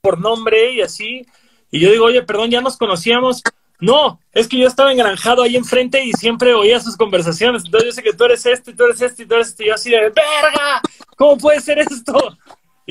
por 0.01 0.19
nombre 0.19 0.73
y 0.73 0.81
así. 0.81 1.27
Y 1.71 1.81
yo 1.81 1.91
digo, 1.91 2.07
oye, 2.07 2.23
perdón, 2.23 2.51
ya 2.51 2.61
nos 2.61 2.77
conocíamos. 2.77 3.43
No, 3.81 4.21
es 4.33 4.47
que 4.47 4.59
yo 4.59 4.67
estaba 4.67 4.93
engranjado 4.93 5.43
ahí 5.43 5.57
enfrente 5.57 6.05
y 6.05 6.13
siempre 6.13 6.53
oía 6.55 6.81
sus 6.81 6.97
conversaciones. 6.97 7.65
Entonces 7.65 7.89
yo 7.89 7.93
sé 7.93 8.03
que 8.03 8.13
tú 8.13 8.25
eres 8.25 8.45
este, 8.45 8.73
tú 8.73 8.85
eres 8.85 9.01
este, 9.01 9.27
tú 9.27 9.35
eres 9.35 9.49
este. 9.49 9.65
Y 9.65 9.67
yo 9.69 9.75
así 9.75 9.91
de, 9.91 10.01
verga, 10.01 10.81
¿cómo 11.17 11.39
puede 11.39 11.61
ser 11.61 11.79
esto? 11.79 12.37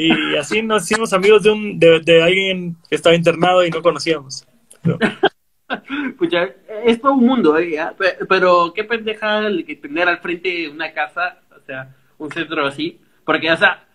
Y 0.01 0.37
así 0.37 0.61
nos 0.61 0.83
hicimos 0.83 1.11
amigos 1.11 1.43
de, 1.43 1.51
un, 1.51 1.77
de, 1.79 1.99
de 1.99 2.23
alguien 2.23 2.77
que 2.89 2.95
estaba 2.95 3.15
internado 3.15 3.65
y 3.65 3.69
no 3.69 3.81
conocíamos. 3.81 4.45
Pero- 4.81 4.97
Pucha, 6.17 6.47
es 6.85 6.99
todo 7.01 7.13
un 7.13 7.25
mundo, 7.25 7.57
¿eh? 7.57 7.77
Pero 8.27 8.73
qué 8.73 8.83
pendeja 8.85 9.39
el 9.45 9.65
que 9.65 9.75
tener 9.75 10.07
al 10.07 10.19
frente 10.19 10.67
una 10.69 10.91
casa, 10.93 11.39
o 11.55 11.59
sea, 11.65 11.95
un 12.17 12.31
centro 12.31 12.65
así. 12.65 12.99
Porque, 13.25 13.51
o 13.51 13.57
sea, 13.57 13.85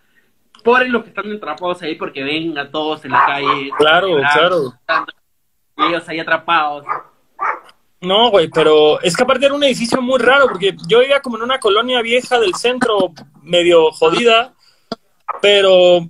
pobres 0.63 0.89
los 0.91 1.03
que 1.03 1.09
están 1.09 1.33
atrapados 1.33 1.83
ahí 1.83 1.95
porque 1.97 2.23
ven 2.23 2.57
a 2.59 2.71
todos 2.71 3.05
en 3.05 3.11
la 3.13 3.25
calle. 3.27 3.71
Claro, 3.79 4.19
claro. 4.35 4.73
Y 5.79 5.83
ellos 5.89 6.09
ahí 6.09 6.21
atrapados. 6.21 6.85
No, 8.01 8.31
güey, 8.31 8.49
pero 8.51 9.01
es 9.01 9.17
que 9.17 9.23
aparte 9.23 9.47
era 9.47 9.55
un 9.55 9.65
edificio 9.65 10.01
muy 10.03 10.21
raro, 10.21 10.47
porque 10.49 10.77
yo 10.87 11.01
vivía 11.01 11.21
como 11.21 11.39
en 11.39 11.43
una 11.43 11.59
colonia 11.59 12.03
vieja 12.03 12.39
del 12.39 12.55
centro, 12.55 13.13
medio 13.43 13.91
jodida, 13.93 14.55
pero 15.45 16.09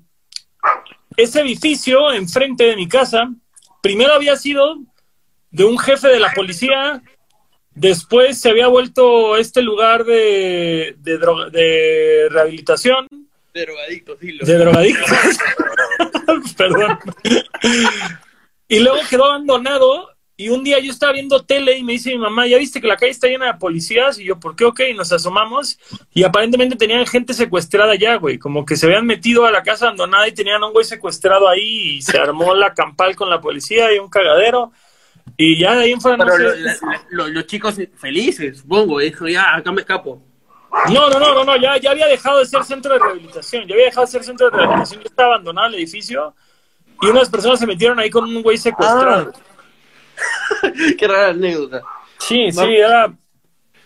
ese 1.17 1.41
edificio 1.41 2.13
enfrente 2.13 2.65
de 2.65 2.77
mi 2.77 2.89
casa, 2.89 3.29
primero 3.83 4.13
había 4.15 4.37
sido 4.37 4.77
de 5.51 5.65
un 5.65 5.79
jefe 5.79 6.09
de 6.09 6.21
la 6.21 6.33
policía 6.33 7.03
Después 7.77 8.41
se 8.41 8.51
había 8.51 8.69
vuelto 8.69 9.37
este 9.37 9.61
lugar 9.61 10.05
de, 10.05 10.95
de, 10.99 11.19
droga- 11.19 11.51
de 11.51 12.29
rehabilitación, 12.31 13.09
De 13.53 13.63
drogadictos, 13.63 14.21
dilo. 14.21 14.47
de 14.47 14.59
drogadictos. 14.59 15.09
Perdón. 16.57 16.97
Y 18.69 18.79
luego 18.79 18.99
quedó 19.11 19.25
abandonado. 19.25 20.14
Y 20.37 20.49
un 20.49 20.65
día 20.65 20.81
yo 20.81 20.91
estaba 20.91 21.13
viendo 21.13 21.45
tele 21.45 21.79
y 21.79 21.85
me 21.85 21.93
dice 21.93 22.11
mi 22.11 22.19
mamá, 22.19 22.47
¿ya 22.49 22.59
viste 22.59 22.81
que 22.81 22.89
la 22.89 22.97
calle 22.97 23.13
está 23.13 23.29
llena 23.29 23.47
de 23.47 23.55
policías? 23.55 24.19
Y 24.19 24.25
yo, 24.25 24.41
¿por 24.41 24.57
qué? 24.57 24.65
Ok, 24.65 24.81
y 24.91 24.95
nos 24.95 25.13
asomamos. 25.13 25.79
Y 26.13 26.25
aparentemente 26.25 26.75
tenían 26.75 27.07
gente 27.07 27.35
secuestrada 27.35 27.93
allá, 27.93 28.17
güey. 28.17 28.37
Como 28.39 28.65
que 28.65 28.77
se 28.77 28.87
habían 28.87 29.07
metido 29.07 29.47
a 29.47 29.53
la 29.53 29.63
casa 29.63 29.87
abandonada 29.87 30.27
y 30.27 30.33
tenían 30.33 30.61
a 30.63 30.67
un 30.67 30.73
güey 30.73 30.85
secuestrado 30.85 31.49
ahí. 31.49 31.97
Y 31.99 32.03
se 32.03 32.19
armó 32.19 32.53
la 32.55 32.75
campal 32.75 33.15
con 33.15 33.31
la 33.31 33.41
policía 33.41 33.95
y 33.95 33.99
un 34.01 34.11
cagadero. 34.11 34.73
Y 35.37 35.59
ya 35.61 35.75
de 35.77 35.85
ahí 35.85 35.93
en 35.93 36.01
fuera 36.01 36.17
no 36.17 36.25
Pero 36.25 36.37
sé. 36.37 36.43
lo- 36.43 36.55
la- 36.67 36.73
la- 36.73 37.07
lo- 37.11 37.29
los 37.29 37.47
chicos 37.47 37.77
felices, 37.97 38.59
supongo, 38.59 38.99
dijo, 38.99 39.27
ya, 39.29 39.55
acá 39.55 39.71
me 39.73 39.83
escapo. 39.83 40.21
No, 40.93 41.09
no, 41.09 41.21
no, 41.21 41.33
no, 41.33 41.45
no, 41.45 41.57
ya, 41.57 41.77
ya 41.79 41.93
había 41.93 42.09
dejado 42.09 42.41
de 42.41 42.47
ser 42.47 42.65
centro 42.65 42.93
de 42.93 42.99
rehabilitación, 42.99 43.67
ya 43.69 43.75
había 43.75 43.87
dejado 43.87 44.07
de 44.07 44.11
ser 44.13 44.25
centro 44.25 44.51
de 44.51 44.57
rehabilitación, 44.57 45.01
ya 45.01 45.07
estaba 45.07 45.35
abandonado 45.35 45.69
el 45.69 45.75
edificio 45.77 46.35
y 47.01 47.07
unas 47.07 47.31
personas 47.31 47.61
se 47.61 47.67
metieron 47.67 47.99
ahí 48.01 48.11
con 48.11 48.25
un 48.25 48.43
güey 48.43 48.59
secuestrado. 48.59 49.33
Qué 50.99 51.07
rara 51.09 51.29
anécdota. 51.29 51.83
Sí, 52.19 52.47
No. 52.49 52.65
sí, 52.65 52.77
era... 52.77 53.13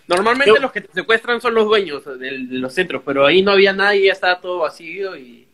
Normalmente 0.07 0.55
Yo- 0.55 0.61
los 0.63 0.73
que 0.73 0.81
te 0.81 0.93
secuestran 0.93 1.41
son 1.41 1.55
los 1.55 1.67
dueños 1.67 2.03
de, 2.19 2.31
los 2.51 2.73
centros, 2.73 3.03
pero 3.05 3.27
ahí 3.27 3.43
no 3.43 3.53
había 3.53 3.73
nadie, 3.75 4.07
ya 4.07 4.13
estaba 4.13 4.41
todo 4.41 4.59
vacío 4.61 5.17
y... 5.17 5.47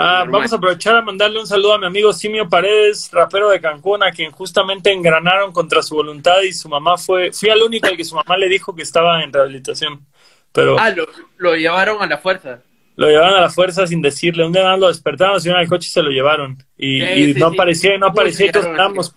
Ah, 0.00 0.24
vamos 0.28 0.52
a 0.52 0.56
aprovechar 0.56 0.94
a 0.94 1.02
mandarle 1.02 1.40
un 1.40 1.46
saludo 1.46 1.74
a 1.74 1.78
mi 1.78 1.86
amigo 1.86 2.12
Simio 2.12 2.48
Paredes, 2.48 3.08
rapero 3.10 3.48
de 3.48 3.60
Cancún, 3.60 4.00
a 4.04 4.12
quien 4.12 4.30
justamente 4.30 4.92
engranaron 4.92 5.50
contra 5.52 5.82
su 5.82 5.96
voluntad 5.96 6.40
y 6.42 6.52
su 6.52 6.68
mamá 6.68 6.96
fue... 6.98 7.32
Fui 7.32 7.48
al 7.50 7.60
único 7.62 7.88
al 7.88 7.96
que 7.96 8.04
su 8.04 8.14
mamá 8.14 8.36
le 8.36 8.48
dijo 8.48 8.76
que 8.76 8.82
estaba 8.82 9.24
en 9.24 9.32
rehabilitación, 9.32 10.06
pero 10.52 10.78
Ah, 10.78 10.90
lo, 10.90 11.08
lo 11.38 11.56
llevaron 11.56 12.00
a 12.02 12.06
la 12.06 12.18
fuerza. 12.18 12.60
lo 12.96 13.08
llevaron 13.08 13.38
a 13.38 13.40
la 13.40 13.50
fuerza 13.50 13.86
sin 13.88 14.00
decirle. 14.02 14.44
Un 14.44 14.52
día 14.52 14.76
lo 14.76 14.86
despertaron, 14.88 15.40
subieron 15.40 15.60
al 15.62 15.68
coche 15.68 15.86
y 15.88 15.90
se 15.90 16.02
lo 16.02 16.10
llevaron. 16.10 16.62
Y, 16.76 17.00
Sí, 17.00 17.06
y 17.06 17.34
sí, 17.34 17.40
no 17.40 17.48
sí. 17.48 17.54
aparecía 17.56 17.94
y 17.94 17.98
no 17.98 18.06
aparecía 18.08 18.46
y 18.46 18.52
todos 18.52 18.66
andábamos, 18.66 19.16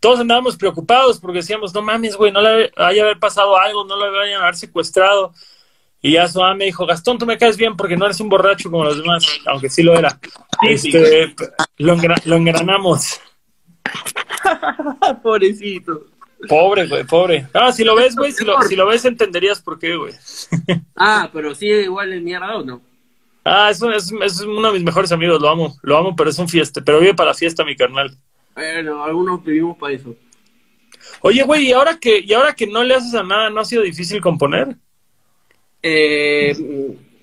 todos 0.00 0.20
andábamos 0.20 0.56
preocupados 0.56 1.18
porque 1.20 1.38
decíamos, 1.38 1.72
no 1.74 1.82
mames, 1.82 2.16
güey, 2.16 2.32
no 2.32 2.40
le 2.40 2.72
vaya 2.76 3.02
a 3.02 3.04
haber 3.04 3.18
pasado 3.18 3.56
algo, 3.56 3.84
no 3.84 3.96
lo 3.96 4.10
vayan 4.12 4.40
a 4.40 4.44
haber 4.44 4.56
secuestrado. 4.56 5.32
Y 6.02 6.12
ya 6.12 6.26
su 6.26 6.40
mamá 6.40 6.54
me 6.54 6.64
dijo, 6.64 6.86
Gastón, 6.86 7.18
tú 7.18 7.26
me 7.26 7.36
caes 7.36 7.58
bien 7.58 7.76
porque 7.76 7.96
no 7.96 8.06
eres 8.06 8.18
un 8.20 8.30
borracho 8.30 8.70
como 8.70 8.84
los 8.84 8.96
demás, 8.96 9.22
aunque 9.46 9.68
sí 9.68 9.82
lo 9.82 9.94
era. 9.94 10.18
Este, 10.62 11.34
lo, 11.76 11.94
engra- 11.94 12.22
lo 12.24 12.36
engranamos. 12.36 13.20
Pobrecito. 15.22 16.06
Pobre, 16.48 16.86
güey, 16.88 17.04
pobre. 17.04 17.46
Ah, 17.52 17.70
si 17.70 17.84
lo 17.84 17.94
ves, 17.94 18.16
güey, 18.16 18.32
si 18.32 18.44
lo, 18.44 18.60
si 18.62 18.74
lo 18.74 18.86
ves 18.86 19.04
entenderías 19.04 19.60
por 19.60 19.78
qué, 19.78 19.94
güey. 19.96 20.14
Ah, 20.96 21.30
pero 21.32 21.54
sí, 21.54 21.66
igual 21.66 22.12
es 22.12 22.22
mierda 22.22 22.56
o 22.56 22.62
no. 22.64 22.80
Ah, 23.44 23.68
es, 23.70 23.80
un- 23.82 23.92
es, 23.92 24.10
es 24.22 24.40
uno 24.40 24.68
de 24.68 24.74
mis 24.74 24.82
mejores 24.84 25.12
amigos, 25.12 25.40
lo 25.40 25.48
amo, 25.48 25.76
lo 25.82 25.96
amo, 25.98 26.14
pero 26.16 26.30
es 26.30 26.38
un 26.38 26.48
fiesta, 26.48 26.80
pero 26.84 27.00
vive 27.00 27.14
para 27.14 27.30
la 27.30 27.34
fiesta, 27.34 27.64
mi 27.64 27.74
carnal. 27.76 28.16
Bueno, 28.54 29.04
algunos 29.04 29.42
vivimos 29.44 29.76
para 29.78 29.94
eso. 29.94 30.14
Oye, 31.22 31.42
güey, 31.42 31.68
¿y 31.68 31.72
ahora 31.72 31.98
que, 31.98 32.20
y 32.20 32.32
ahora 32.32 32.54
que 32.54 32.66
no 32.66 32.84
le 32.84 32.94
haces 32.94 33.14
a 33.14 33.22
nada, 33.22 33.50
¿no 33.50 33.60
ha 33.60 33.64
sido 33.64 33.82
difícil 33.82 34.20
componer? 34.20 34.76
Eh, 35.82 36.54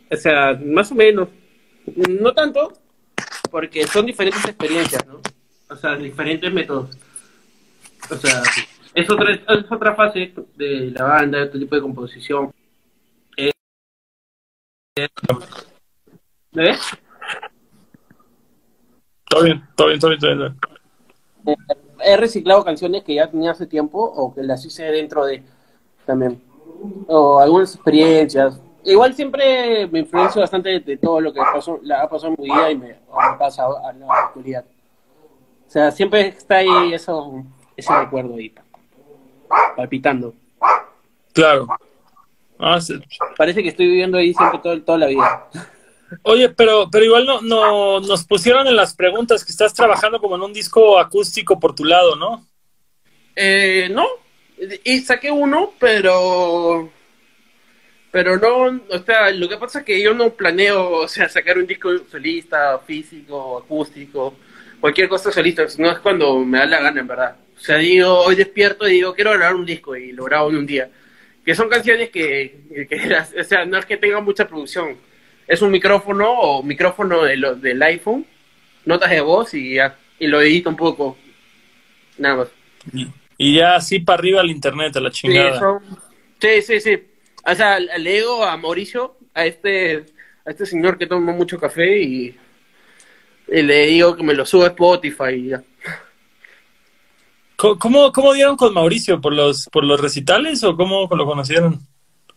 o 0.09 0.15
sea, 0.15 0.59
más 0.65 0.91
o 0.91 0.95
menos. 0.95 1.29
No 1.85 2.33
tanto, 2.33 2.73
porque 3.49 3.87
son 3.87 4.05
diferentes 4.05 4.43
experiencias, 4.43 5.05
¿no? 5.07 5.21
O 5.69 5.75
sea, 5.75 5.95
diferentes 5.95 6.51
métodos. 6.51 6.97
O 8.09 8.15
sea, 8.15 8.41
es 8.93 9.09
otra, 9.09 9.33
es 9.33 9.71
otra 9.71 9.95
fase 9.95 10.33
de 10.55 10.91
la 10.91 11.03
banda, 11.03 11.43
otro 11.43 11.59
tipo 11.59 11.75
de 11.75 11.81
composición. 11.81 12.53
Eh, 13.37 13.51
¿Ves? 16.51 16.79
Todo 19.29 19.43
bien, 19.43 19.67
todo 19.75 19.87
bien, 19.87 19.99
todo 19.99 20.09
bien, 20.11 20.19
todo 20.19 20.35
bien. 20.35 20.76
He 22.03 22.17
reciclado 22.17 22.63
canciones 22.63 23.03
que 23.03 23.15
ya 23.15 23.29
tenía 23.29 23.51
hace 23.51 23.65
tiempo 23.65 23.99
o 23.99 24.33
que 24.33 24.43
las 24.43 24.65
hice 24.65 24.83
dentro 24.83 25.25
de 25.25 25.43
también. 26.05 26.41
O 27.07 27.39
algunas 27.39 27.75
experiencias. 27.75 28.59
Igual 28.83 29.13
siempre 29.13 29.87
me 29.87 29.99
influencio 29.99 30.41
bastante 30.41 30.69
de, 30.69 30.79
de 30.79 30.97
todo 30.97 31.19
lo 31.19 31.33
que 31.33 31.39
pasó, 31.39 31.79
la 31.83 32.03
ha 32.03 32.09
pasado 32.09 32.33
en 32.37 32.43
mi 32.43 32.49
vida 32.49 32.71
y 32.71 32.77
me, 32.77 32.87
me 32.87 33.37
pasa 33.37 33.65
a 33.65 33.93
la 33.93 34.13
actualidad. 34.13 34.65
O 35.67 35.69
sea, 35.69 35.91
siempre 35.91 36.27
está 36.29 36.57
ahí 36.57 36.93
eso, 36.93 37.43
ese 37.75 37.93
recuerdo 37.93 38.35
ahí, 38.35 38.53
palpitando. 39.75 40.33
Claro. 41.33 41.67
Ah, 42.57 42.79
sí. 42.79 42.93
Parece 43.37 43.61
que 43.61 43.69
estoy 43.69 43.87
viviendo 43.87 44.17
ahí 44.17 44.33
siempre 44.33 44.59
todo, 44.59 44.81
toda 44.81 44.97
la 44.97 45.07
vida. 45.07 45.47
Oye, 46.23 46.49
pero, 46.49 46.89
pero 46.91 47.05
igual 47.05 47.25
no, 47.25 47.41
no, 47.41 47.99
nos 47.99 48.25
pusieron 48.25 48.67
en 48.67 48.75
las 48.75 48.95
preguntas 48.95 49.43
que 49.43 49.51
estás 49.51 49.73
trabajando 49.73 50.19
como 50.19 50.35
en 50.35 50.41
un 50.41 50.53
disco 50.53 50.99
acústico 50.99 51.59
por 51.59 51.75
tu 51.75 51.83
lado, 51.83 52.15
¿no? 52.15 52.47
Eh, 53.35 53.89
no, 53.91 54.05
y 54.83 54.99
saqué 54.99 55.29
uno, 55.31 55.73
pero 55.79 56.91
pero 58.11 58.37
no, 58.37 58.81
o 58.89 58.99
sea, 59.05 59.29
lo 59.31 59.47
que 59.47 59.57
pasa 59.57 59.79
es 59.79 59.85
que 59.85 60.01
yo 60.01 60.13
no 60.13 60.31
planeo, 60.31 60.89
o 60.91 61.07
sea, 61.07 61.29
sacar 61.29 61.57
un 61.57 61.67
disco 61.67 61.89
solista, 62.09 62.79
físico, 62.79 63.59
acústico, 63.59 64.35
cualquier 64.79 65.09
cosa 65.09 65.31
solista, 65.31 65.65
no 65.77 65.91
es 65.91 65.99
cuando 65.99 66.39
me 66.43 66.57
da 66.57 66.65
la 66.65 66.81
gana, 66.81 67.01
en 67.01 67.07
verdad. 67.07 67.35
O 67.55 67.59
sea, 67.59 67.77
digo, 67.77 68.19
hoy 68.21 68.35
despierto 68.35 68.87
y 68.87 68.93
digo, 68.93 69.13
quiero 69.13 69.33
grabar 69.33 69.55
un 69.55 69.65
disco 69.65 69.95
y 69.95 70.13
lo 70.13 70.23
grabo 70.23 70.49
en 70.49 70.57
un 70.57 70.65
día. 70.65 70.89
Que 71.45 71.55
son 71.55 71.69
canciones 71.69 72.09
que, 72.09 72.87
que 72.89 73.15
o 73.39 73.43
sea, 73.43 73.65
no 73.65 73.77
es 73.77 73.85
que 73.85 73.97
tenga 73.97 74.19
mucha 74.21 74.47
producción. 74.47 74.97
Es 75.47 75.61
un 75.61 75.71
micrófono 75.71 76.29
o 76.31 76.63
micrófono 76.63 77.23
de 77.23 77.37
lo- 77.37 77.55
del 77.55 77.81
iPhone, 77.83 78.25
notas 78.85 79.09
de 79.09 79.21
voz 79.21 79.53
y 79.53 79.75
ya, 79.75 79.95
y 80.19 80.27
lo 80.27 80.41
edito 80.41 80.69
un 80.69 80.75
poco. 80.75 81.17
Nada 82.17 82.35
más. 82.35 82.47
Y, 83.37 83.55
ya 83.55 83.75
así 83.75 83.99
para 83.99 84.19
arriba 84.19 84.41
al 84.41 84.49
internet, 84.49 84.95
a 84.97 84.99
la 84.99 85.09
Sí, 85.11 85.21
chingada. 85.21 85.59
son- 85.59 85.83
sí, 86.41 86.61
sí, 86.61 86.79
sí. 86.81 86.99
O 87.45 87.55
sea, 87.55 87.79
le 87.79 88.13
digo 88.15 88.43
a 88.43 88.57
Mauricio, 88.57 89.15
a 89.33 89.45
este, 89.45 90.05
a 90.45 90.49
este 90.51 90.65
señor 90.65 90.97
que 90.97 91.07
toma 91.07 91.31
mucho 91.31 91.57
café 91.59 92.01
y, 92.01 92.35
y 93.47 93.61
le 93.61 93.87
digo 93.87 94.15
que 94.15 94.23
me 94.23 94.33
lo 94.33 94.45
suba 94.45 94.65
a 94.65 94.69
Spotify 94.69 95.33
y 95.35 95.47
ya. 95.49 95.63
¿Cómo, 97.55 98.11
¿Cómo 98.11 98.33
dieron 98.33 98.55
con 98.55 98.73
Mauricio? 98.73 99.19
¿Por 99.19 99.33
los, 99.33 99.67
por 99.71 99.83
los 99.83 99.99
recitales 99.99 100.63
o 100.63 100.75
cómo 100.75 101.07
lo 101.09 101.25
conocieron? 101.25 101.79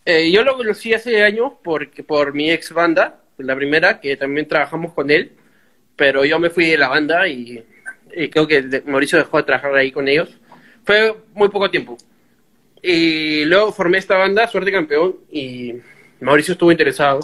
Eh, 0.05 0.31
yo 0.31 0.43
lo 0.43 0.57
conocí 0.57 0.93
hace 0.93 1.23
años 1.23 1.53
porque, 1.63 2.03
por 2.03 2.33
mi 2.33 2.51
ex 2.51 2.71
banda, 2.73 3.21
la 3.37 3.55
primera, 3.55 3.99
que 3.99 4.17
también 4.17 4.47
trabajamos 4.47 4.93
con 4.93 5.11
él, 5.11 5.33
pero 5.95 6.25
yo 6.25 6.39
me 6.39 6.49
fui 6.49 6.65
de 6.65 6.77
la 6.77 6.87
banda 6.87 7.27
y, 7.27 7.63
y 8.15 8.29
creo 8.29 8.47
que 8.47 8.83
Mauricio 8.85 9.17
dejó 9.19 9.37
de 9.37 9.43
trabajar 9.43 9.75
ahí 9.75 9.91
con 9.91 10.07
ellos. 10.07 10.29
Fue 10.83 11.15
muy 11.33 11.49
poco 11.49 11.69
tiempo. 11.69 11.97
Y 12.81 13.45
luego 13.45 13.71
formé 13.71 13.99
esta 13.99 14.17
banda, 14.17 14.47
Suerte 14.47 14.71
Campeón, 14.71 15.17
y 15.31 15.75
Mauricio 16.19 16.53
estuvo 16.53 16.71
interesado. 16.71 17.19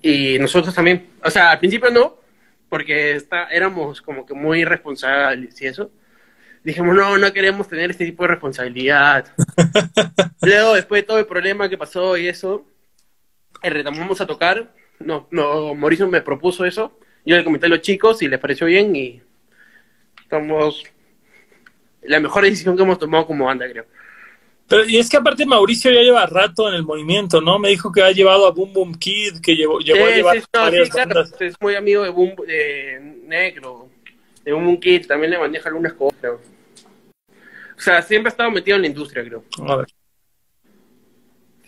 Y 0.00 0.38
nosotros 0.40 0.74
también. 0.74 1.06
O 1.22 1.30
sea, 1.30 1.52
al 1.52 1.58
principio 1.60 1.90
no, 1.90 2.18
porque 2.68 3.12
está, 3.12 3.48
éramos 3.48 4.02
como 4.02 4.26
que 4.26 4.34
muy 4.34 4.64
responsables 4.64 5.60
y 5.62 5.66
eso. 5.66 5.90
Dijimos, 6.64 6.94
no, 6.94 7.18
no 7.18 7.32
queremos 7.32 7.68
tener 7.68 7.90
este 7.90 8.04
tipo 8.04 8.22
de 8.22 8.28
responsabilidad. 8.28 9.26
Luego, 10.42 10.74
después 10.74 11.02
de 11.02 11.06
todo 11.06 11.18
el 11.18 11.26
problema 11.26 11.68
que 11.68 11.76
pasó 11.76 12.16
y 12.16 12.28
eso, 12.28 12.64
eh, 13.62 13.70
retomamos 13.70 14.20
a 14.20 14.26
tocar. 14.26 14.72
No, 15.00 15.26
no, 15.30 15.74
Mauricio 15.74 16.06
me 16.08 16.20
propuso 16.20 16.64
eso. 16.64 16.98
Yo 17.24 17.36
le 17.36 17.44
comenté 17.44 17.66
a 17.66 17.70
los 17.70 17.80
chicos 17.80 18.22
y 18.22 18.28
les 18.28 18.38
pareció 18.38 18.66
bien 18.66 18.94
y 18.94 19.20
estamos 20.22 20.84
la 22.02 22.20
mejor 22.20 22.44
decisión 22.44 22.76
que 22.76 22.82
hemos 22.82 22.98
tomado 22.98 23.26
como 23.26 23.46
banda, 23.46 23.68
creo. 23.68 23.86
Pero, 24.68 24.84
y 24.84 24.98
es 24.98 25.08
que 25.08 25.16
aparte 25.16 25.44
Mauricio 25.44 25.90
ya 25.90 26.00
lleva 26.00 26.26
rato 26.26 26.68
en 26.68 26.74
el 26.74 26.84
movimiento, 26.84 27.40
¿no? 27.40 27.58
Me 27.58 27.68
dijo 27.68 27.92
que 27.92 28.02
ha 28.02 28.10
llevado 28.10 28.46
a 28.46 28.52
Boom 28.52 28.72
Boom 28.72 28.94
Kid, 28.94 29.40
que 29.40 29.54
llevó, 29.54 29.80
llevó 29.80 30.06
a 30.06 30.10
llevar 30.10 30.36
sí, 30.38 30.44
no, 30.54 30.60
varias 30.60 30.86
sí, 30.86 30.92
claro, 30.92 31.14
bandas. 31.14 31.40
es 31.40 31.54
muy 31.60 31.74
amigo 31.74 32.02
de 32.02 32.08
Boom, 32.10 32.34
de 32.46 33.20
Negro, 33.26 33.88
de 34.44 34.52
Boom 34.52 34.64
Boom 34.64 34.80
Kid, 34.80 35.06
también 35.06 35.30
le 35.30 35.38
maneja 35.38 35.68
algunas 35.68 35.92
cosas. 35.92 36.38
O 37.82 37.84
sea, 37.84 38.00
siempre 38.00 38.28
ha 38.28 38.30
estado 38.30 38.48
metido 38.48 38.76
en 38.76 38.82
la 38.82 38.86
industria, 38.86 39.24
creo. 39.24 39.42
A 39.66 39.74
ver. 39.74 39.86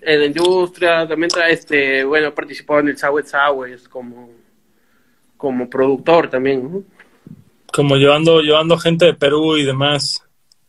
En 0.00 0.20
la 0.20 0.26
industria, 0.26 1.08
también 1.08 1.28
trae, 1.28 1.52
este, 1.52 2.04
bueno, 2.04 2.28
ha 2.28 2.34
participado 2.34 2.78
en 2.78 2.88
el 2.90 2.96
South 2.96 3.24
Southwest 3.24 3.88
como, 3.88 4.30
como 5.36 5.68
productor 5.68 6.30
también. 6.30 6.70
¿no? 6.70 6.84
Como 7.66 7.96
llevando, 7.96 8.40
llevando 8.42 8.78
gente 8.78 9.06
de 9.06 9.14
Perú 9.14 9.56
y 9.56 9.64
demás. 9.64 10.22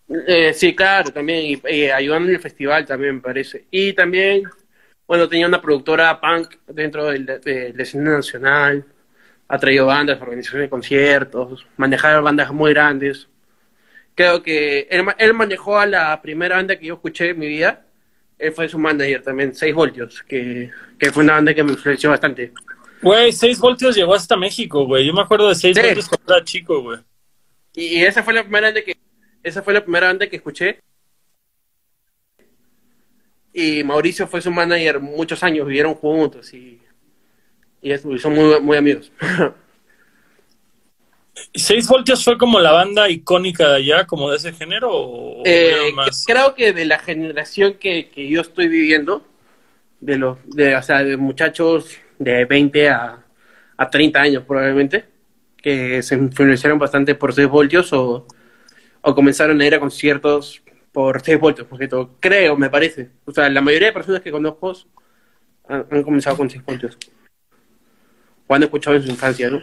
Eh, 0.09 0.51
sí, 0.51 0.75
claro, 0.75 1.11
también, 1.11 1.45
y, 1.45 1.71
y 1.71 1.91
ayudando 1.91 2.29
en 2.29 2.35
el 2.37 2.41
festival 2.41 2.83
también, 2.83 3.17
me 3.17 3.21
parece. 3.21 3.67
Y 3.69 3.93
también, 3.93 4.45
bueno, 5.05 5.29
tenía 5.29 5.45
una 5.45 5.61
productora 5.61 6.19
punk 6.19 6.55
dentro 6.65 7.05
del, 7.05 7.23
de, 7.23 7.37
de 7.37 7.71
la 7.71 7.83
escena 7.83 8.13
nacional, 8.13 8.83
ha 9.47 9.59
traído 9.59 9.85
bandas, 9.85 10.19
organizaciones 10.19 10.65
de 10.65 10.69
conciertos, 10.71 11.67
manejar 11.77 12.19
bandas 12.23 12.51
muy 12.51 12.73
grandes. 12.73 13.27
Creo 14.15 14.41
que 14.41 14.87
él, 14.89 15.05
él 15.17 15.33
manejó 15.33 15.77
a 15.77 15.85
la 15.85 16.21
primera 16.21 16.55
banda 16.55 16.77
que 16.79 16.85
yo 16.87 16.93
escuché 16.95 17.29
en 17.31 17.39
mi 17.39 17.47
vida. 17.47 17.85
Él 18.39 18.51
fue 18.53 18.67
su 18.69 18.77
manager 18.79 19.21
también, 19.21 19.53
6 19.53 19.73
voltios, 19.75 20.23
que, 20.23 20.71
que 20.99 21.11
fue 21.11 21.23
una 21.23 21.33
banda 21.33 21.53
que 21.53 21.63
me 21.63 21.71
influenció 21.73 22.09
bastante. 22.09 22.51
Güey, 23.01 23.31
6 23.31 23.59
voltios 23.59 23.95
llegó 23.95 24.13
hasta 24.15 24.35
México, 24.35 24.85
güey. 24.85 25.05
Yo 25.05 25.13
me 25.13 25.21
acuerdo 25.21 25.49
de 25.49 25.55
6 25.55 25.75
Sí. 25.75 25.81
voltios 25.81 26.07
cuando 26.09 26.35
era 26.35 26.43
chico, 26.45 26.81
güey. 26.81 26.99
Y, 27.75 27.99
y 27.99 28.03
esa 28.03 28.23
fue 28.23 28.33
la 28.33 28.43
primera 28.43 28.67
banda 28.67 28.81
que 28.81 28.95
esa 29.43 29.61
fue 29.61 29.73
la 29.73 29.81
primera 29.83 30.07
banda 30.07 30.27
que 30.27 30.37
escuché. 30.37 30.79
Y 33.53 33.83
Mauricio 33.83 34.27
fue 34.27 34.41
su 34.41 34.51
manager 34.51 34.99
muchos 34.99 35.41
años, 35.43 35.65
vivieron 35.67 35.93
juntos 35.93 36.53
y, 36.53 36.81
y 37.81 37.97
son 37.97 38.33
muy, 38.33 38.59
muy 38.59 38.77
amigos. 38.77 39.11
6 41.53 41.87
voltios 41.87 42.23
fue 42.23 42.37
como 42.37 42.59
la 42.59 42.71
banda 42.71 43.09
icónica 43.09 43.69
de 43.69 43.75
allá, 43.77 44.07
como 44.07 44.31
de 44.31 44.37
ese 44.37 44.53
género, 44.53 44.89
o, 44.91 45.43
Eh, 45.45 45.91
más? 45.93 46.23
creo 46.25 46.55
que 46.55 46.73
de 46.73 46.85
la 46.85 46.99
generación 46.99 47.75
que, 47.75 48.09
que 48.09 48.27
yo 48.29 48.41
estoy 48.41 48.67
viviendo, 48.67 49.25
de 49.99 50.17
los, 50.17 50.37
de, 50.45 50.75
o 50.75 50.81
sea, 50.83 51.03
de 51.03 51.17
muchachos 51.17 51.97
de 52.19 52.45
20 52.45 52.89
a, 52.89 53.25
a 53.77 53.89
30 53.89 54.21
años 54.21 54.43
probablemente, 54.45 55.05
que 55.57 56.01
se 56.03 56.15
influenciaron 56.15 56.79
bastante 56.79 57.15
por 57.15 57.33
6 57.33 57.47
voltios 57.47 57.91
o, 57.93 58.27
o 59.01 59.15
comenzaron 59.15 59.59
a 59.59 59.65
ir 59.65 59.75
a 59.75 59.79
conciertos 59.79 60.61
por 60.91 61.21
6 61.21 61.39
voltios, 61.39 61.67
porque 61.67 61.87
todo, 61.87 62.15
creo, 62.19 62.55
me 62.55 62.69
parece. 62.69 63.09
O 63.25 63.31
sea, 63.31 63.49
la 63.49 63.61
mayoría 63.61 63.87
de 63.89 63.93
personas 63.93 64.21
que 64.21 64.31
conozco 64.31 64.73
han, 65.67 65.85
han 65.91 66.03
comenzado 66.03 66.37
con 66.37 66.49
6 66.49 66.63
voltios. 66.63 66.97
O 68.47 68.53
han 68.53 68.63
escuchado 68.63 68.95
en 68.95 69.03
su 69.03 69.09
infancia, 69.09 69.49
¿no? 69.49 69.59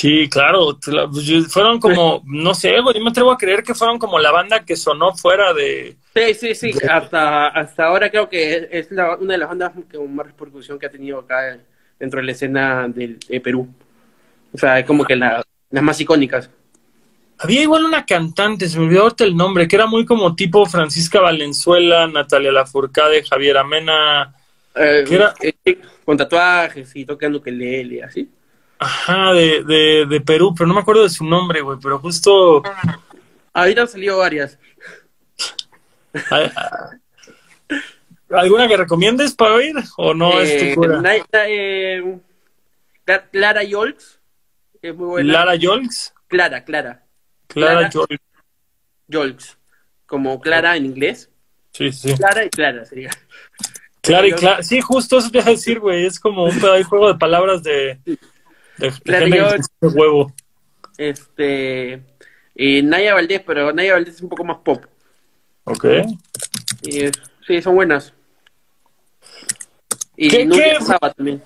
Sí, 0.00 0.30
claro. 0.30 0.78
la- 0.86 1.08
pues, 1.08 1.52
Fueron 1.52 1.78
como, 1.78 2.22
no 2.24 2.54
sé, 2.54 2.80
güey, 2.80 2.96
yo 2.96 3.04
me 3.04 3.10
atrevo 3.10 3.30
a 3.32 3.36
creer 3.36 3.62
que 3.62 3.74
fueron 3.74 3.98
como 3.98 4.18
la 4.18 4.30
banda 4.32 4.64
que 4.64 4.74
sonó 4.74 5.14
fuera 5.14 5.52
de... 5.52 5.94
Sí, 6.14 6.32
sí, 6.32 6.54
sí. 6.54 6.72
Hasta, 6.88 7.48
hasta 7.48 7.84
ahora 7.84 8.10
creo 8.10 8.26
que 8.26 8.56
es, 8.56 8.68
es 8.70 8.90
la- 8.92 9.16
una 9.16 9.34
de 9.34 9.38
las 9.38 9.50
bandas 9.50 9.72
con 9.92 10.14
más 10.14 10.26
repercusión 10.26 10.78
que 10.78 10.86
ha 10.86 10.90
tenido 10.90 11.18
acá 11.18 11.58
dentro 11.98 12.18
de 12.18 12.24
la 12.24 12.32
escena 12.32 12.88
del, 12.88 13.18
de 13.28 13.40
Perú. 13.42 13.68
O 14.54 14.56
sea, 14.56 14.78
es 14.78 14.86
como 14.86 15.04
que 15.04 15.16
la- 15.16 15.42
las 15.70 15.82
más 15.82 16.00
icónicas. 16.00 16.48
Había 17.38 17.60
igual 17.60 17.84
una 17.84 18.06
cantante, 18.06 18.68
se 18.70 18.78
me 18.78 18.86
olvidó 18.86 19.02
ahorita 19.02 19.24
el 19.24 19.36
nombre, 19.36 19.68
que 19.68 19.76
era 19.76 19.84
muy 19.86 20.06
como 20.06 20.34
tipo 20.34 20.64
Francisca 20.64 21.20
Valenzuela, 21.20 22.06
Natalia 22.06 22.52
Lafourcade, 22.52 23.22
Javier 23.24 23.58
Amena, 23.58 24.34
Eh, 24.74 25.04
¿Qué 25.06 25.14
era? 25.16 25.34
eh, 25.42 25.78
con 26.06 26.16
tatuajes 26.16 26.96
y 26.96 27.04
tocando 27.04 27.36
ukelele, 27.38 28.02
así. 28.02 28.26
Ajá, 28.80 29.32
de, 29.34 29.62
de, 29.64 30.06
de 30.08 30.20
Perú, 30.20 30.54
pero 30.56 30.66
no 30.66 30.74
me 30.74 30.80
acuerdo 30.80 31.04
de 31.04 31.10
su 31.10 31.24
nombre, 31.24 31.60
güey, 31.60 31.78
pero 31.80 31.98
justo... 32.00 32.62
Ahorita 33.52 33.82
han 33.82 33.88
salido 33.88 34.18
varias. 34.18 34.58
¿Alguna 38.30 38.68
que 38.68 38.76
recomiendes 38.76 39.34
para 39.34 39.54
oír 39.54 39.74
o 39.96 40.14
no 40.14 40.40
es 40.40 40.50
Eh, 40.50 40.68
tu 40.74 40.80
cura? 40.80 41.00
na- 41.00 41.16
na- 41.32 41.48
eh, 41.48 42.18
Cla- 43.04 43.24
Clara 43.30 43.64
Yolks, 43.64 44.20
es 44.82 44.94
muy 44.94 45.06
buena. 45.08 45.32
Lara 45.32 45.54
Yolks, 45.56 46.14
Clara, 46.28 46.64
Clara. 46.64 47.04
Clara 47.48 47.88
Clara. 47.88 47.90
Yolks, 47.90 48.24
Yolks. 49.08 49.58
Como 50.06 50.40
Clara 50.40 50.76
en 50.76 50.86
inglés. 50.86 51.28
sí, 51.72 51.90
sí. 51.92 52.14
Clara 52.16 52.44
y 52.44 52.50
Clara 52.50 52.84
sería. 52.84 53.10
Clara 54.00 54.26
y 54.28 54.32
Clara, 54.32 54.62
sí, 54.62 54.80
justo 54.80 55.18
eso 55.18 55.30
te 55.30 55.38
iba 55.38 55.48
a 55.48 55.50
decir, 55.50 55.80
güey, 55.80 56.06
es 56.06 56.18
como 56.20 56.44
un 56.44 56.60
juego 56.60 57.12
de 57.12 57.18
palabras 57.18 57.62
de, 57.64 57.98
de, 58.80 58.90
se 58.92 59.86
hace 59.86 59.96
huevo. 59.98 60.32
Este. 60.98 62.02
Y 62.54 62.82
Naya 62.82 63.14
Valdés, 63.14 63.42
pero 63.46 63.72
Naya 63.72 63.94
Valdés 63.94 64.16
es 64.16 64.22
un 64.22 64.28
poco 64.28 64.44
más 64.44 64.58
pop. 64.58 64.84
Ok. 65.64 65.84
Y, 66.82 67.04
eh, 67.04 67.12
sí, 67.46 67.62
son 67.62 67.74
buenas. 67.76 68.12
Y 70.16 70.28
¿Qué- 70.28 70.48
qué? 70.48 70.78
También. 71.16 71.42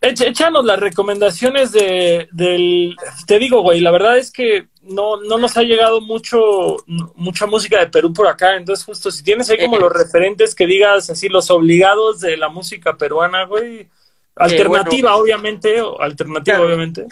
Échanos 0.00 0.64
las 0.64 0.80
recomendaciones 0.80 1.70
de, 1.70 2.28
del... 2.32 2.96
Te 3.26 3.38
digo, 3.38 3.62
güey, 3.62 3.78
la 3.80 3.92
verdad 3.92 4.18
es 4.18 4.32
que 4.32 4.66
no, 4.82 5.20
no 5.22 5.38
nos 5.38 5.56
ha 5.56 5.62
llegado 5.62 6.00
mucho 6.00 6.78
mucha 7.14 7.46
música 7.46 7.78
de 7.78 7.86
Perú 7.86 8.12
por 8.12 8.26
acá, 8.26 8.56
entonces 8.56 8.84
justo 8.84 9.12
si 9.12 9.22
tienes 9.22 9.48
ahí 9.48 9.58
como 9.58 9.76
Eh. 9.76 9.80
los 9.80 9.92
referentes 9.92 10.56
que 10.56 10.66
digas 10.66 11.08
así, 11.08 11.28
los 11.28 11.52
obligados 11.52 12.18
de 12.20 12.36
la 12.36 12.48
música 12.48 12.96
peruana, 12.96 13.44
güey, 13.44 13.88
alternativa 14.36 15.16
obviamente, 15.16 15.76
alternativa 16.00 16.56
Claro. 16.56 16.66
obviamente. 16.66 17.06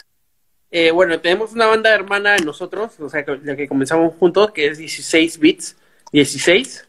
Eh, 0.70 0.90
bueno, 0.92 1.18
tenemos 1.20 1.52
una 1.52 1.66
banda 1.66 1.92
hermana 1.92 2.34
de 2.34 2.44
nosotros, 2.44 2.92
o 3.00 3.08
sea, 3.08 3.24
que- 3.24 3.40
la 3.42 3.56
que 3.56 3.66
comenzamos 3.68 4.14
juntos, 4.16 4.52
que 4.52 4.66
es 4.68 4.78
16 4.78 5.38
Bits. 5.38 5.76
16 6.12 6.86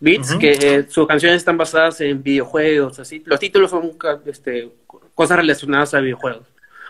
Bits, 0.00 0.34
que 0.36 0.52
eh, 0.52 0.86
sus 0.88 1.06
canciones 1.06 1.36
están 1.38 1.56
basadas 1.58 2.00
en 2.00 2.22
videojuegos, 2.22 2.98
así. 2.98 3.22
Los 3.26 3.38
títulos 3.38 3.70
son 3.70 3.92
este, 4.26 4.70
cosas 5.14 5.36
relacionadas 5.36 5.94
a 5.94 6.00
videojuegos. 6.00 6.46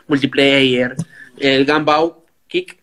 Multiplayer, 0.06 0.94
el 1.38 1.66
Gumball 1.66 2.14
Kick, 2.48 2.78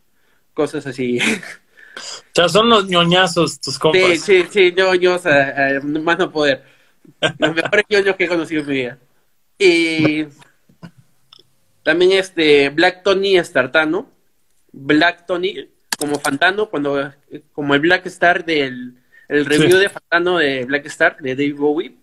cosas 0.54 0.86
así. 0.86 1.20
O 1.20 2.02
sea, 2.34 2.48
son 2.48 2.70
los 2.70 2.88
ñoñazos 2.88 3.60
tus 3.60 3.78
compas. 3.80 4.02
Sí, 4.22 4.44
sí, 4.44 4.46
sí, 4.50 4.74
ñoños, 4.76 5.26
a- 5.26 5.50
a 5.78 5.80
más 5.82 6.18
no 6.18 6.32
poder. 6.32 6.64
Los 7.40 7.56
mejores 7.56 7.86
ñoños 7.90 8.16
que 8.16 8.24
he 8.26 8.28
conocido 8.28 8.62
en 8.62 8.68
mi 8.68 8.74
vida. 8.76 8.98
Y 9.60 10.26
también 11.84 12.14
este 12.14 12.70
Black 12.70 13.04
Tony 13.04 13.38
Estartano. 13.38 14.10
Black 14.72 15.26
Tony, 15.26 15.70
como 15.98 16.20
Fantano, 16.20 16.70
cuando 16.70 17.12
como 17.52 17.76
el 17.76 17.82
Black 17.82 18.06
Star 18.06 18.46
del 18.46 18.96
el 19.28 19.46
review 19.46 19.72
Sí. 19.72 19.78
de 19.78 19.90
Fantano 19.90 20.38
de 20.38 20.66
Black 20.66 20.86
Star, 20.88 21.18
de 21.20 21.36
Dave 21.36 21.54
Bowie. 21.54 21.96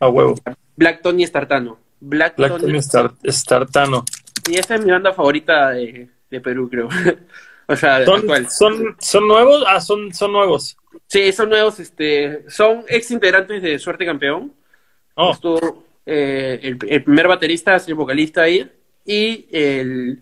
A 0.00 0.08
huevo. 0.08 0.34
Black 0.76 1.02
Tony 1.02 1.22
Estartano. 1.22 1.78
Black, 2.00 2.36
Black 2.36 2.58
Tony. 2.58 2.80
Tony. 2.80 4.02
Y 4.50 4.58
esa 4.58 4.74
es 4.74 4.84
mi 4.84 4.90
banda 4.90 5.12
favorita 5.12 5.70
de, 5.70 6.08
de 6.30 6.40
Perú, 6.40 6.68
creo. 6.68 6.88
o 7.68 7.76
sea. 7.76 8.04
¿Son, 8.04 8.26
son, 8.50 8.96
¿Son 8.98 9.28
nuevos? 9.28 9.64
Ah, 9.68 9.80
son, 9.80 10.12
son 10.12 10.32
nuevos. 10.32 10.76
Sí, 11.06 11.30
son 11.32 11.50
nuevos, 11.50 11.78
este, 11.78 12.48
son 12.50 12.84
ex 12.88 13.10
integrantes 13.10 13.62
de 13.62 13.78
Suerte 13.78 14.04
Campeón. 14.04 14.52
Oh, 15.14 15.32
Estuvo 15.32 15.84
eh, 16.06 16.58
el, 16.62 16.78
el 16.88 17.02
primer 17.04 17.28
baterista 17.28 17.76
es 17.76 17.86
el 17.88 17.94
vocalista 17.94 18.42
ahí 18.42 18.70
y 19.04 19.46
el, 19.52 20.20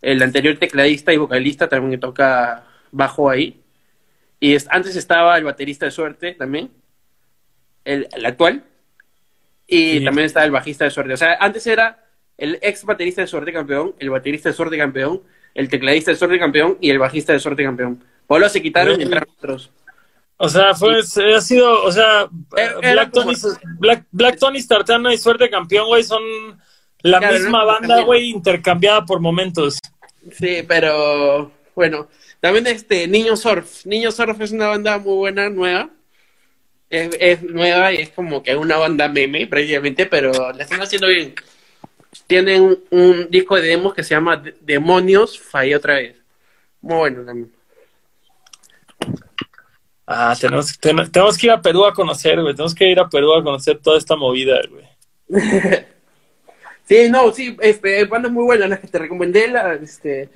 el 0.00 0.22
anterior 0.22 0.56
tecladista 0.58 1.12
y 1.12 1.16
vocalista 1.16 1.68
también 1.68 1.92
que 1.92 1.98
toca 1.98 2.64
bajo 2.90 3.30
ahí. 3.30 3.60
Y 4.40 4.54
es- 4.54 4.66
antes 4.70 4.96
estaba 4.96 5.36
el 5.38 5.44
baterista 5.44 5.86
de 5.86 5.92
suerte 5.92 6.34
también, 6.34 6.70
el, 7.84 8.08
el 8.12 8.26
actual, 8.26 8.64
y 9.66 9.98
Sí. 9.98 10.04
también 10.04 10.26
estaba 10.26 10.44
el 10.44 10.52
bajista 10.52 10.84
de 10.84 10.90
suerte. 10.90 11.12
O 11.14 11.16
sea, 11.16 11.34
antes 11.40 11.66
era 11.66 12.04
el 12.36 12.58
ex 12.62 12.84
baterista 12.84 13.20
de 13.22 13.26
suerte 13.28 13.52
campeón, 13.52 13.94
el 13.98 14.10
baterista 14.10 14.48
de 14.48 14.54
suerte 14.54 14.76
campeón, 14.76 15.22
el 15.54 15.68
tecladista 15.68 16.10
de 16.10 16.16
suerte 16.16 16.38
campeón 16.38 16.78
y 16.80 16.90
el 16.90 16.98
bajista 16.98 17.32
de 17.32 17.38
suerte 17.38 17.62
campeón. 17.62 18.02
Luego 18.28 18.48
se 18.48 18.62
quitaron 18.62 18.98
y 19.00 19.04
entraron 19.04 19.28
otros. 19.38 19.70
O 20.44 20.48
sea, 20.48 20.74
fue, 20.74 20.98
ha 20.98 21.40
sido, 21.40 21.84
o 21.84 21.92
sea, 21.92 22.28
Era- 22.56 22.72
era 22.82 22.92
Black, 22.94 23.12
Tony, 23.12 23.34
Black, 23.78 24.06
Black 24.10 24.38
Tony 24.40 24.58
y 25.14 25.16
Suerte 25.18 25.48
Campeón, 25.48 25.86
güey, 25.86 26.02
son 26.02 26.20
la 27.02 27.20
Claro, 27.20 27.34
misma 27.38 27.60
no, 27.60 27.66
banda, 27.66 28.00
güey, 28.02 28.30
intercambiada 28.30 29.06
por 29.06 29.20
momentos. 29.20 29.78
Sí, 30.32 30.64
pero 30.66 31.52
bueno, 31.76 32.08
también 32.40 32.66
este 32.66 33.06
Niño 33.06 33.36
Surf. 33.36 33.86
Niño 33.86 34.10
Surf 34.10 34.40
es 34.40 34.50
una 34.50 34.66
banda 34.66 34.98
muy 34.98 35.14
buena, 35.14 35.48
nueva. 35.48 35.90
Es, 36.90 37.16
es 37.20 37.42
nueva 37.44 37.92
y 37.92 37.98
es 37.98 38.10
como 38.10 38.42
que 38.42 38.56
una 38.56 38.78
banda 38.78 39.06
meme 39.08 39.46
prácticamente, 39.46 40.06
pero 40.06 40.32
la 40.52 40.64
están 40.64 40.82
haciendo 40.82 41.06
bien. 41.06 41.36
Tienen 42.26 42.62
un, 42.62 42.84
un 42.90 43.30
disco 43.30 43.54
de 43.54 43.62
demos 43.62 43.94
que 43.94 44.02
se 44.02 44.16
llama 44.16 44.38
De- 44.38 44.56
Demonios, 44.60 45.38
fallé 45.38 45.76
otra 45.76 45.94
vez. 45.94 46.16
Muy 46.80 46.96
bueno 46.96 47.24
también. 47.24 47.52
Ah, 50.06 50.34
tenemos, 50.38 50.78
ten- 50.78 51.10
tenemos 51.10 51.38
que 51.38 51.46
ir 51.46 51.52
a 51.52 51.62
Perú 51.62 51.84
a 51.84 51.94
conocer, 51.94 52.40
güey, 52.40 52.54
tenemos 52.54 52.74
que 52.74 52.90
ir 52.90 52.98
a 52.98 53.08
Perú 53.08 53.34
a 53.34 53.42
conocer 53.42 53.78
toda 53.78 53.98
esta 53.98 54.16
movida, 54.16 54.60
güey. 54.68 54.84
Sí, 56.88 57.08
no, 57.08 57.32
sí, 57.32 57.56
este, 57.60 58.04
bandas 58.06 58.32
muy 58.32 58.44
buenas 58.44 58.68
las 58.68 58.80
que 58.80 58.88
te 58.88 58.98
recomendé, 58.98 59.46
la, 59.48 59.74
este, 59.74 60.28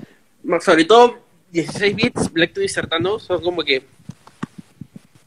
sobre 0.60 0.84
todo 0.84 1.18
16 1.50 1.96
bits, 1.96 2.32
Black 2.32 2.52
Tony 2.54 2.68
Sertano, 2.68 3.18
son 3.18 3.42
como 3.42 3.62
que 3.62 3.82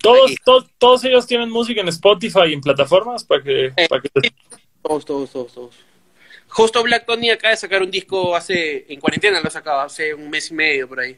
Todos, 0.01 0.31
Ahí. 0.31 0.37
todos, 0.79 1.03
ellos 1.03 1.27
tienen 1.27 1.49
música 1.49 1.81
en 1.81 1.89
Spotify 1.89 2.45
y 2.49 2.53
en 2.53 2.61
plataformas 2.61 3.25
para 3.25 3.43
que, 3.43 3.65
Eh, 3.75 3.87
para 3.89 4.01
que 4.01 4.09
Todos, 4.81 5.05
todos, 5.05 5.29
todos, 5.29 5.53
todos. 5.53 5.75
Justo 6.47 6.81
Black 6.81 7.05
Tony 7.05 7.29
acaba 7.29 7.51
de 7.51 7.57
sacar 7.57 7.83
un 7.83 7.91
disco 7.91 8.33
hace, 8.35 8.85
en 8.91 8.99
cuarentena 8.99 9.41
lo 9.41 9.47
ha 9.49 9.51
sacado, 9.51 9.81
hace 9.81 10.13
un 10.13 10.29
mes 10.29 10.49
y 10.49 10.53
medio 10.53 10.87
por 10.87 11.01
ahí. 11.01 11.17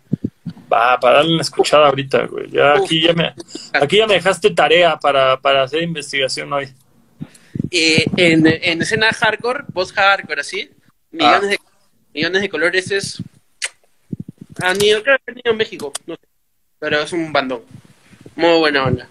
Va, 0.72 1.00
para 1.00 1.18
darle 1.18 1.34
una 1.34 1.42
escuchada 1.42 1.88
ahorita, 1.88 2.26
güey. 2.28 2.50
Ya 2.50 2.74
aquí 2.74 3.02
ya 3.02 3.14
me, 3.14 3.34
aquí 3.74 3.98
ya 3.98 4.08
me 4.08 4.14
dejaste 4.16 4.52
tarea 4.52 4.98
para, 4.98 5.40
para 5.40 5.64
hacer 5.64 5.84
investigación 5.84 6.52
hoy. 6.54 6.70
Eh, 7.70 8.06
en, 8.18 8.46
en 8.48 8.82
escena 8.82 9.12
hardcore, 9.14 9.64
post 9.74 9.94
hardcore 9.96 10.42
así, 10.42 10.70
millones, 11.12 11.44
Ah. 11.44 11.48
de, 11.48 11.60
millones 12.14 12.42
de 12.42 12.50
colores 12.50 12.92
es... 12.92 13.22
Han 14.62 14.84
ido, 14.84 15.02
creo 15.02 15.18
que 15.26 15.32
han 15.32 15.40
ido 15.40 15.54
a 15.54 15.56
México, 15.56 15.92
no 16.06 16.16
sé. 16.16 16.22
pero 16.80 17.00
es 17.02 17.12
un 17.14 17.32
bandón. 17.34 17.62
Muy 18.36 18.58
buena 18.60 18.84
onda. 18.86 19.08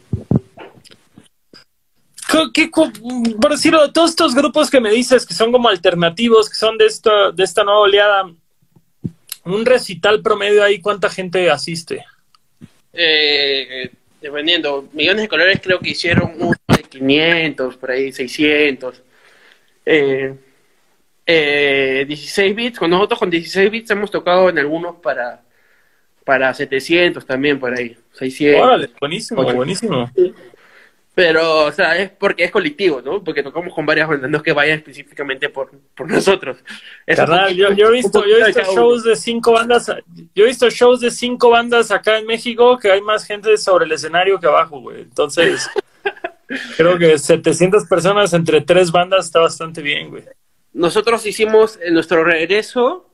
¿Qué, 2.30 2.50
qué, 2.52 2.70
por 3.40 3.50
decirlo, 3.50 3.90
todos 3.92 4.10
estos 4.10 4.34
grupos 4.34 4.70
que 4.70 4.80
me 4.80 4.90
dices 4.90 5.26
que 5.26 5.34
son 5.34 5.50
como 5.50 5.68
alternativos, 5.68 6.48
que 6.48 6.54
son 6.54 6.78
de 6.78 6.86
esta, 6.86 7.32
de 7.32 7.42
esta 7.42 7.64
nueva 7.64 7.80
oleada, 7.80 8.30
un 9.44 9.64
recital 9.64 10.22
promedio 10.22 10.62
ahí, 10.62 10.80
¿cuánta 10.80 11.08
gente 11.08 11.50
asiste? 11.50 12.04
Eh, 12.92 13.90
dependiendo, 14.20 14.88
Millones 14.92 15.22
de 15.22 15.28
Colores 15.28 15.60
creo 15.62 15.78
que 15.78 15.90
hicieron 15.90 16.34
uno 16.38 16.54
de 16.68 16.82
500, 16.82 17.76
por 17.76 17.90
ahí 17.90 18.12
600. 18.12 19.02
Eh, 19.86 20.34
eh, 21.26 22.04
16 22.06 22.56
bits, 22.56 22.78
con 22.78 22.90
nosotros 22.90 23.18
con 23.18 23.30
16 23.30 23.70
bits 23.70 23.90
hemos 23.90 24.10
tocado 24.10 24.48
en 24.48 24.58
algunos 24.58 24.96
para, 24.96 25.42
para 26.24 26.52
700 26.52 27.24
también, 27.24 27.58
por 27.58 27.72
ahí, 27.76 27.96
600. 28.12 28.62
Órale, 28.62 28.90
buenísimo, 29.00 29.42
buenísimo. 29.42 30.10
Pero, 31.14 31.64
o 31.66 31.72
sea, 31.72 31.96
es 31.98 32.10
porque 32.10 32.44
es 32.44 32.50
colectivo, 32.50 33.02
¿no? 33.02 33.22
Porque 33.22 33.42
tocamos 33.42 33.74
con 33.74 33.84
varias 33.84 34.08
bandas, 34.08 34.30
no 34.30 34.36
es 34.36 34.42
que 34.42 34.52
vayan 34.52 34.78
específicamente 34.78 35.48
por, 35.48 35.70
por 35.94 36.08
nosotros. 36.08 36.58
Carnal, 37.04 37.54
yo, 37.54 37.72
yo 37.72 37.88
he 37.88 37.92
visto, 37.92 38.24
yo 38.24 38.36
he 38.46 38.52
shows 38.52 39.02
de 39.02 39.16
cinco 39.16 39.52
bandas, 39.52 39.88
yo 40.34 40.44
he 40.44 40.46
visto 40.46 40.70
shows 40.70 41.00
de 41.00 41.10
cinco 41.10 41.50
bandas 41.50 41.90
acá 41.90 42.18
en 42.18 42.26
México 42.26 42.78
que 42.78 42.92
hay 42.92 43.00
más 43.00 43.24
gente 43.24 43.56
sobre 43.56 43.86
el 43.86 43.92
escenario 43.92 44.38
que 44.38 44.46
abajo, 44.46 44.80
güey. 44.80 45.02
Entonces, 45.02 45.68
creo 46.76 46.96
que 46.96 47.18
700 47.18 47.86
personas 47.86 48.32
entre 48.32 48.60
tres 48.60 48.92
bandas 48.92 49.26
está 49.26 49.40
bastante 49.40 49.82
bien, 49.82 50.10
güey. 50.10 50.24
Nosotros 50.72 51.26
hicimos 51.26 51.78
en 51.82 51.94
nuestro 51.94 52.22
regreso, 52.22 53.12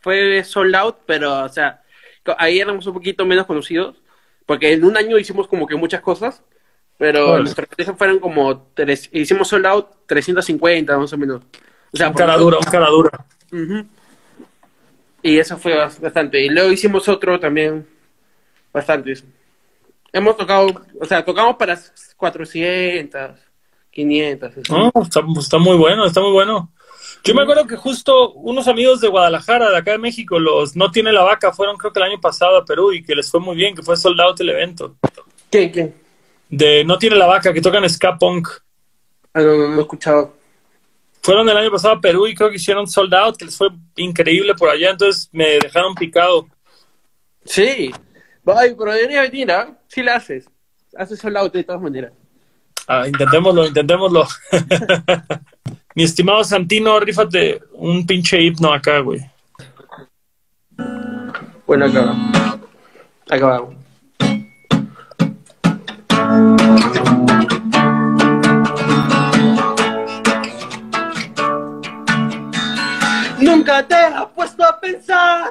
fue 0.00 0.44
sold 0.44 0.74
out, 0.76 0.96
pero, 1.06 1.44
o 1.44 1.48
sea, 1.48 1.82
ahí 2.38 2.60
éramos 2.60 2.86
un 2.86 2.94
poquito 2.94 3.26
menos 3.26 3.46
conocidos, 3.46 3.96
porque 4.46 4.72
en 4.72 4.84
un 4.84 4.96
año 4.96 5.18
hicimos 5.18 5.48
como 5.48 5.66
que 5.66 5.74
muchas 5.74 6.00
cosas, 6.00 6.44
pero 6.98 7.38
nuestro 7.38 7.66
regreso 7.68 7.94
fueron 7.96 8.18
como, 8.20 8.68
tres, 8.74 9.08
hicimos 9.12 9.48
sold 9.48 9.66
out 9.66 9.86
350 10.06 10.96
más 10.98 11.12
o 11.12 11.18
menos. 11.18 11.42
O 11.92 11.96
sea, 11.96 12.08
Un 12.08 12.14
cara 12.14 12.36
dura, 12.36 12.58
un 12.58 12.64
cara 12.64 12.88
dura. 12.88 13.26
Y 15.22 15.38
eso 15.38 15.56
fue 15.58 15.74
bas- 15.76 16.00
bastante. 16.00 16.44
Y 16.44 16.48
luego 16.48 16.70
hicimos 16.72 17.08
otro 17.08 17.38
también, 17.40 17.86
bastantes. 18.72 19.24
Hemos 20.12 20.36
tocado, 20.36 20.68
o 21.00 21.04
sea, 21.04 21.24
tocamos 21.24 21.56
para 21.56 21.78
400, 22.16 23.32
500. 23.90 24.50
así. 24.50 24.60
No, 24.70 24.92
está, 25.02 25.20
está 25.38 25.58
muy 25.58 25.76
bueno, 25.76 26.06
está 26.06 26.20
muy 26.20 26.32
bueno. 26.32 26.72
Yo 27.24 27.34
me 27.34 27.42
acuerdo 27.42 27.66
que 27.66 27.76
justo 27.76 28.32
unos 28.34 28.68
amigos 28.68 29.00
de 29.00 29.08
Guadalajara, 29.08 29.70
de 29.70 29.76
acá 29.78 29.92
de 29.92 29.98
México, 29.98 30.38
los 30.38 30.76
No 30.76 30.90
Tiene 30.92 31.12
la 31.12 31.22
Vaca, 31.22 31.52
fueron 31.52 31.76
creo 31.76 31.92
que 31.92 31.98
el 31.98 32.04
año 32.10 32.20
pasado 32.20 32.56
a 32.56 32.64
Perú 32.64 32.92
y 32.92 33.02
que 33.02 33.16
les 33.16 33.28
fue 33.30 33.40
muy 33.40 33.56
bien, 33.56 33.74
que 33.74 33.82
fue 33.82 33.96
sold 33.96 34.20
out 34.20 34.40
el 34.40 34.50
evento. 34.50 34.96
¿Quién, 35.50 35.70
quién? 35.70 35.94
De 36.48 36.84
No 36.84 36.98
Tiene 36.98 37.16
la 37.16 37.26
Vaca, 37.26 37.52
que 37.52 37.60
tocan 37.60 37.88
ska 37.88 38.16
punk. 38.16 38.48
Ah, 39.34 39.40
no, 39.40 39.56
no, 39.56 39.68
no 39.68 39.78
he 39.78 39.82
escuchado. 39.82 40.34
Fueron 41.22 41.48
el 41.48 41.56
año 41.56 41.70
pasado 41.70 41.94
a 41.94 42.00
Perú 42.00 42.26
y 42.26 42.34
creo 42.34 42.50
que 42.50 42.56
hicieron 42.56 42.86
sold 42.86 43.12
out, 43.14 43.36
que 43.36 43.46
les 43.46 43.56
fue 43.56 43.68
increíble 43.96 44.54
por 44.54 44.70
allá, 44.70 44.90
entonces 44.90 45.28
me 45.32 45.58
dejaron 45.58 45.94
picado. 45.94 46.46
Sí. 47.44 47.90
Ay, 48.46 48.74
pero 48.78 48.92
debería 48.92 49.22
venir, 49.22 49.50
¿ah? 49.50 49.76
Sí 49.88 50.02
la 50.02 50.16
haces. 50.16 50.48
Haces 50.96 51.18
sold 51.18 51.36
out 51.36 51.52
de 51.52 51.64
todas 51.64 51.82
maneras. 51.82 52.12
Ah, 52.86 53.08
intentémoslo, 53.08 53.66
intentémoslo. 53.66 54.26
Mi 55.96 56.04
estimado 56.04 56.44
Santino, 56.44 57.00
rífate 57.00 57.60
un 57.72 58.06
pinche 58.06 58.40
himno 58.40 58.72
acá, 58.72 59.00
güey. 59.00 59.20
Bueno, 61.66 61.86
acá. 61.86 63.40
Vamos. 63.40 63.85
Nunca 73.38 73.86
te 73.86 73.94
has 73.94 74.26
puesto 74.34 74.64
a 74.64 74.80
pensar 74.80 75.50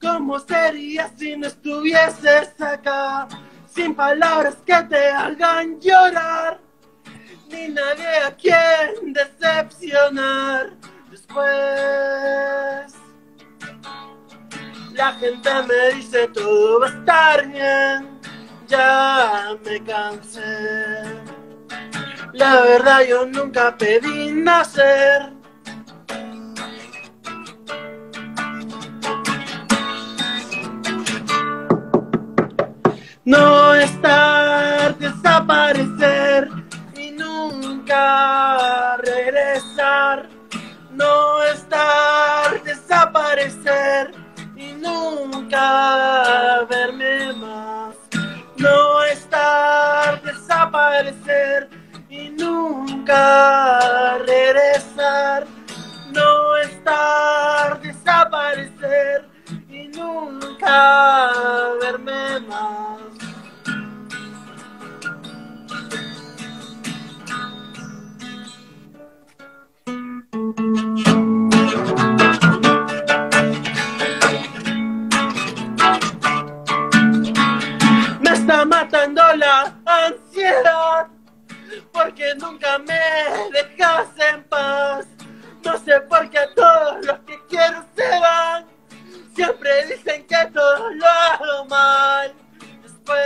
cómo 0.00 0.38
sería 0.38 1.10
si 1.16 1.36
no 1.36 1.46
estuvieses 1.46 2.60
acá, 2.60 3.26
sin 3.66 3.94
palabras 3.94 4.56
que 4.66 4.82
te 4.82 5.08
hagan 5.10 5.80
llorar, 5.80 6.60
ni 7.48 7.68
nadie 7.68 8.18
a 8.26 8.30
quien 8.36 9.12
decepcionar 9.12 10.72
después. 11.10 12.94
La 14.92 15.12
gente 15.14 15.50
me 15.66 15.94
dice 15.96 16.28
todo 16.28 16.80
va 16.80 16.86
a 16.86 16.90
estar 16.90 17.48
bien, 17.48 18.20
ya 18.66 19.56
me 19.64 19.82
cansé. 19.82 20.40
La 22.32 22.60
verdad 22.62 23.00
yo 23.08 23.26
nunca 23.26 23.76
pedí 23.76 24.32
nacer. 24.32 25.32
No 33.24 33.74
estar, 33.74 34.98
desaparecer 34.98 35.93
nunca 53.04 54.18
regresar. 54.18 55.46
No 56.10 56.56
estar, 56.56 57.80
desaparecer 57.82 59.28
y 59.68 59.88
nunca 59.88 61.30
verme 61.82 62.40
más. 62.48 63.03
Siempre 89.64 89.96
dicen 89.96 90.26
que 90.26 90.50
todo 90.52 90.90
lo 90.90 91.06
hago 91.06 91.64
mal. 91.70 92.34
Después, 92.82 93.18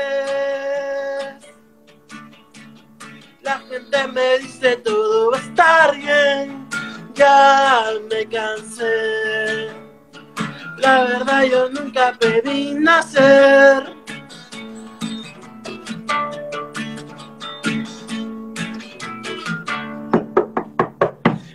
la 3.42 3.58
gente 3.58 4.06
me 4.06 4.38
dice 4.38 4.76
todo 4.76 5.32
va 5.32 5.38
a 5.38 5.40
estar 5.40 5.96
bien. 5.96 6.68
Ya 7.14 7.86
me 8.08 8.24
cansé. 8.28 9.68
La 10.76 11.04
verdad 11.04 11.42
yo 11.42 11.70
nunca 11.70 12.16
pedí 12.20 12.74
nacer. 12.74 13.96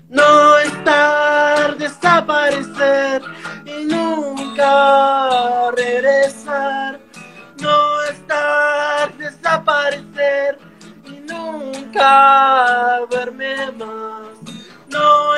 No 0.09 0.57
estar, 0.57 1.77
desaparecer 1.77 3.21
y 3.21 3.32
nunca 4.53 5.71
regresar. 5.71 6.99
No 7.59 8.03
estar, 8.03 9.13
desaparecer 9.17 10.59
y 11.05 11.11
nunca 11.31 12.99
verme 13.09 13.71
más. 13.71 14.37
No 14.89 15.32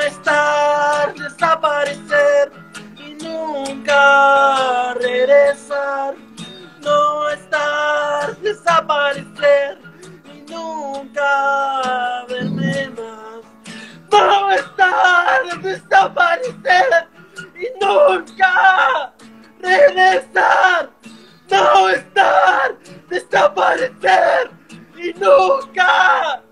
nunca 25.26 26.42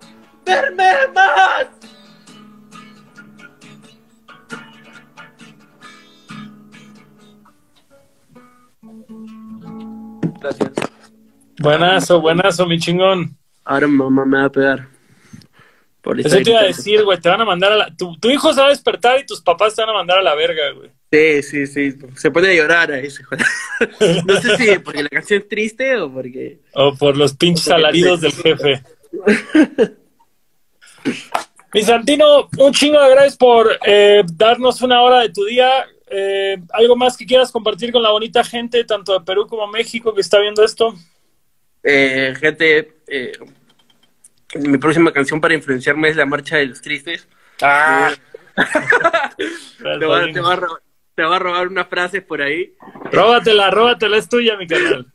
verme 0.45 0.93
más. 1.15 1.67
Gracias. 10.41 10.73
Buenazo, 11.59 12.21
buenazo, 12.21 12.67
mi 12.67 12.79
chingón. 12.79 13.37
Ahora 13.65 13.87
mi 13.87 13.97
mamá 13.97 14.25
me 14.27 14.39
va 14.39 14.45
a 14.45 14.51
pegar. 14.51 14.89
Por 16.03 16.21
Eso 16.21 16.37
te 16.37 16.51
iba 16.51 16.61
a 16.61 16.65
decir, 16.65 17.03
güey, 17.03 17.19
te 17.19 17.31
van 17.31 17.41
a 17.41 17.47
mandar 17.47 17.73
a 17.73 17.77
la... 17.77 17.97
Tu, 17.97 18.15
tu, 18.19 18.29
hijo 18.29 18.53
se 18.53 18.61
va 18.61 18.67
a 18.67 18.71
despertar 18.71 19.19
y 19.21 19.25
tus 19.25 19.41
papás 19.41 19.75
te 19.75 19.81
van 19.81 19.91
a 19.91 19.95
mandar 19.95 20.19
a 20.19 20.23
la 20.23 20.35
verga, 20.35 20.71
güey. 20.73 20.91
Sí, 21.15 21.43
sí, 21.43 21.67
sí. 21.67 21.99
Se 22.17 22.31
pone 22.33 22.49
a 22.49 22.55
llorar 22.55 22.91
a 22.91 22.99
ese 22.99 23.23
No 24.27 24.41
sé 24.41 24.57
si 24.57 24.79
porque 24.81 25.05
la 25.05 25.09
canción 25.09 25.43
es 25.43 25.49
triste 25.49 25.97
o 25.97 26.13
porque... 26.13 26.59
O 26.73 26.95
por 26.97 27.17
los 27.17 27.35
pinches 27.35 27.69
alaridos 27.69 28.21
del 28.21 28.33
jefe. 28.33 28.83
Mi 31.73 31.83
Santino, 31.83 32.49
un 32.59 32.73
chingo 32.73 33.01
de 33.01 33.11
gracias 33.11 33.37
por 33.37 33.79
eh, 33.87 34.25
darnos 34.33 34.83
una 34.83 35.03
hora 35.03 35.21
de 35.21 35.29
tu 35.29 35.45
día. 35.45 35.87
Eh, 36.09 36.57
¿Algo 36.73 36.97
más 36.97 37.17
que 37.17 37.27
quieras 37.27 37.53
compartir 37.53 37.93
con 37.93 38.03
la 38.03 38.11
bonita 38.11 38.43
gente, 38.43 38.85
tanto 38.85 39.13
de 39.13 39.25
Perú 39.25 39.47
como 39.47 39.69
México, 39.69 40.13
que 40.13 40.21
está 40.21 40.41
viendo 40.41 40.65
esto? 40.65 40.97
Eh, 41.85 42.35
gente, 42.41 42.97
eh, 43.07 43.33
mi 44.57 44.79
próxima 44.79 45.13
canción 45.13 45.41
para 45.41 45.55
influenciarme 45.55 46.09
es 46.09 46.17
La 46.17 46.27
Marcha 46.27 46.57
de 46.57 46.67
los 46.67 46.81
Tristes. 46.81 47.29
Ah. 47.63 48.13
te, 49.79 50.07
va, 50.07 50.33
te, 50.33 50.41
va 50.41 50.53
a 50.53 50.57
robar, 50.57 50.81
te, 51.15 51.23
va, 51.23 51.37
a 51.37 51.39
robar, 51.39 51.69
unas 51.69 51.89
frases 51.89 52.23
por 52.23 52.43
ahí. 52.43 52.75
Róbatela, 53.11 53.71
róbatela, 53.71 54.17
es 54.17 54.29
tuya, 54.29 54.57
mi 54.57 54.67
canal. 54.67 55.07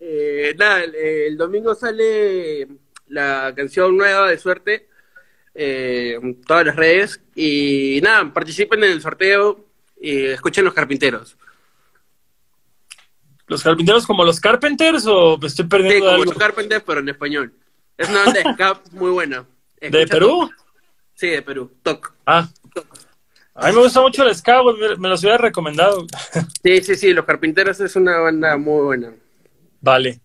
nada, 0.58 0.82
el 0.84 1.36
domingo 1.36 1.74
sale 1.74 2.66
la 3.08 3.52
canción 3.54 3.96
nueva 3.96 4.28
de 4.28 4.38
Suerte 4.38 4.88
eh, 5.54 6.18
todas 6.46 6.66
las 6.66 6.76
redes. 6.76 7.20
Y 7.34 8.00
nada, 8.02 8.32
participen 8.32 8.82
en 8.84 8.92
el 8.92 9.02
sorteo 9.02 9.66
y 10.00 10.26
escuchen 10.26 10.64
Los 10.64 10.74
Carpinteros. 10.74 11.36
¿Los 13.46 13.62
Carpinteros 13.62 14.06
como 14.06 14.24
los 14.24 14.40
Carpenters 14.40 15.04
o 15.06 15.36
me 15.36 15.48
estoy 15.48 15.66
perdiendo 15.66 16.06
sí, 16.06 16.12
como 16.12 16.24
los 16.24 16.38
Carpenters, 16.38 16.82
pero 16.86 17.00
en 17.00 17.08
español. 17.10 17.52
Es 17.98 18.08
una 18.08 18.24
banda 18.24 18.40
de 18.40 18.76
muy 18.92 19.10
buena. 19.10 19.46
¿De 19.80 20.06
Perú? 20.06 20.50
Sí, 21.14 21.28
de 21.28 21.42
Perú. 21.42 21.70
Toc. 21.82 22.14
Ah. 22.24 22.48
A 23.54 23.68
mí 23.68 23.74
me 23.74 23.82
gusta 23.82 24.00
mucho 24.00 24.24
el 24.24 24.34
ska, 24.34 24.62
me, 24.62 24.96
me 24.96 25.08
los 25.08 25.20
hubiera 25.20 25.38
recomendado. 25.38 26.06
Sí, 26.62 26.80
sí, 26.82 26.94
sí, 26.96 27.12
Los 27.12 27.24
Carpinteros 27.24 27.80
es 27.80 27.96
una 27.96 28.18
banda 28.18 28.56
muy 28.56 28.82
buena. 28.84 29.14
Vale. 29.80 30.20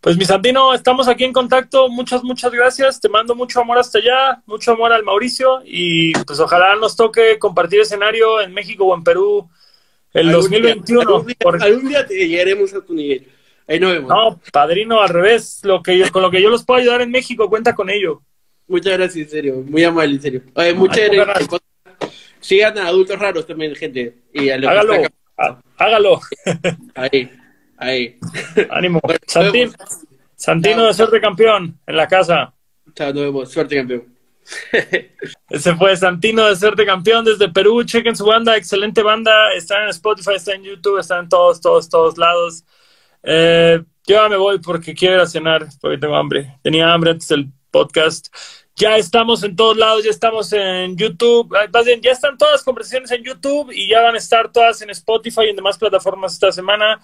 Pues 0.00 0.16
mi 0.16 0.24
Santino, 0.24 0.74
estamos 0.74 1.08
aquí 1.08 1.24
en 1.24 1.32
contacto. 1.32 1.88
Muchas, 1.88 2.22
muchas 2.22 2.52
gracias. 2.52 3.00
Te 3.00 3.08
mando 3.08 3.34
mucho 3.34 3.60
amor 3.60 3.78
hasta 3.78 3.98
allá, 3.98 4.42
mucho 4.46 4.72
amor 4.72 4.92
al 4.92 5.02
Mauricio 5.02 5.62
y 5.64 6.12
pues 6.12 6.40
ojalá 6.40 6.76
nos 6.76 6.96
toque 6.96 7.38
compartir 7.38 7.80
escenario 7.80 8.40
en 8.40 8.52
México 8.52 8.84
o 8.84 8.94
en 8.94 9.02
Perú 9.02 9.48
el 10.12 10.30
2021. 10.30 11.24
algún, 11.60 11.88
día, 11.88 12.06
te 12.06 12.28
llegaremos 12.28 12.74
a 12.74 12.84
tu 12.84 12.94
nivel. 12.94 13.26
Ahí 13.66 13.80
nos 13.80 13.92
vemos. 13.92 14.08
No, 14.10 14.40
padrino, 14.52 15.00
al 15.00 15.08
revés. 15.08 15.60
Lo 15.62 15.82
que 15.82 16.10
con 16.10 16.22
lo 16.22 16.30
que 16.30 16.42
yo 16.42 16.50
los 16.50 16.64
puedo 16.64 16.80
ayudar 16.80 17.00
en 17.00 17.10
México, 17.10 17.48
cuenta 17.48 17.74
con 17.74 17.88
ello. 17.88 18.20
Muchas 18.66 18.98
gracias, 18.98 19.24
en 19.24 19.30
serio. 19.30 19.64
Muy 19.66 19.84
amable, 19.84 20.14
en 20.14 20.22
serio. 20.22 20.42
muchas 20.74 21.10
gracias. 21.10 21.60
Sigan 22.44 22.76
a 22.76 22.88
adultos 22.88 23.18
raros 23.18 23.46
también, 23.46 23.74
gente. 23.74 24.18
Y 24.34 24.50
a 24.50 24.56
hágalo. 24.56 25.02
Hágalo. 25.78 26.20
Ahí. 26.94 27.30
Ahí. 27.78 28.18
Ánimo. 28.68 29.00
Santino 30.36 30.86
de 30.86 30.92
suerte 30.92 31.22
campeón 31.22 31.80
en 31.86 31.96
la 31.96 32.06
casa. 32.06 32.52
Chao, 32.94 33.14
nos 33.14 33.22
vemos. 33.22 33.50
Suerte 33.50 33.76
campeón. 33.76 34.14
Ese 35.48 35.74
fue 35.74 35.96
Santino 35.96 36.46
de 36.46 36.54
suerte 36.54 36.84
campeón 36.84 37.24
desde 37.24 37.48
Perú. 37.48 37.82
Chequen 37.82 38.14
su 38.14 38.26
banda, 38.26 38.58
excelente 38.58 39.02
banda. 39.02 39.32
Está 39.56 39.82
en 39.82 39.88
Spotify, 39.88 40.34
está 40.34 40.52
en 40.52 40.64
YouTube, 40.64 40.98
está 40.98 41.20
en 41.20 41.30
todos, 41.30 41.62
todos, 41.62 41.88
todos 41.88 42.18
lados. 42.18 42.62
Eh, 43.22 43.82
yo 44.06 44.16
ya 44.16 44.28
me 44.28 44.36
voy 44.36 44.58
porque 44.58 44.92
quiero 44.92 45.14
ir 45.14 45.20
a 45.22 45.26
cenar, 45.26 45.66
porque 45.80 45.96
tengo 45.96 46.14
hambre. 46.14 46.58
Tenía 46.62 46.92
hambre 46.92 47.12
antes 47.12 47.28
del 47.28 47.50
podcast. 47.70 48.28
Ya 48.76 48.96
estamos 48.96 49.44
en 49.44 49.54
todos 49.54 49.76
lados, 49.76 50.02
ya 50.02 50.10
estamos 50.10 50.52
en 50.52 50.96
YouTube, 50.96 51.54
ah, 51.54 51.68
más 51.72 51.84
bien, 51.84 52.00
ya 52.00 52.10
están 52.10 52.36
todas 52.36 52.54
las 52.54 52.64
conversaciones 52.64 53.08
en 53.12 53.22
YouTube 53.22 53.70
y 53.72 53.88
ya 53.88 54.02
van 54.02 54.16
a 54.16 54.18
estar 54.18 54.50
todas 54.50 54.82
en 54.82 54.90
Spotify 54.90 55.42
y 55.46 55.50
en 55.50 55.56
demás 55.56 55.78
plataformas 55.78 56.32
esta 56.32 56.50
semana. 56.50 57.00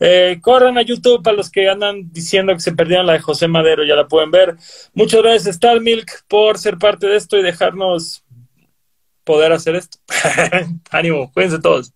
Eh, 0.00 0.38
corran 0.40 0.78
a 0.78 0.82
YouTube 0.82 1.22
para 1.22 1.36
los 1.36 1.48
que 1.48 1.68
andan 1.68 2.12
diciendo 2.12 2.52
que 2.52 2.58
se 2.58 2.72
perdieron 2.72 3.06
la 3.06 3.12
de 3.12 3.20
José 3.20 3.46
Madero, 3.46 3.84
ya 3.84 3.94
la 3.94 4.08
pueden 4.08 4.32
ver. 4.32 4.56
Muchas 4.94 5.22
gracias, 5.22 5.46
Star 5.46 5.80
Milk, 5.80 6.24
por 6.26 6.58
ser 6.58 6.76
parte 6.76 7.06
de 7.06 7.16
esto 7.16 7.38
y 7.38 7.42
dejarnos 7.42 8.24
poder 9.22 9.52
hacer 9.52 9.76
esto. 9.76 9.98
Ánimo, 10.90 11.30
cuídense 11.32 11.60
todos. 11.60 11.92